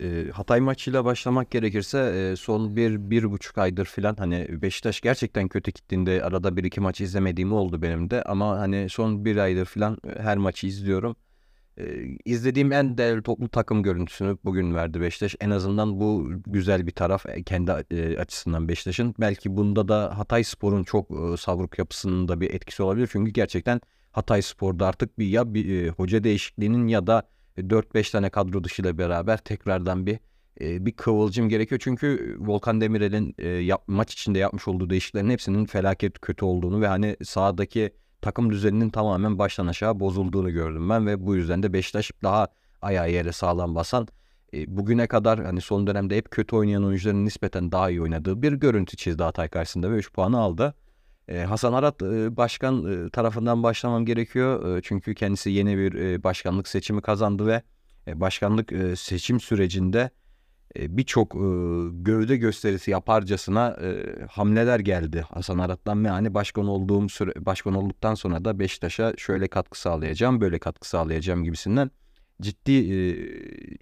e, 0.00 0.30
Hatay 0.30 0.60
maçıyla 0.60 1.04
başlamak 1.04 1.50
gerekirse 1.50 1.98
e, 1.98 2.36
son 2.36 2.76
bir, 2.76 3.10
bir 3.10 3.30
buçuk 3.30 3.58
aydır 3.58 3.84
filan 3.84 4.16
hani 4.16 4.62
Beşiktaş 4.62 5.00
gerçekten 5.00 5.48
kötü 5.48 5.70
gittiğinde 5.70 6.24
arada 6.24 6.56
bir 6.56 6.64
iki 6.64 6.80
maç 6.80 7.00
izlemediğim 7.00 7.52
oldu 7.52 7.82
benim 7.82 8.10
de 8.10 8.22
ama 8.22 8.58
hani 8.58 8.88
son 8.88 9.24
bir 9.24 9.36
aydır 9.36 9.64
filan 9.64 9.98
her 10.18 10.36
maçı 10.36 10.66
izliyorum. 10.66 11.16
E, 11.78 11.84
izlediğim 12.24 12.72
en 12.72 12.98
değerli 12.98 13.22
toplu 13.22 13.48
takım 13.48 13.82
görüntüsünü 13.82 14.38
bugün 14.44 14.74
verdi 14.74 15.00
Beşiktaş. 15.00 15.36
En 15.40 15.50
azından 15.50 16.00
bu 16.00 16.30
güzel 16.46 16.86
bir 16.86 16.92
taraf 16.92 17.26
kendi 17.46 17.70
e, 17.90 18.18
açısından 18.18 18.68
Beşiktaş'ın. 18.68 19.14
Belki 19.20 19.56
bunda 19.56 19.88
da 19.88 20.18
Hatay 20.18 20.44
Spor'un 20.44 20.84
çok 20.84 21.10
e, 21.10 21.36
savruk 21.36 21.78
yapısının 21.78 22.28
da 22.28 22.40
bir 22.40 22.54
etkisi 22.54 22.82
olabilir. 22.82 23.08
Çünkü 23.12 23.30
gerçekten 23.30 23.80
Hatay 24.12 24.42
Spor'da 24.42 24.86
artık 24.86 25.18
bir 25.18 25.26
ya 25.26 25.54
bir 25.54 25.82
e, 25.82 25.88
hoca 25.88 26.24
değişikliğinin 26.24 26.86
ya 26.88 27.06
da 27.06 27.22
4-5 27.58 28.12
tane 28.12 28.30
kadro 28.30 28.64
dışıyla 28.64 28.98
beraber 28.98 29.36
tekrardan 29.38 30.06
bir 30.06 30.18
e, 30.60 30.86
bir 30.86 30.92
kıvılcım 30.92 31.48
gerekiyor. 31.48 31.80
Çünkü 31.84 32.36
Volkan 32.40 32.80
Demirel'in 32.80 33.34
e, 33.38 33.48
yap, 33.48 33.82
maç 33.86 34.12
içinde 34.12 34.38
yapmış 34.38 34.68
olduğu 34.68 34.90
değişikliklerin 34.90 35.30
hepsinin 35.30 35.64
felaket 35.64 36.20
kötü 36.20 36.44
olduğunu 36.44 36.80
ve 36.80 36.86
hani 36.86 37.16
sahadaki 37.24 37.90
takım 38.22 38.50
düzeninin 38.50 38.90
tamamen 38.90 39.38
baştan 39.38 39.66
aşağı 39.66 40.00
bozulduğunu 40.00 40.50
gördüm 40.50 40.88
ben 40.88 41.06
ve 41.06 41.26
bu 41.26 41.36
yüzden 41.36 41.62
de 41.62 41.72
Beşiktaş 41.72 42.10
daha 42.22 42.48
ayağı 42.82 43.10
yere 43.10 43.32
sağlam 43.32 43.74
basan 43.74 44.08
e, 44.54 44.76
bugüne 44.76 45.06
kadar 45.06 45.44
hani 45.44 45.60
son 45.60 45.86
dönemde 45.86 46.16
hep 46.16 46.30
kötü 46.30 46.56
oynayan 46.56 46.84
oyuncuların 46.84 47.24
nispeten 47.24 47.72
daha 47.72 47.90
iyi 47.90 48.02
oynadığı 48.02 48.42
bir 48.42 48.52
görüntü 48.52 48.96
çizdi 48.96 49.22
Hatay 49.22 49.48
karşısında 49.48 49.90
ve 49.90 49.96
3 49.96 50.12
puanı 50.12 50.38
aldı. 50.38 50.74
E, 51.28 51.38
Hasan 51.38 51.72
Arat 51.72 52.02
e, 52.02 52.36
başkan 52.36 53.06
e, 53.06 53.10
tarafından 53.10 53.62
başlamam 53.62 54.06
gerekiyor. 54.06 54.76
E, 54.76 54.82
çünkü 54.82 55.14
kendisi 55.14 55.50
yeni 55.50 55.78
bir 55.78 56.22
başkanlık 56.24 56.68
seçimi 56.68 57.02
kazandı 57.02 57.46
ve 57.46 57.62
başkanlık 58.20 58.72
seçim 58.98 59.40
sürecinde 59.40 60.10
birçok 60.76 61.34
e, 61.34 61.38
gövde 61.92 62.36
gösterisi 62.36 62.90
yaparcasına 62.90 63.76
hamleler 64.30 64.80
geldi 64.80 65.24
Hasan 65.30 65.58
Arat'tan 65.58 66.04
ve 66.04 66.08
hani 66.08 66.34
başkan 66.34 66.66
olduğum 66.66 67.08
süre, 67.08 67.32
başkan 67.46 67.74
olduktan 67.74 68.14
sonra 68.14 68.44
da 68.44 68.58
Beşiktaş'a 68.58 69.12
şöyle 69.16 69.48
katkı 69.48 69.80
sağlayacağım, 69.80 70.40
böyle 70.40 70.58
katkı 70.58 70.88
sağlayacağım 70.88 71.44
gibisinden 71.44 71.90
ciddi 72.42 72.72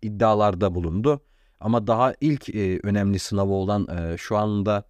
iddialarda 0.02 0.74
bulundu. 0.74 1.22
Ama 1.60 1.86
daha 1.86 2.14
ilk 2.20 2.48
önemli 2.84 3.18
sınavı 3.18 3.52
olan 3.52 4.16
şu 4.16 4.36
anda 4.36 4.84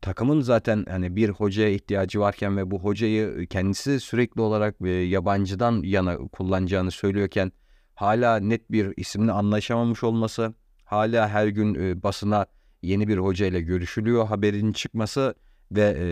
takımın 0.00 0.40
zaten 0.40 0.84
hani 0.88 1.16
bir 1.16 1.28
hocaya 1.28 1.68
ihtiyacı 1.68 2.20
varken 2.20 2.56
ve 2.56 2.70
bu 2.70 2.78
hocayı 2.78 3.46
kendisi 3.46 4.00
sürekli 4.00 4.40
olarak 4.40 4.76
e, 4.84 4.88
yabancıdan 4.88 5.82
yana 5.82 6.16
kullanacağını 6.16 6.90
söylüyorken 6.90 7.52
hala 7.94 8.36
net 8.36 8.70
bir 8.70 8.94
isimle 8.96 9.32
anlaşamamış 9.32 10.04
olması, 10.04 10.54
hala 10.84 11.28
her 11.28 11.46
gün 11.46 11.74
e, 11.74 12.02
basına 12.02 12.46
yeni 12.82 13.08
bir 13.08 13.18
hoca 13.18 13.46
ile 13.46 13.60
görüşülüyor 13.60 14.26
haberinin 14.26 14.72
çıkması 14.72 15.34
ve 15.72 15.96
e, 15.98 16.06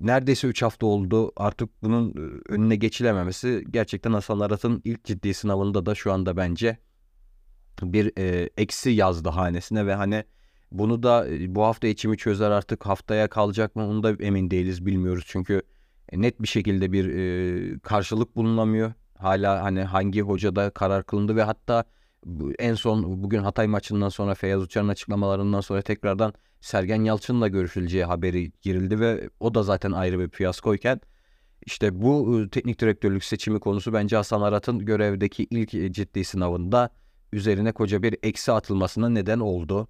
neredeyse 0.00 0.46
3 0.48 0.62
hafta 0.62 0.86
oldu. 0.86 1.32
Artık 1.36 1.82
bunun 1.82 2.14
önüne 2.48 2.76
geçilememesi 2.76 3.64
gerçekten 3.70 4.12
Hasan 4.12 4.40
Arat'ın 4.40 4.82
ilk 4.84 5.04
ciddi 5.04 5.34
sınavında 5.34 5.86
da 5.86 5.94
şu 5.94 6.12
anda 6.12 6.36
bence 6.36 6.78
bir 7.82 8.12
e, 8.18 8.50
eksi 8.56 8.90
yazdı 8.90 9.28
hanesine 9.28 9.86
ve 9.86 9.94
hani 9.94 10.24
bunu 10.78 11.02
da 11.02 11.28
e, 11.28 11.54
bu 11.54 11.62
hafta 11.62 11.86
içimi 11.86 12.16
çözer 12.16 12.50
artık 12.50 12.86
haftaya 12.86 13.28
kalacak 13.28 13.76
mı 13.76 13.88
onu 13.88 14.02
da 14.02 14.12
emin 14.12 14.50
değiliz 14.50 14.86
bilmiyoruz. 14.86 15.24
Çünkü 15.26 15.62
e, 16.12 16.20
net 16.20 16.42
bir 16.42 16.48
şekilde 16.48 16.92
bir 16.92 17.06
e, 17.14 17.78
karşılık 17.78 18.36
bulunamıyor. 18.36 18.92
Hala 19.18 19.62
hani 19.62 19.82
hangi 19.82 20.20
hocada 20.20 20.70
karar 20.70 21.04
kılındı 21.04 21.36
ve 21.36 21.42
hatta 21.42 21.84
en 22.58 22.74
son 22.74 23.22
bugün 23.22 23.38
Hatay 23.42 23.66
maçından 23.66 24.08
sonra 24.08 24.34
Feyyaz 24.34 24.62
Uçar'ın 24.62 24.88
açıklamalarından 24.88 25.60
sonra 25.60 25.82
tekrardan 25.82 26.34
Sergen 26.60 27.04
Yalçın'la 27.04 27.48
görüşüleceği 27.48 28.04
haberi 28.04 28.52
girildi 28.62 29.00
ve 29.00 29.30
o 29.40 29.54
da 29.54 29.62
zaten 29.62 29.92
ayrı 29.92 30.18
bir 30.18 30.28
fiyaskoyken 30.28 31.00
işte 31.66 32.02
bu 32.02 32.34
ıı, 32.34 32.50
teknik 32.50 32.80
direktörlük 32.80 33.24
seçimi 33.24 33.60
konusu 33.60 33.92
bence 33.92 34.16
Hasan 34.16 34.40
Arat'ın 34.40 34.78
görevdeki 34.78 35.46
ilk 35.50 35.94
ciddi 35.94 36.24
sınavında 36.24 36.90
üzerine 37.32 37.72
koca 37.72 38.02
bir 38.02 38.16
eksi 38.22 38.52
atılmasına 38.52 39.08
neden 39.08 39.40
oldu. 39.40 39.88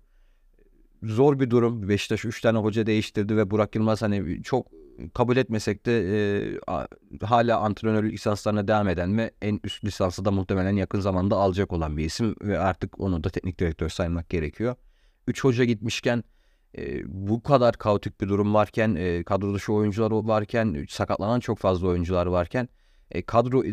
Zor 1.07 1.41
bir 1.41 1.51
durum. 1.51 1.89
Beşiktaş 1.89 2.25
3 2.25 2.41
tane 2.41 2.59
hoca 2.59 2.87
değiştirdi 2.87 3.37
ve 3.37 3.51
Burak 3.51 3.75
Yılmaz 3.75 4.03
hani 4.03 4.43
çok 4.43 4.67
kabul 5.15 5.37
etmesek 5.37 5.87
de 5.87 6.01
e, 7.21 7.27
hala 7.27 7.59
antrenörlük 7.59 8.13
lisanslarına 8.13 8.69
devam 8.69 8.89
eden 8.89 9.19
ve 9.19 9.31
en 9.43 9.61
üst 9.65 9.85
lisansı 9.85 10.25
da 10.25 10.31
muhtemelen 10.31 10.77
yakın 10.77 11.01
zamanda 11.01 11.37
alacak 11.37 11.73
olan 11.73 11.97
bir 11.97 12.05
isim 12.05 12.35
ve 12.43 12.59
artık 12.59 13.01
onu 13.01 13.25
da 13.25 13.31
teknik 13.31 13.61
direktör 13.61 13.89
saymak 13.89 14.29
gerekiyor. 14.31 14.75
3 15.27 15.45
hoca 15.45 15.65
gitmişken 15.65 16.25
e, 16.79 17.03
bu 17.07 17.43
kadar 17.43 17.75
kaotik 17.75 18.21
bir 18.21 18.29
durum 18.29 18.55
varken, 18.55 18.95
e, 18.95 19.25
kadro 19.25 19.55
dışı 19.55 19.73
oyuncular 19.73 20.11
varken, 20.11 20.87
sakatlanan 20.89 21.41
çok 21.41 21.59
fazla 21.59 21.89
oyuncular 21.89 22.27
varken 22.27 22.69
e, 23.11 23.23
kadro 23.23 23.65
e, 23.65 23.73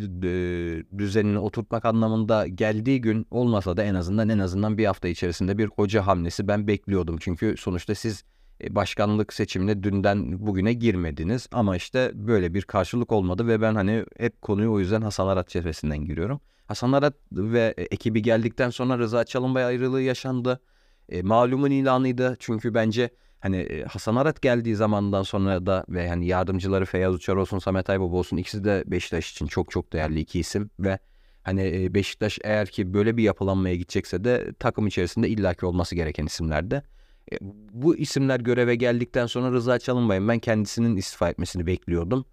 düzenini 0.98 1.40
oturtmak 1.40 1.86
anlamında 1.86 2.48
geldiği 2.48 3.02
gün 3.02 3.28
olmasa 3.32 3.78
da 3.78 3.84
en 3.84 3.96
azından 3.96 4.30
en 4.30 4.40
azından 4.40 4.78
bir 4.78 4.86
hafta 4.86 5.08
içerisinde 5.08 5.58
bir 5.58 5.66
hoca 5.66 6.08
hamlesi 6.08 6.48
ben 6.48 6.68
bekliyordum. 6.68 7.18
Çünkü 7.20 7.56
sonuçta 7.58 7.96
siz 7.96 8.24
e, 8.64 8.76
başkanlık 8.76 9.34
seçimine 9.34 9.84
dünden 9.84 10.46
bugüne 10.48 10.74
girmediniz 10.74 11.48
ama 11.52 11.76
işte 11.76 12.12
böyle 12.14 12.54
bir 12.54 12.62
karşılık 12.62 13.12
olmadı 13.12 13.48
ve 13.48 13.62
ben 13.62 13.76
hani 13.76 14.06
hep 14.18 14.42
konuyu 14.42 14.72
o 14.72 14.80
yüzden 14.80 15.02
Hasan 15.02 15.28
Arat 15.28 15.48
cephesinden 15.48 16.06
giriyorum. 16.06 16.42
Hasan 16.68 16.92
Arat 16.92 17.14
ve 17.32 17.74
e, 17.78 17.82
ekibi 17.84 18.22
geldikten 18.22 18.70
sonra 18.70 19.00
Rıza 19.00 19.24
Çalınbay 19.24 19.64
ayrılığı 19.64 20.02
yaşandı. 20.02 20.62
E, 21.10 21.22
malumun 21.22 21.72
ilanıydı 21.72 22.38
çünkü 22.40 22.74
bence 22.74 23.10
hani 23.42 23.58
e, 23.58 23.84
Hasan 23.84 24.16
Arat 24.16 24.42
geldiği 24.42 24.76
zamandan 24.76 25.24
sonra 25.24 25.66
da 25.66 25.86
ve 25.90 26.10
hani 26.10 26.28
yardımcıları 26.28 26.86
Feyyaz 26.86 27.16
Uçar 27.16 27.36
olsun 27.36 27.60
Samet 27.60 27.90
Aybaba 27.90 28.16
olsun 28.16 28.38
ikisi 28.38 28.64
de 28.64 28.84
Beşiktaş 28.88 29.32
için 29.32 29.48
çok 29.48 29.72
çok 29.72 29.94
değerli 29.94 30.20
iki 30.20 30.40
isim 30.40 30.70
ve 30.80 31.00
hani 31.44 31.84
e, 31.84 31.94
Beşiktaş 31.94 32.40
eğer 32.44 32.68
ki 32.68 32.94
böyle 32.94 33.18
bir 33.18 33.24
yapılanmaya 33.24 33.76
gidecekse 33.76 34.24
de 34.24 34.54
takım 34.60 34.88
içerisinde 34.88 35.30
illaki 35.30 35.66
olması 35.66 35.96
gereken 35.96 36.26
isimlerdi. 36.26 36.84
E, 37.32 37.38
bu 37.72 37.98
isimler 37.98 38.40
göreve 38.40 38.76
geldikten 38.76 39.26
sonra 39.26 39.52
Rıza 39.52 39.80
Çalınbay'ın 39.80 40.28
ben 40.28 40.40
kendisinin 40.40 40.96
istifa 40.96 41.30
etmesini 41.30 41.68
bekliyordum. 41.68 42.26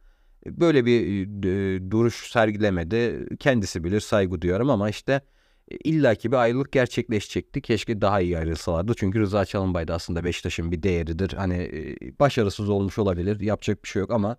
Böyle 0.46 0.86
bir 0.86 1.26
duruş 1.90 2.30
sergilemedi. 2.30 3.26
Kendisi 3.40 3.84
bilir 3.84 4.00
saygı 4.00 4.40
duyuyorum 4.42 4.70
ama 4.70 4.90
işte 4.90 5.20
illaki 5.84 6.32
bir 6.32 6.36
ayrılık 6.36 6.72
gerçekleşecekti. 6.72 7.60
Keşke 7.60 8.00
daha 8.00 8.20
iyi 8.20 8.38
ayrılsalardı. 8.38 8.92
Çünkü 8.96 9.20
Rıza 9.20 9.44
Çalınbay 9.44 9.88
da 9.88 9.94
aslında 9.94 10.24
Beşiktaş'ın 10.24 10.72
bir 10.72 10.82
değeridir. 10.82 11.32
Hani 11.32 11.54
e, 11.54 12.18
başarısız 12.20 12.68
olmuş 12.68 12.98
olabilir. 12.98 13.40
Yapacak 13.40 13.84
bir 13.84 13.88
şey 13.88 14.00
yok 14.00 14.10
ama 14.10 14.36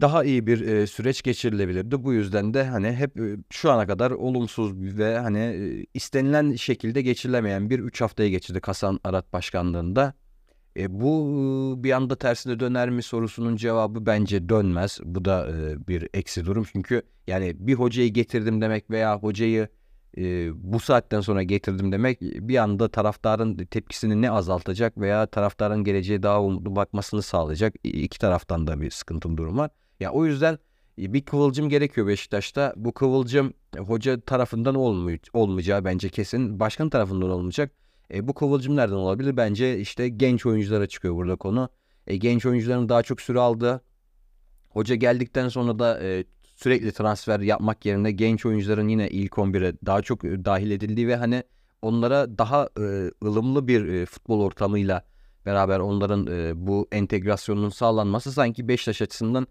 daha 0.00 0.24
iyi 0.24 0.46
bir 0.46 0.60
e, 0.60 0.86
süreç 0.86 1.22
geçirilebilirdi. 1.22 2.04
Bu 2.04 2.12
yüzden 2.12 2.54
de 2.54 2.64
hani 2.64 2.92
hep 2.92 3.20
e, 3.20 3.36
şu 3.50 3.70
ana 3.70 3.86
kadar 3.86 4.10
olumsuz 4.10 4.98
ve 4.98 5.18
hani 5.18 5.56
istenilen 5.94 6.52
şekilde 6.52 7.02
geçirilemeyen 7.02 7.70
bir 7.70 7.78
3 7.78 8.00
haftayı 8.00 8.30
geçirdi 8.30 8.60
Hasan 8.64 9.00
Arat 9.04 9.32
başkanlığında. 9.32 10.14
E, 10.76 11.00
bu 11.00 11.74
bir 11.78 11.92
anda 11.92 12.16
tersine 12.16 12.60
döner 12.60 12.90
mi 12.90 13.02
sorusunun 13.02 13.56
cevabı 13.56 14.06
bence 14.06 14.48
dönmez. 14.48 15.00
Bu 15.04 15.24
da 15.24 15.48
bir 15.88 16.08
eksi 16.14 16.46
durum. 16.46 16.64
Çünkü 16.72 17.02
yani 17.26 17.56
bir 17.58 17.74
hocayı 17.74 18.12
getirdim 18.12 18.60
demek 18.60 18.90
veya 18.90 19.18
hocayı 19.18 19.68
e, 20.18 20.50
bu 20.72 20.80
saatten 20.80 21.20
sonra 21.20 21.42
getirdim 21.42 21.92
demek 21.92 22.20
bir 22.22 22.56
anda 22.56 22.88
taraftarın 22.88 23.56
tepkisini 23.56 24.22
ne 24.22 24.30
azaltacak 24.30 24.98
veya 24.98 25.26
taraftarın 25.26 25.84
geleceğe 25.84 26.22
daha 26.22 26.42
umutlu 26.42 26.76
bakmasını 26.76 27.22
sağlayacak. 27.22 27.74
İki 27.84 28.18
taraftan 28.18 28.66
da 28.66 28.80
bir 28.80 28.90
sıkıntım 28.90 29.36
durum 29.36 29.58
var. 29.58 29.70
Ya 30.00 30.12
o 30.12 30.26
yüzden 30.26 30.58
bir 30.98 31.24
kıvılcım 31.24 31.68
gerekiyor 31.68 32.06
Beşiktaş'ta. 32.06 32.72
Bu 32.76 32.92
kıvılcım 32.92 33.52
hoca 33.78 34.20
tarafından 34.20 34.74
olmay 34.74 35.18
olmayacağı 35.32 35.84
bence 35.84 36.08
kesin. 36.08 36.60
Başkan 36.60 36.90
tarafından 36.90 37.30
olmayacak. 37.30 37.72
E, 38.14 38.28
bu 38.28 38.34
kıvılcım 38.34 38.76
nereden 38.76 38.94
olabilir? 38.94 39.36
Bence 39.36 39.78
işte 39.78 40.08
genç 40.08 40.46
oyunculara 40.46 40.86
çıkıyor 40.86 41.14
burada 41.14 41.36
konu. 41.36 41.68
E, 42.06 42.16
genç 42.16 42.46
oyuncuların 42.46 42.88
daha 42.88 43.02
çok 43.02 43.20
süre 43.20 43.40
aldığı. 43.40 43.82
Hoca 44.68 44.94
geldikten 44.94 45.48
sonra 45.48 45.78
da 45.78 46.02
e, 46.02 46.24
sürekli 46.62 46.92
transfer 46.92 47.40
yapmak 47.40 47.86
yerine 47.86 48.12
genç 48.12 48.46
oyuncuların 48.46 48.88
yine 48.88 49.10
ilk 49.10 49.32
11'e 49.32 49.76
daha 49.86 50.02
çok 50.02 50.24
e, 50.24 50.44
dahil 50.44 50.70
edildiği 50.70 51.08
ve 51.08 51.16
hani 51.16 51.42
onlara 51.82 52.38
daha 52.38 52.68
e, 52.78 53.10
ılımlı 53.24 53.68
bir 53.68 53.86
e, 53.88 54.06
futbol 54.06 54.40
ortamıyla 54.40 55.04
beraber 55.46 55.78
onların 55.78 56.26
e, 56.26 56.66
bu 56.66 56.88
entegrasyonunun 56.92 57.68
sağlanması 57.68 58.32
sanki 58.32 58.68
Beşiktaş 58.68 59.02
açısından 59.02 59.46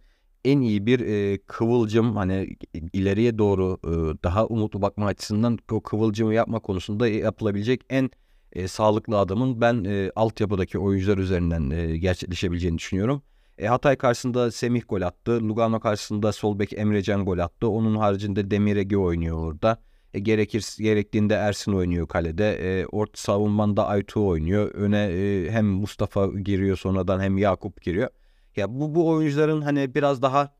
en 0.45 0.61
iyi 0.61 0.85
bir 0.85 0.99
e, 0.99 1.37
kıvılcım 1.37 2.15
hani 2.15 2.57
ileriye 2.93 3.37
doğru 3.37 3.77
e, 3.83 4.23
daha 4.23 4.45
umutlu 4.45 4.81
bakma 4.81 5.05
açısından 5.05 5.59
o 5.71 5.81
kıvılcımı 5.81 6.33
yapma 6.33 6.59
konusunda 6.59 7.07
yapılabilecek 7.07 7.81
en 7.89 8.09
e, 8.53 8.67
sağlıklı 8.67 9.17
adamın 9.17 9.61
ben 9.61 9.83
e, 9.83 10.11
altyapıdaki 10.15 10.79
oyuncular 10.79 11.17
üzerinden 11.17 11.69
e, 11.69 11.97
gerçekleşebileceğini 11.97 12.77
düşünüyorum. 12.77 13.21
E, 13.59 13.67
Hatay 13.67 13.95
karşısında 13.95 14.51
Semih 14.51 14.81
gol 14.89 15.01
attı. 15.01 15.31
Lugano 15.49 15.79
karşısında 15.79 16.31
Solbek 16.31 16.73
Emrecan 16.73 17.25
gol 17.25 17.37
attı. 17.37 17.69
Onun 17.69 17.95
haricinde 17.95 18.51
Demiregi 18.51 18.97
oynuyor 18.97 19.37
orada. 19.37 19.81
E, 20.13 20.19
gerekir 20.19 20.75
gerektiğinde 20.79 21.33
Ersin 21.33 21.73
oynuyor 21.73 22.07
kalede. 22.07 22.79
E, 22.81 22.85
orta 22.85 23.21
savunmanda 23.21 23.87
Aytu 23.87 24.27
oynuyor. 24.27 24.71
Öne 24.71 25.03
e, 25.03 25.51
hem 25.51 25.65
Mustafa 25.65 26.27
giriyor 26.27 26.77
sonradan 26.77 27.19
hem 27.19 27.37
Yakup 27.37 27.81
giriyor. 27.81 28.09
Ya 28.55 28.79
bu 28.79 28.95
bu 28.95 29.09
oyuncuların 29.09 29.61
hani 29.61 29.95
biraz 29.95 30.21
daha 30.21 30.55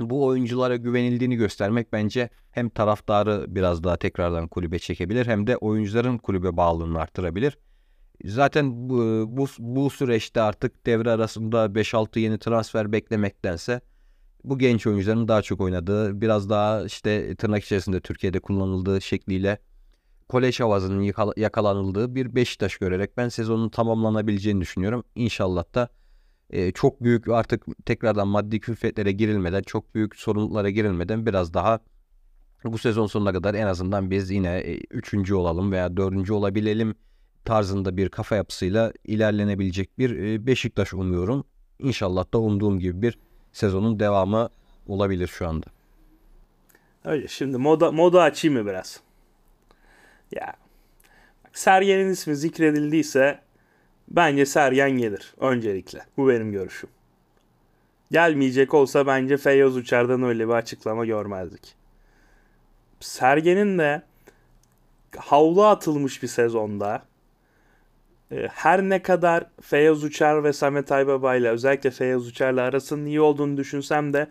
bu 0.00 0.24
oyunculara 0.26 0.76
güvenildiğini 0.76 1.36
göstermek 1.36 1.92
bence 1.92 2.30
hem 2.50 2.68
taraftarı 2.68 3.44
biraz 3.48 3.84
daha 3.84 3.96
tekrardan 3.96 4.48
kulübe 4.48 4.78
çekebilir 4.78 5.26
hem 5.26 5.46
de 5.46 5.56
oyuncuların 5.56 6.18
kulübe 6.18 6.56
bağlılığını 6.56 7.00
arttırabilir. 7.00 7.58
Zaten 8.24 8.88
bu, 8.88 9.24
bu, 9.28 9.46
bu 9.58 9.90
süreçte 9.90 10.40
artık 10.40 10.86
devre 10.86 11.10
arasında 11.10 11.74
5-6 11.74 12.18
yeni 12.18 12.38
transfer 12.38 12.92
beklemektense 12.92 13.80
bu 14.44 14.58
genç 14.58 14.86
oyuncuların 14.86 15.28
daha 15.28 15.42
çok 15.42 15.60
oynadığı, 15.60 16.20
biraz 16.20 16.50
daha 16.50 16.84
işte 16.84 17.36
tırnak 17.36 17.64
içerisinde 17.64 18.00
Türkiye'de 18.00 18.40
kullanıldığı 18.40 19.00
şekliyle 19.00 19.58
kolej 20.28 20.60
havasının 20.60 21.02
yakala- 21.02 21.40
yakalanıldığı 21.40 22.14
bir 22.14 22.34
Beşiktaş 22.34 22.76
görerek 22.76 23.16
ben 23.16 23.28
sezonun 23.28 23.68
tamamlanabileceğini 23.68 24.60
düşünüyorum. 24.60 25.04
İnşallah 25.14 25.74
da 25.74 25.88
e, 26.50 26.72
çok 26.72 27.02
büyük 27.02 27.28
artık 27.28 27.86
tekrardan 27.86 28.28
maddi 28.28 28.60
külfetlere 28.60 29.12
girilmeden, 29.12 29.62
çok 29.62 29.94
büyük 29.94 30.16
sorumluluklara 30.16 30.70
girilmeden 30.70 31.26
biraz 31.26 31.54
daha 31.54 31.80
bu 32.64 32.78
sezon 32.78 33.06
sonuna 33.06 33.32
kadar 33.32 33.54
en 33.54 33.66
azından 33.66 34.10
biz 34.10 34.30
yine 34.30 34.58
e, 34.58 34.80
üçüncü 34.90 35.34
olalım 35.34 35.72
veya 35.72 35.96
dördüncü 35.96 36.32
olabilelim 36.32 36.94
tarzında 37.44 37.96
bir 37.96 38.08
kafa 38.08 38.36
yapısıyla 38.36 38.92
ilerlenebilecek 39.04 39.98
bir 39.98 40.18
e, 40.18 40.46
Beşiktaş 40.46 40.94
umuyorum. 40.94 41.44
İnşallah 41.78 42.32
da 42.34 42.38
umduğum 42.38 42.78
gibi 42.78 43.02
bir 43.02 43.18
sezonun 43.52 44.00
devamı 44.00 44.48
olabilir 44.88 45.28
şu 45.28 45.48
anda. 45.48 45.66
Öyle 47.04 47.28
şimdi 47.28 47.56
moda, 47.56 47.92
moda 47.92 48.22
açayım 48.22 48.58
mı 48.58 48.66
biraz? 48.66 49.00
Ya 50.32 50.54
bak, 51.44 51.58
Sergen'in 51.58 52.10
ismi 52.10 52.36
zikredildiyse 52.36 53.40
bence 54.08 54.46
Sergen 54.46 54.90
gelir 54.90 55.34
öncelikle. 55.40 56.00
Bu 56.16 56.28
benim 56.28 56.52
görüşüm. 56.52 56.90
Gelmeyecek 58.10 58.74
olsa 58.74 59.06
bence 59.06 59.36
Feyyaz 59.36 59.76
Uçar'dan 59.76 60.22
öyle 60.22 60.48
bir 60.48 60.52
açıklama 60.52 61.06
görmezdik. 61.06 61.74
Sergen'in 63.00 63.78
de 63.78 64.02
havlu 65.16 65.64
atılmış 65.64 66.22
bir 66.22 66.28
sezonda 66.28 67.02
her 68.52 68.82
ne 68.82 69.02
kadar 69.02 69.46
Feyyaz 69.60 70.04
Uçar 70.04 70.44
ve 70.44 70.52
Samet 70.52 70.92
Aybaba 70.92 71.36
ile 71.36 71.48
özellikle 71.48 71.90
Feyyaz 71.90 72.26
Uçar'la 72.26 72.62
arasının 72.62 73.06
iyi 73.06 73.20
olduğunu 73.20 73.56
düşünsem 73.56 74.12
de 74.12 74.26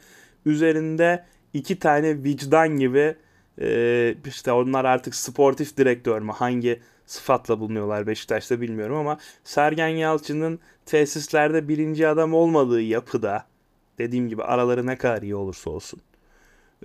üzerinde 0.45 1.25
iki 1.53 1.79
tane 1.79 2.23
vicdan 2.23 2.69
gibi 2.69 3.15
e, 3.61 4.15
işte 4.25 4.51
onlar 4.51 4.85
artık 4.85 5.15
sportif 5.15 5.77
direktör 5.77 6.21
mü 6.21 6.31
hangi 6.31 6.81
sıfatla 7.05 7.59
bulunuyorlar 7.59 8.07
Beşiktaş'ta 8.07 8.61
bilmiyorum 8.61 8.95
ama 8.95 9.17
Sergen 9.43 9.87
Yalçın'ın 9.87 10.59
tesislerde 10.85 11.67
birinci 11.67 12.07
adam 12.07 12.33
olmadığı 12.33 12.81
yapıda 12.81 13.45
dediğim 13.97 14.29
gibi 14.29 14.43
araları 14.43 14.87
ne 14.87 14.97
kadar 14.97 15.21
iyi 15.21 15.35
olursa 15.35 15.69
olsun 15.69 16.01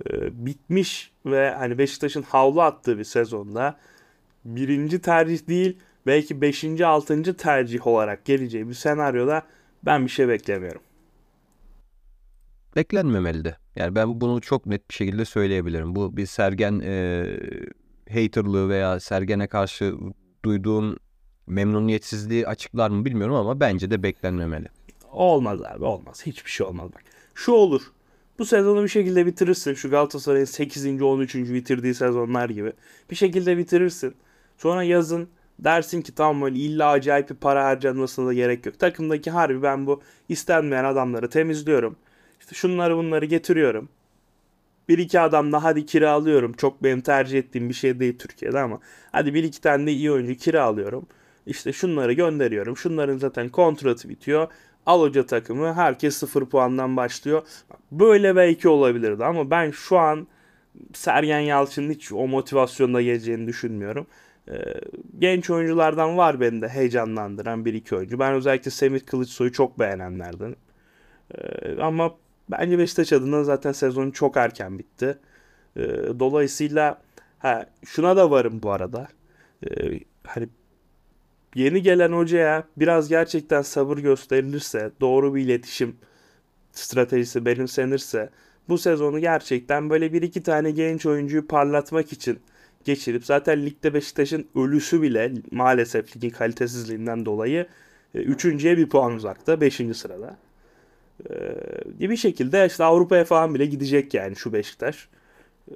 e, 0.09 0.45
bitmiş 0.45 1.11
ve 1.25 1.51
hani 1.51 1.77
Beşiktaş'ın 1.77 2.21
havlu 2.21 2.61
attığı 2.61 2.97
bir 2.97 3.03
sezonda 3.03 3.77
birinci 4.45 5.01
tercih 5.01 5.47
değil 5.47 5.77
belki 6.07 6.41
beşinci 6.41 6.85
altıncı 6.85 7.37
tercih 7.37 7.87
olarak 7.87 8.25
geleceği 8.25 8.69
bir 8.69 8.73
senaryoda 8.73 9.43
ben 9.85 10.05
bir 10.05 10.11
şey 10.11 10.27
beklemiyorum. 10.27 10.81
Beklenmemeli 12.75 13.45
de. 13.45 13.55
Yani 13.75 13.95
ben 13.95 14.21
bunu 14.21 14.41
çok 14.41 14.65
net 14.65 14.89
bir 14.89 14.95
şekilde 14.95 15.25
söyleyebilirim. 15.25 15.95
Bu 15.95 16.17
bir 16.17 16.25
Sergen 16.25 16.81
e, 16.83 17.25
haterlığı 18.09 18.69
veya 18.69 18.99
Sergen'e 18.99 19.47
karşı 19.47 19.95
duyduğum 20.45 20.97
memnuniyetsizliği 21.47 22.47
açıklar 22.47 22.89
mı 22.89 23.05
bilmiyorum 23.05 23.35
ama 23.35 23.59
bence 23.59 23.91
de 23.91 24.03
beklenmemeli. 24.03 24.67
Olmaz 25.11 25.61
abi 25.61 25.85
olmaz. 25.85 26.25
Hiçbir 26.25 26.51
şey 26.51 26.67
olmaz 26.67 26.89
bak. 26.93 27.01
Şu 27.35 27.51
olur. 27.51 27.81
Bu 28.39 28.45
sezonu 28.45 28.83
bir 28.83 28.87
şekilde 28.87 29.25
bitirirsin. 29.25 29.73
Şu 29.73 29.89
Galatasaray'ın 29.89 30.45
8. 30.45 31.01
13. 31.01 31.35
bitirdiği 31.35 31.93
sezonlar 31.93 32.49
gibi. 32.49 32.73
Bir 33.11 33.15
şekilde 33.15 33.57
bitirirsin. 33.57 34.15
Sonra 34.57 34.83
yazın 34.83 35.29
dersin 35.59 36.01
ki 36.01 36.15
tamam 36.15 36.41
böyle 36.41 36.59
illa 36.59 36.89
acayip 36.89 37.29
bir 37.29 37.35
para 37.35 37.65
harcanmasına 37.65 38.27
da 38.27 38.33
gerek 38.33 38.65
yok. 38.65 38.79
Takımdaki 38.79 39.31
harbi 39.31 39.63
ben 39.63 39.87
bu 39.87 40.01
istenmeyen 40.29 40.83
adamları 40.83 41.29
temizliyorum. 41.29 41.95
İşte 42.39 42.55
şunları 42.55 42.97
bunları 42.97 43.25
getiriyorum. 43.25 43.89
Bir 44.89 44.97
iki 44.97 45.19
adam 45.19 45.51
da 45.51 45.63
hadi 45.63 45.85
kiralıyorum. 45.85 46.53
Çok 46.53 46.83
benim 46.83 47.01
tercih 47.01 47.39
ettiğim 47.39 47.69
bir 47.69 47.73
şey 47.73 47.99
değil 47.99 48.17
Türkiye'de 48.17 48.59
ama. 48.59 48.79
Hadi 49.11 49.33
bir 49.33 49.43
iki 49.43 49.61
tane 49.61 49.87
de 49.87 49.91
iyi 49.91 50.11
oyuncu 50.11 50.35
kiralıyorum. 50.35 51.07
İşte 51.45 51.73
şunları 51.73 52.13
gönderiyorum. 52.13 52.77
Şunların 52.77 53.17
zaten 53.17 53.49
kontratı 53.49 54.09
bitiyor. 54.09 54.47
Al 54.85 55.01
hoca 55.01 55.25
takımı. 55.25 55.73
Herkes 55.73 56.17
sıfır 56.17 56.45
puandan 56.45 56.97
başlıyor. 56.97 57.41
Böyle 57.91 58.35
belki 58.35 58.69
olabilirdi 58.69 59.25
ama 59.25 59.49
ben 59.51 59.71
şu 59.71 59.97
an 59.97 60.27
Sergen 60.93 61.39
Yalçın'ın 61.39 61.89
hiç 61.89 62.11
o 62.11 62.27
motivasyonda 62.27 63.01
geleceğini 63.01 63.47
düşünmüyorum. 63.47 64.07
Ee, 64.51 64.73
genç 65.19 65.49
oyunculardan 65.49 66.17
var 66.17 66.39
beni 66.39 66.61
de 66.61 66.67
heyecanlandıran 66.69 67.65
bir 67.65 67.73
iki 67.73 67.95
oyuncu. 67.95 68.19
Ben 68.19 68.33
özellikle 68.33 68.71
Semih 68.71 69.05
Kılıçsoy'u 69.05 69.51
çok 69.51 69.79
beğenenlerden. 69.79 70.55
Ee, 71.35 71.81
ama 71.81 72.15
bence 72.51 72.77
Beşiktaş 72.79 73.13
adına 73.13 73.43
zaten 73.43 73.71
sezon 73.71 74.11
çok 74.11 74.37
erken 74.37 74.79
bitti. 74.79 75.17
Ee, 75.77 75.81
dolayısıyla 76.19 77.01
ha, 77.39 77.65
şuna 77.85 78.17
da 78.17 78.31
varım 78.31 78.63
bu 78.63 78.71
arada. 78.71 79.07
Hani 80.23 80.49
yeni 81.55 81.81
gelen 81.81 82.11
hocaya 82.11 82.63
biraz 82.77 83.09
gerçekten 83.09 83.61
sabır 83.61 83.97
gösterilirse, 83.97 84.91
doğru 85.01 85.35
bir 85.35 85.41
iletişim 85.41 85.95
stratejisi 86.71 87.45
benimsenirse 87.45 88.29
bu 88.69 88.77
sezonu 88.77 89.19
gerçekten 89.19 89.89
böyle 89.89 90.13
bir 90.13 90.21
iki 90.21 90.43
tane 90.43 90.71
genç 90.71 91.05
oyuncuyu 91.05 91.47
parlatmak 91.47 92.13
için 92.13 92.39
geçirip 92.87 93.25
zaten 93.25 93.65
ligde 93.65 93.93
Beşiktaş'ın 93.93 94.47
ölüsü 94.55 95.01
bile 95.01 95.33
maalesef 95.51 96.15
ligin 96.15 96.29
kalitesizliğinden 96.29 97.25
dolayı 97.25 97.67
e, 98.15 98.19
üçüncüye 98.19 98.77
bir 98.77 98.89
puan 98.89 99.11
uzakta. 99.13 99.61
Beşinci 99.61 99.93
sırada. 99.93 100.37
Ee, 101.29 102.09
bir 102.09 102.17
şekilde 102.17 102.65
işte 102.65 102.83
Avrupa'ya 102.83 103.25
falan 103.25 103.55
bile 103.55 103.65
gidecek 103.65 104.13
yani 104.13 104.35
şu 104.35 104.53
Beşiktaş. 104.53 105.07
Ee, 105.71 105.75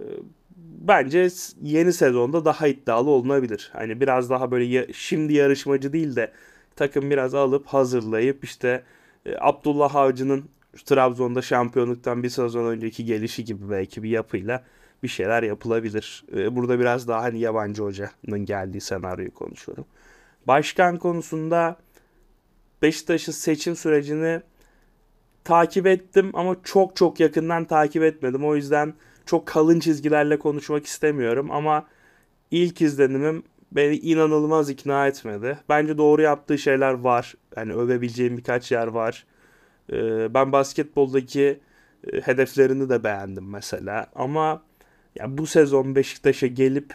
bence 0.57 1.28
yeni 1.62 1.93
sezonda 1.93 2.45
daha 2.45 2.68
iddialı 2.68 3.09
olunabilir. 3.09 3.70
Hani 3.74 4.01
biraz 4.01 4.30
daha 4.30 4.51
böyle 4.51 4.66
ya, 4.66 4.86
şimdi 4.93 5.34
yarışmacı 5.34 5.93
değil 5.93 6.16
de 6.16 6.32
takım 6.76 7.12
biraz 7.12 7.34
alıp 7.34 7.68
hazırlayıp 7.68 8.43
işte 8.43 8.84
e, 9.26 9.36
Abdullah 9.39 9.95
Avcı'nın 9.95 10.43
Trabzon'da 10.86 11.41
şampiyonluktan 11.41 12.24
bir 12.24 12.30
sezon 12.30 12.66
önceki 12.66 13.05
gelişi 13.05 13.45
gibi 13.45 13.70
belki 13.70 14.03
bir 14.03 14.09
yapıyla 14.09 14.64
bir 15.04 15.08
şeyler 15.08 15.43
yapılabilir. 15.43 16.26
Ee, 16.36 16.56
burada 16.56 16.80
biraz 16.80 17.08
daha 17.08 17.22
hani 17.24 17.39
yabancı 17.39 17.84
hocanın 17.84 18.45
geldiği 18.45 18.82
senaryoyu 18.82 19.34
konuşuyorum. 19.34 19.86
Başkan 20.47 20.97
konusunda 20.97 21.78
Beşiktaş'ın 22.82 23.32
seçim 23.32 23.76
sürecini 23.76 24.41
takip 25.43 25.88
ettim 25.88 26.32
ama 26.34 26.56
çok 26.64 26.95
çok 26.95 27.20
yakından 27.20 27.66
takip 27.66 28.04
etmedim. 28.04 28.45
O 28.45 28.56
yüzden 28.56 28.93
çok 29.26 29.47
kalın 29.47 29.80
çizgilerle 29.80 30.39
konuşmak 30.39 30.86
istemiyorum 30.86 31.52
ama 31.52 31.88
ilk 32.52 32.82
izlenimim 32.82 33.43
beni 33.72 33.95
inanılmaz 33.95 34.70
ikna 34.70 35.08
etmedi. 35.08 35.58
Bence 35.70 35.97
doğru 35.97 36.22
yaptığı 36.22 36.58
şeyler 36.58 36.93
var. 36.93 37.36
Yani 37.58 37.74
övebileceğim 37.74 38.38
birkaç 38.38 38.72
yer 38.72 38.88
var. 38.88 39.26
Ee, 39.93 40.34
ben 40.34 40.52
basketboldaki 40.52 41.60
e, 42.14 42.22
hedeflerini 42.22 42.89
de 42.89 43.04
beğendim 43.04 43.49
mesela. 43.49 44.08
Ama 44.16 44.64
ya 45.20 45.38
bu 45.38 45.47
sezon 45.47 45.95
Beşiktaş'a 45.95 46.47
gelip 46.47 46.93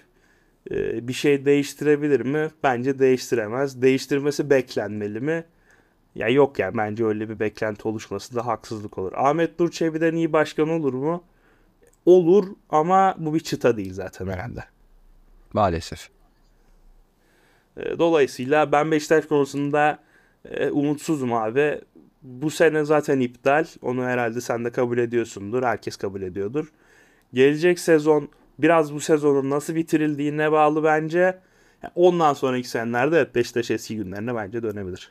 e, 0.71 1.09
bir 1.09 1.13
şey 1.13 1.45
değiştirebilir 1.45 2.21
mi? 2.21 2.51
Bence 2.63 2.99
değiştiremez. 2.99 3.83
Değiştirmesi 3.83 4.51
beklenmeli 4.51 5.21
mi? 5.21 5.45
Ya 6.15 6.29
yok 6.29 6.59
yani 6.59 6.77
bence 6.77 7.05
öyle 7.05 7.29
bir 7.29 7.41
beklenti 7.41 7.89
oluşması 7.89 8.35
da 8.35 8.47
haksızlık 8.47 8.99
olur. 8.99 9.13
Ahmet 9.17 9.61
Nur 9.61 9.71
Çebi'den 9.71 10.15
iyi 10.15 10.33
başkan 10.33 10.69
olur 10.69 10.95
mu? 10.95 11.25
Olur 12.07 12.49
ama 12.71 13.15
bu 13.19 13.35
bir 13.35 13.41
çıta 13.41 13.77
değil 13.77 13.93
zaten 13.93 14.27
herhalde. 14.27 14.65
Maalesef. 15.53 16.09
E, 17.77 17.99
dolayısıyla 17.99 18.73
ben 18.73 18.91
Beşiktaş 18.91 19.27
konusunda 19.27 19.99
e, 20.45 20.71
umutsuzum 20.71 21.33
abi. 21.33 21.81
Bu 22.23 22.51
sene 22.51 22.85
zaten 22.85 23.21
iptal. 23.21 23.67
Onu 23.83 24.05
herhalde 24.05 24.41
sen 24.41 24.65
de 24.65 24.73
kabul 24.73 24.99
ediyorsundur. 24.99 25.63
Herkes 25.63 25.97
kabul 25.97 26.23
ediyordur. 26.23 26.73
Gelecek 27.33 27.79
sezon 27.79 28.29
biraz 28.59 28.95
bu 28.95 29.01
sezonun 29.01 29.51
nasıl 29.51 29.75
bitirildiğine 29.75 30.53
bağlı 30.53 30.85
bence. 30.85 31.39
Ondan 31.95 32.35
sonraki 32.35 32.69
senelerde 32.69 33.31
Beşiktaş 33.35 33.71
eski 33.71 33.97
günlerine 33.97 34.35
bence 34.35 34.63
dönebilir. 34.63 35.11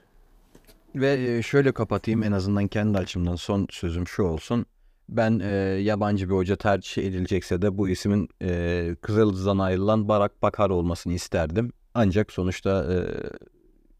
Ve 0.95 1.37
e, 1.37 1.41
şöyle 1.41 1.71
kapatayım 1.71 2.23
en 2.23 2.31
azından 2.31 2.67
kendi 2.67 2.97
açımdan 2.97 3.35
son 3.35 3.67
sözüm 3.69 4.07
şu 4.07 4.23
olsun. 4.23 4.65
Ben 5.09 5.39
e, 5.39 5.55
yabancı 5.81 6.29
bir 6.29 6.35
hoca 6.35 6.55
tercih 6.55 7.03
edilecekse 7.03 7.61
de 7.61 7.77
bu 7.77 7.89
ismin 7.89 8.29
e, 8.41 8.95
Kızıldız'dan 9.01 9.57
ayrılan 9.57 10.07
Barak 10.07 10.41
Bakar 10.41 10.69
olmasını 10.69 11.13
isterdim. 11.13 11.71
Ancak 11.93 12.31
sonuçta 12.31 12.93
e, 12.93 12.97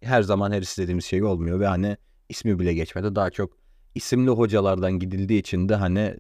her 0.06 0.22
zaman 0.22 0.52
her 0.52 0.62
istediğimiz 0.62 1.06
şey 1.06 1.24
olmuyor 1.24 1.60
ve 1.60 1.68
hani 1.68 1.98
ismi 2.30 2.60
bile 2.60 2.74
geçmedi. 2.74 3.16
Daha 3.16 3.30
çok 3.30 3.58
isimli 3.96 4.30
hocalardan 4.30 5.00
gidildiği 5.00 5.40
için 5.40 5.70
de 5.70 5.76
hani 5.76 6.16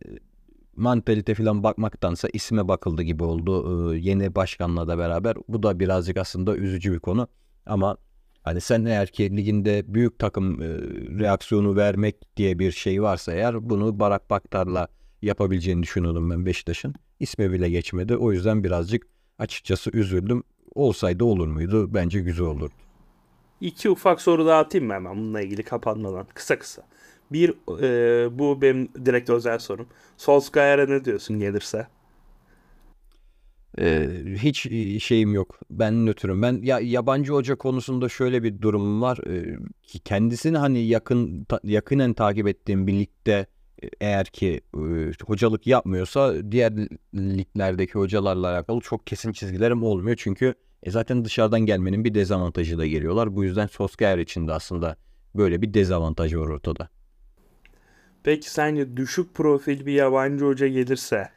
mantalite 0.75 1.35
falan 1.35 1.63
bakmaktansa 1.63 2.27
isme 2.33 2.67
bakıldı 2.67 3.01
gibi 3.01 3.23
oldu 3.23 3.93
e, 3.93 3.97
yeni 3.99 4.35
başkanla 4.35 4.87
da 4.87 4.97
beraber. 4.97 5.35
Bu 5.47 5.63
da 5.63 5.79
birazcık 5.79 6.17
aslında 6.17 6.57
üzücü 6.57 6.93
bir 6.93 6.99
konu. 6.99 7.27
Ama 7.65 7.97
Hani 8.45 8.61
sen 8.61 8.85
eğer 8.85 9.07
ki 9.07 9.37
liginde 9.37 9.83
büyük 9.87 10.19
takım 10.19 10.61
e, 10.61 10.67
reaksiyonu 11.19 11.75
vermek 11.75 12.37
diye 12.37 12.59
bir 12.59 12.71
şey 12.71 13.01
varsa 13.01 13.33
eğer 13.33 13.69
bunu 13.69 13.99
Barak 13.99 14.29
Baktar'la 14.29 14.87
yapabileceğini 15.21 15.83
düşünüyordum 15.83 16.29
ben 16.29 16.45
Beşiktaş'ın. 16.45 16.93
İsmi 17.19 17.51
bile 17.51 17.69
geçmedi. 17.69 18.15
O 18.15 18.31
yüzden 18.31 18.63
birazcık 18.63 19.07
açıkçası 19.39 19.89
üzüldüm. 19.93 20.43
olsaydı 20.75 21.23
olur 21.25 21.47
muydu? 21.47 21.93
Bence 21.93 22.19
güzel 22.19 22.45
olurdu. 22.45 22.73
İki 23.61 23.89
ufak 23.89 24.21
soru 24.21 24.45
daha 24.45 24.59
atayım 24.59 24.87
mı 24.87 24.93
hemen 24.93 25.17
bununla 25.17 25.41
ilgili 25.41 25.63
kapanmadan? 25.63 26.27
Kısa 26.33 26.59
kısa. 26.59 26.83
Bir 27.31 27.53
e, 27.81 28.39
bu 28.39 28.61
benim 28.61 28.89
direkt 29.05 29.29
özel 29.29 29.59
sorum. 29.59 29.87
Solskjaer'e 30.17 30.89
ne 30.89 31.05
diyorsun 31.05 31.39
gelirse? 31.39 31.87
Ee, 33.79 34.09
hiç 34.37 34.67
şeyim 35.03 35.33
yok. 35.33 35.59
Ben 35.71 36.05
nötrüm. 36.05 36.41
Ben 36.41 36.59
ya 36.63 36.79
yabancı 36.79 37.33
hoca 37.33 37.55
konusunda 37.55 38.09
şöyle 38.09 38.43
bir 38.43 38.61
durumum 38.61 39.01
var. 39.01 39.17
Ee, 39.27 39.57
ki 39.83 39.99
kendisini 39.99 40.57
hani 40.57 40.79
yakın 40.79 41.43
ta, 41.43 41.59
yakinen 41.63 42.13
takip 42.13 42.47
ettiğim 42.47 42.87
birlikte 42.87 43.45
eğer 44.01 44.25
ki 44.25 44.61
e, 44.75 45.11
hocalık 45.25 45.67
yapmıyorsa 45.67 46.51
diğer 46.51 46.73
liglerdeki 47.15 47.93
hocalarla 47.93 48.47
alakalı 48.47 48.79
çok 48.81 49.07
kesin 49.07 49.31
çizgilerim 49.31 49.83
olmuyor. 49.83 50.17
Çünkü 50.19 50.53
e, 50.83 50.91
zaten 50.91 51.25
dışarıdan 51.25 51.61
gelmenin 51.61 52.03
bir 52.05 52.13
dezavantajı 52.13 52.77
da 52.77 52.85
geliyorlar. 52.87 53.35
Bu 53.35 53.43
yüzden 53.43 53.67
Solskjaer 53.67 54.17
için 54.17 54.47
de 54.47 54.53
aslında 54.53 54.97
böyle 55.35 55.61
bir 55.61 55.73
dezavantaj 55.73 56.35
var 56.35 56.47
ortada. 56.47 56.89
Peki 58.25 58.51
sence 58.51 58.97
düşük 58.97 59.33
profil 59.33 59.85
bir 59.85 59.93
yabancı 59.93 60.45
hoca 60.45 60.67
gelirse 60.67 61.29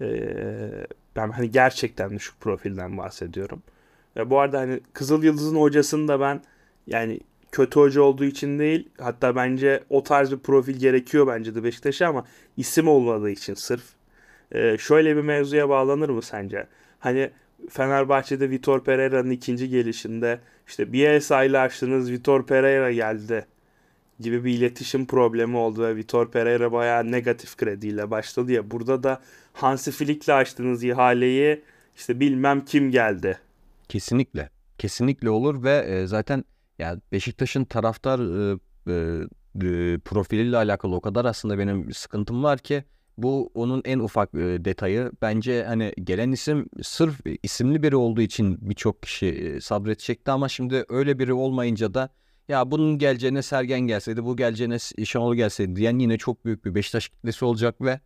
ee, 0.00 0.86
ben 1.16 1.30
hani 1.30 1.50
gerçekten 1.50 2.10
düşük 2.10 2.40
profilden 2.40 2.98
bahsediyorum. 2.98 3.62
Ve 4.16 4.30
bu 4.30 4.38
arada 4.38 4.60
hani 4.60 4.80
Kızıl 4.92 5.22
Yıldız'ın 5.22 5.56
hocasını 5.56 6.08
da 6.08 6.20
ben 6.20 6.42
yani 6.86 7.20
kötü 7.52 7.80
hoca 7.80 8.02
olduğu 8.02 8.24
için 8.24 8.58
değil 8.58 8.88
hatta 8.98 9.36
bence 9.36 9.84
o 9.90 10.02
tarz 10.02 10.32
bir 10.32 10.38
profil 10.38 10.76
gerekiyor 10.76 11.26
bence 11.26 11.54
de 11.54 11.64
Beşiktaş'a 11.64 12.08
ama 12.08 12.24
isim 12.56 12.88
olmadığı 12.88 13.30
için 13.30 13.54
sırf. 13.54 13.84
Ee, 14.52 14.76
şöyle 14.78 15.16
bir 15.16 15.22
mevzuya 15.22 15.68
bağlanır 15.68 16.08
mı 16.08 16.22
sence? 16.22 16.66
Hani 16.98 17.30
Fenerbahçe'de 17.70 18.50
Vitor 18.50 18.84
Pereira'nın 18.84 19.30
ikinci 19.30 19.68
gelişinde 19.68 20.40
işte 20.66 20.92
Bielsa 20.92 21.44
ile 21.44 21.58
açtınız 21.58 22.10
Vitor 22.10 22.46
Pereira 22.46 22.92
geldi 22.92 23.46
gibi 24.20 24.44
bir 24.44 24.54
iletişim 24.54 25.06
problemi 25.06 25.56
oldu 25.56 25.82
ve 25.82 25.96
Vitor 25.96 26.30
Pereira 26.30 26.72
bayağı 26.72 27.12
negatif 27.12 27.56
krediyle 27.56 28.10
başladı 28.10 28.52
ya. 28.52 28.70
Burada 28.70 29.02
da 29.02 29.20
Hansi 29.52 29.90
Flick'le 29.90 30.28
açtığınız 30.28 30.84
ihaleyi 30.84 31.62
işte 31.96 32.20
bilmem 32.20 32.64
kim 32.64 32.90
geldi. 32.90 33.38
Kesinlikle. 33.88 34.50
Kesinlikle 34.78 35.30
olur 35.30 35.62
ve 35.62 35.76
e, 35.88 36.06
zaten 36.06 36.44
ya 36.78 37.00
Beşiktaş'ın 37.12 37.64
taraftar 37.64 38.18
e, 38.18 38.58
e, 38.88 38.92
e, 39.62 39.98
profiliyle 39.98 40.56
alakalı 40.56 40.94
o 40.94 41.00
kadar 41.00 41.24
aslında 41.24 41.58
benim 41.58 41.92
sıkıntım 41.92 42.42
var 42.44 42.58
ki 42.58 42.84
bu 43.18 43.50
onun 43.54 43.82
en 43.84 43.98
ufak 43.98 44.34
e, 44.34 44.64
detayı. 44.64 45.12
Bence 45.22 45.64
hani 45.64 45.92
gelen 46.04 46.32
isim 46.32 46.68
sırf 46.82 47.20
isimli 47.42 47.82
biri 47.82 47.96
olduğu 47.96 48.20
için 48.20 48.58
birçok 48.60 49.02
kişi 49.02 49.26
e, 49.26 49.60
sabredecekti 49.60 50.30
ama 50.30 50.48
şimdi 50.48 50.84
öyle 50.88 51.18
biri 51.18 51.32
olmayınca 51.32 51.94
da 51.94 52.08
ya 52.48 52.70
bunun 52.70 52.98
geleceğine 52.98 53.42
Sergen 53.42 53.80
gelseydi, 53.80 54.24
bu 54.24 54.36
geleceğine 54.36 54.78
Şenol 54.78 55.34
gelseydi 55.34 55.76
diyen 55.76 55.98
yine 55.98 56.18
çok 56.18 56.44
büyük 56.44 56.64
bir 56.64 56.74
Beşiktaş 56.74 57.08
kitlesi 57.08 57.44
olacak 57.44 57.80
ve 57.80 58.00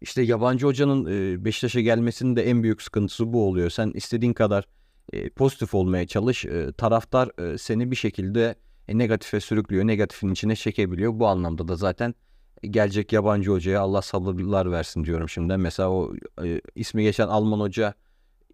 işte 0.00 0.22
yabancı 0.22 0.66
hocanın 0.66 1.06
e, 1.06 1.44
Beşiktaş'a 1.44 1.80
gelmesinin 1.80 2.36
de 2.36 2.50
en 2.50 2.62
büyük 2.62 2.82
sıkıntısı 2.82 3.32
bu 3.32 3.48
oluyor. 3.48 3.70
Sen 3.70 3.90
istediğin 3.94 4.32
kadar 4.32 4.68
e, 5.12 5.30
pozitif 5.30 5.74
olmaya 5.74 6.06
çalış. 6.06 6.44
E, 6.44 6.72
taraftar 6.72 7.56
seni 7.58 7.90
bir 7.90 7.96
şekilde 7.96 8.54
negatife 8.88 9.40
sürüklüyor, 9.40 9.86
negatifin 9.86 10.28
içine 10.28 10.56
çekebiliyor. 10.56 11.18
Bu 11.18 11.26
anlamda 11.26 11.68
da 11.68 11.76
zaten 11.76 12.14
gelecek 12.62 13.12
yabancı 13.12 13.50
hocaya 13.50 13.80
Allah 13.80 14.02
sabırlar 14.02 14.72
versin 14.72 15.04
diyorum 15.04 15.28
şimdi. 15.28 15.56
Mesela 15.56 15.90
o 15.90 16.14
ismi 16.74 17.02
geçen 17.02 17.28
Alman 17.28 17.60
hoca 17.60 17.94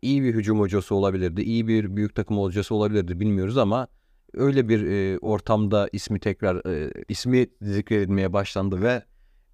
iyi 0.03 0.23
bir 0.23 0.35
hücum 0.35 0.61
hocası 0.61 0.95
olabilirdi, 0.95 1.43
iyi 1.43 1.69
bir 1.69 1.97
büyük 1.97 2.15
takım 2.15 2.39
hocası 2.39 2.75
olabilirdi 2.75 3.21
bilmiyoruz 3.21 3.59
ama 3.59 3.89
öyle 4.35 4.69
bir 4.69 4.87
e, 4.87 5.19
ortamda 5.19 5.89
ismi 5.93 6.21
tekrar 6.21 6.67
e, 6.67 6.93
ismi 7.09 7.47
zikredilmeye 7.63 8.33
başlandı 8.33 8.83
ve 8.83 9.03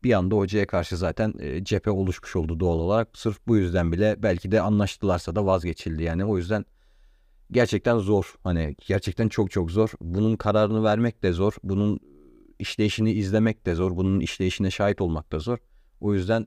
bir 0.03 0.13
anda 0.13 0.37
hocaya 0.37 0.67
karşı 0.67 0.97
zaten 0.97 1.35
e, 1.39 1.65
cephe 1.65 1.91
oluşmuş 1.91 2.37
oldu 2.37 2.61
doğal 2.61 2.79
olarak. 2.79 3.19
Sırf 3.19 3.39
bu 3.47 3.57
yüzden 3.57 3.93
bile 3.93 4.17
belki 4.19 4.53
de 4.53 4.61
anlaştılarsa 4.61 5.37
da 5.37 5.47
vazgeçildi 5.47 6.03
yani. 6.03 6.25
O 6.25 6.39
yüzden 6.39 6.65
gerçekten 7.51 7.99
zor. 7.99 8.35
Hani 8.45 8.77
gerçekten 8.87 9.29
çok 9.29 9.51
çok 9.51 9.71
zor. 9.71 9.91
Bunun 10.01 10.37
kararını 10.37 10.85
vermek 10.85 11.23
de 11.23 11.33
zor. 11.33 11.53
Bunun 11.63 12.01
işleyişini 12.59 13.13
izlemek 13.13 13.67
de 13.67 13.75
zor. 13.75 13.97
Bunun 13.97 14.21
işleyişine 14.21 14.71
şahit 14.71 15.01
olmak 15.01 15.33
da 15.33 15.39
zor. 15.39 15.59
O 16.01 16.15
yüzden 16.15 16.47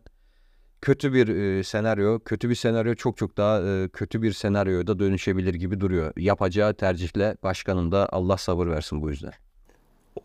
kötü 0.82 1.14
bir 1.14 1.28
e, 1.28 1.64
senaryo, 1.64 2.20
kötü 2.20 2.50
bir 2.50 2.56
senaryo 2.56 2.96
çok 2.96 3.18
çok 3.18 3.38
daha 3.38 3.62
e, 3.62 3.88
kötü 3.94 4.22
bir 4.22 4.32
senaryoya 4.32 4.88
da 4.88 5.00
dönüşebilir 5.00 5.54
gibi 5.54 5.80
duruyor. 5.80 6.14
Yapacağı 6.18 6.74
tercihle 6.74 7.38
başkanın 7.44 7.92
da 7.92 8.10
Allah 8.12 8.38
sabır 8.38 8.68
versin 8.68 9.02
bu 9.02 9.10
yüzden. 9.10 9.34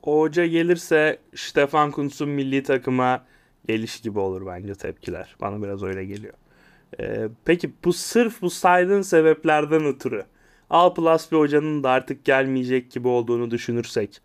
O 0.03 0.21
hoca 0.21 0.47
gelirse 0.47 1.19
Stefan 1.35 1.91
Kuntz'un 1.91 2.29
milli 2.29 2.63
takıma 2.63 3.25
geliş 3.69 4.01
gibi 4.01 4.19
olur 4.19 4.47
bence 4.47 4.75
tepkiler. 4.75 5.37
Bana 5.41 5.63
biraz 5.63 5.83
öyle 5.83 6.05
geliyor. 6.05 6.35
Ee, 7.01 7.29
peki 7.45 7.73
bu 7.85 7.93
sırf 7.93 8.43
bu 8.43 8.51
saydığın 8.51 9.03
sebeplerden 9.03 9.85
ötürü 9.85 10.25
A 10.71 10.95
plus 10.95 11.33
bir 11.33 11.37
hocanın 11.37 11.83
da 11.83 11.91
artık 11.91 12.25
gelmeyecek 12.25 12.91
gibi 12.91 13.09
olduğunu 13.09 13.51
düşünürsek 13.51 14.21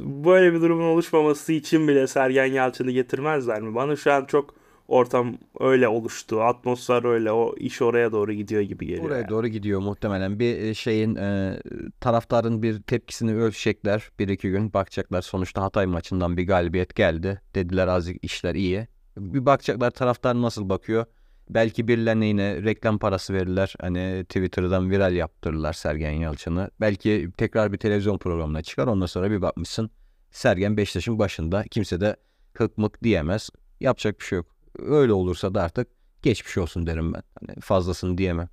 böyle 0.00 0.54
bir 0.54 0.60
durumun 0.60 0.84
oluşmaması 0.84 1.52
için 1.52 1.88
bile 1.88 2.06
Sergen 2.06 2.46
Yalçın'ı 2.46 2.90
getirmezler 2.90 3.60
mi? 3.60 3.74
Bana 3.74 3.96
şu 3.96 4.12
an 4.12 4.24
çok 4.24 4.54
ortam 4.88 5.38
öyle 5.60 5.88
oluştu. 5.88 6.40
Atmosfer 6.42 7.04
öyle. 7.04 7.32
O 7.32 7.54
iş 7.56 7.82
oraya 7.82 8.12
doğru 8.12 8.32
gidiyor 8.32 8.62
gibi 8.62 8.86
geliyor. 8.86 9.04
Oraya 9.04 9.18
yani. 9.18 9.28
doğru 9.28 9.48
gidiyor 9.48 9.80
muhtemelen. 9.80 10.38
Bir 10.38 10.58
e, 10.58 10.74
şeyin 10.74 11.16
e, 11.16 11.58
taraftarın 12.00 12.62
bir 12.62 12.82
tepkisini 12.82 13.34
ölçecekler. 13.34 14.10
Bir 14.18 14.28
iki 14.28 14.50
gün 14.50 14.72
bakacaklar. 14.72 15.22
Sonuçta 15.22 15.62
Hatay 15.62 15.86
maçından 15.86 16.36
bir 16.36 16.46
galibiyet 16.46 16.94
geldi. 16.94 17.40
Dediler 17.54 17.88
azıcık 17.88 18.24
işler 18.24 18.54
iyi. 18.54 18.86
Bir 19.18 19.46
bakacaklar 19.46 19.90
taraftar 19.90 20.42
nasıl 20.42 20.68
bakıyor. 20.68 21.06
Belki 21.50 21.88
birilerine 21.88 22.26
yine 22.26 22.62
reklam 22.62 22.98
parası 22.98 23.34
verirler. 23.34 23.74
Hani 23.80 24.24
Twitter'dan 24.24 24.90
viral 24.90 25.12
yaptırırlar 25.12 25.72
Sergen 25.72 26.10
Yalçın'ı. 26.10 26.70
Belki 26.80 27.30
tekrar 27.36 27.72
bir 27.72 27.78
televizyon 27.78 28.18
programına 28.18 28.62
çıkar. 28.62 28.86
Ondan 28.86 29.06
sonra 29.06 29.30
bir 29.30 29.42
bakmışsın 29.42 29.90
Sergen 30.30 30.76
Beşiktaş'ın 30.76 31.18
başında. 31.18 31.64
Kimse 31.70 32.00
de 32.00 32.16
kık 32.52 32.78
mık 32.78 33.02
diyemez. 33.02 33.50
Yapacak 33.80 34.20
bir 34.20 34.24
şey 34.24 34.36
yok. 34.36 34.46
Öyle 34.78 35.12
olursa 35.12 35.54
da 35.54 35.62
artık 35.62 35.88
geçmiş 36.22 36.58
olsun 36.58 36.86
derim 36.86 37.12
ben. 37.12 37.22
Hani 37.40 37.60
fazlasını 37.60 38.18
diyemem. 38.18 38.48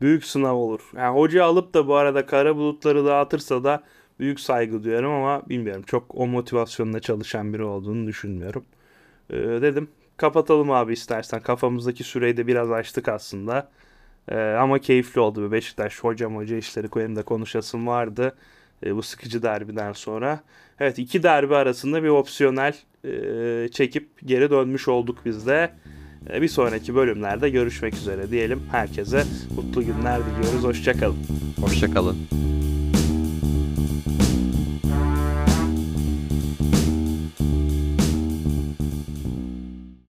Büyük 0.00 0.24
sınav 0.24 0.54
olur. 0.54 0.90
Yani 0.96 1.18
hoca 1.18 1.44
alıp 1.44 1.74
da 1.74 1.88
bu 1.88 1.94
arada 1.94 2.26
kara 2.26 2.56
bulutları 2.56 3.04
dağıtırsa 3.04 3.64
da 3.64 3.82
büyük 4.18 4.40
saygı 4.40 4.84
duyarım 4.84 5.12
ama 5.12 5.48
bilmiyorum. 5.48 5.82
Çok 5.86 6.14
o 6.14 6.26
motivasyonla 6.26 7.00
çalışan 7.00 7.54
biri 7.54 7.64
olduğunu 7.64 8.06
düşünmüyorum. 8.06 8.64
Ee, 9.30 9.36
dedim 9.36 9.88
kapatalım 10.22 10.70
abi 10.70 10.92
istersen. 10.92 11.40
Kafamızdaki 11.40 12.04
süreyi 12.04 12.36
de 12.36 12.46
biraz 12.46 12.70
açtık 12.70 13.08
aslında. 13.08 13.68
Ee, 14.28 14.36
ama 14.38 14.78
keyifli 14.78 15.20
oldu. 15.20 15.52
Beşiktaş 15.52 15.98
hocam 15.98 16.36
hoca 16.36 16.56
işleri 16.56 16.88
koyayım 16.88 17.16
da 17.16 17.22
konuşasım 17.22 17.86
vardı. 17.86 18.36
Ee, 18.86 18.96
bu 18.96 19.02
sıkıcı 19.02 19.42
derbiden 19.42 19.92
sonra. 19.92 20.40
Evet 20.80 20.98
iki 20.98 21.22
derbi 21.22 21.56
arasında 21.56 22.02
bir 22.02 22.08
opsiyonel 22.08 22.74
e, 23.04 23.68
çekip 23.68 24.08
geri 24.24 24.50
dönmüş 24.50 24.88
olduk 24.88 25.18
biz 25.24 25.46
de. 25.46 25.72
E, 26.32 26.42
bir 26.42 26.48
sonraki 26.48 26.94
bölümlerde 26.94 27.50
görüşmek 27.50 27.94
üzere 27.94 28.30
diyelim. 28.30 28.62
Herkese 28.70 29.24
mutlu 29.56 29.84
günler 29.86 30.20
diliyoruz. 30.26 30.64
Hoşçakalın. 30.64 31.18
Hoşçakalın. 31.60 32.16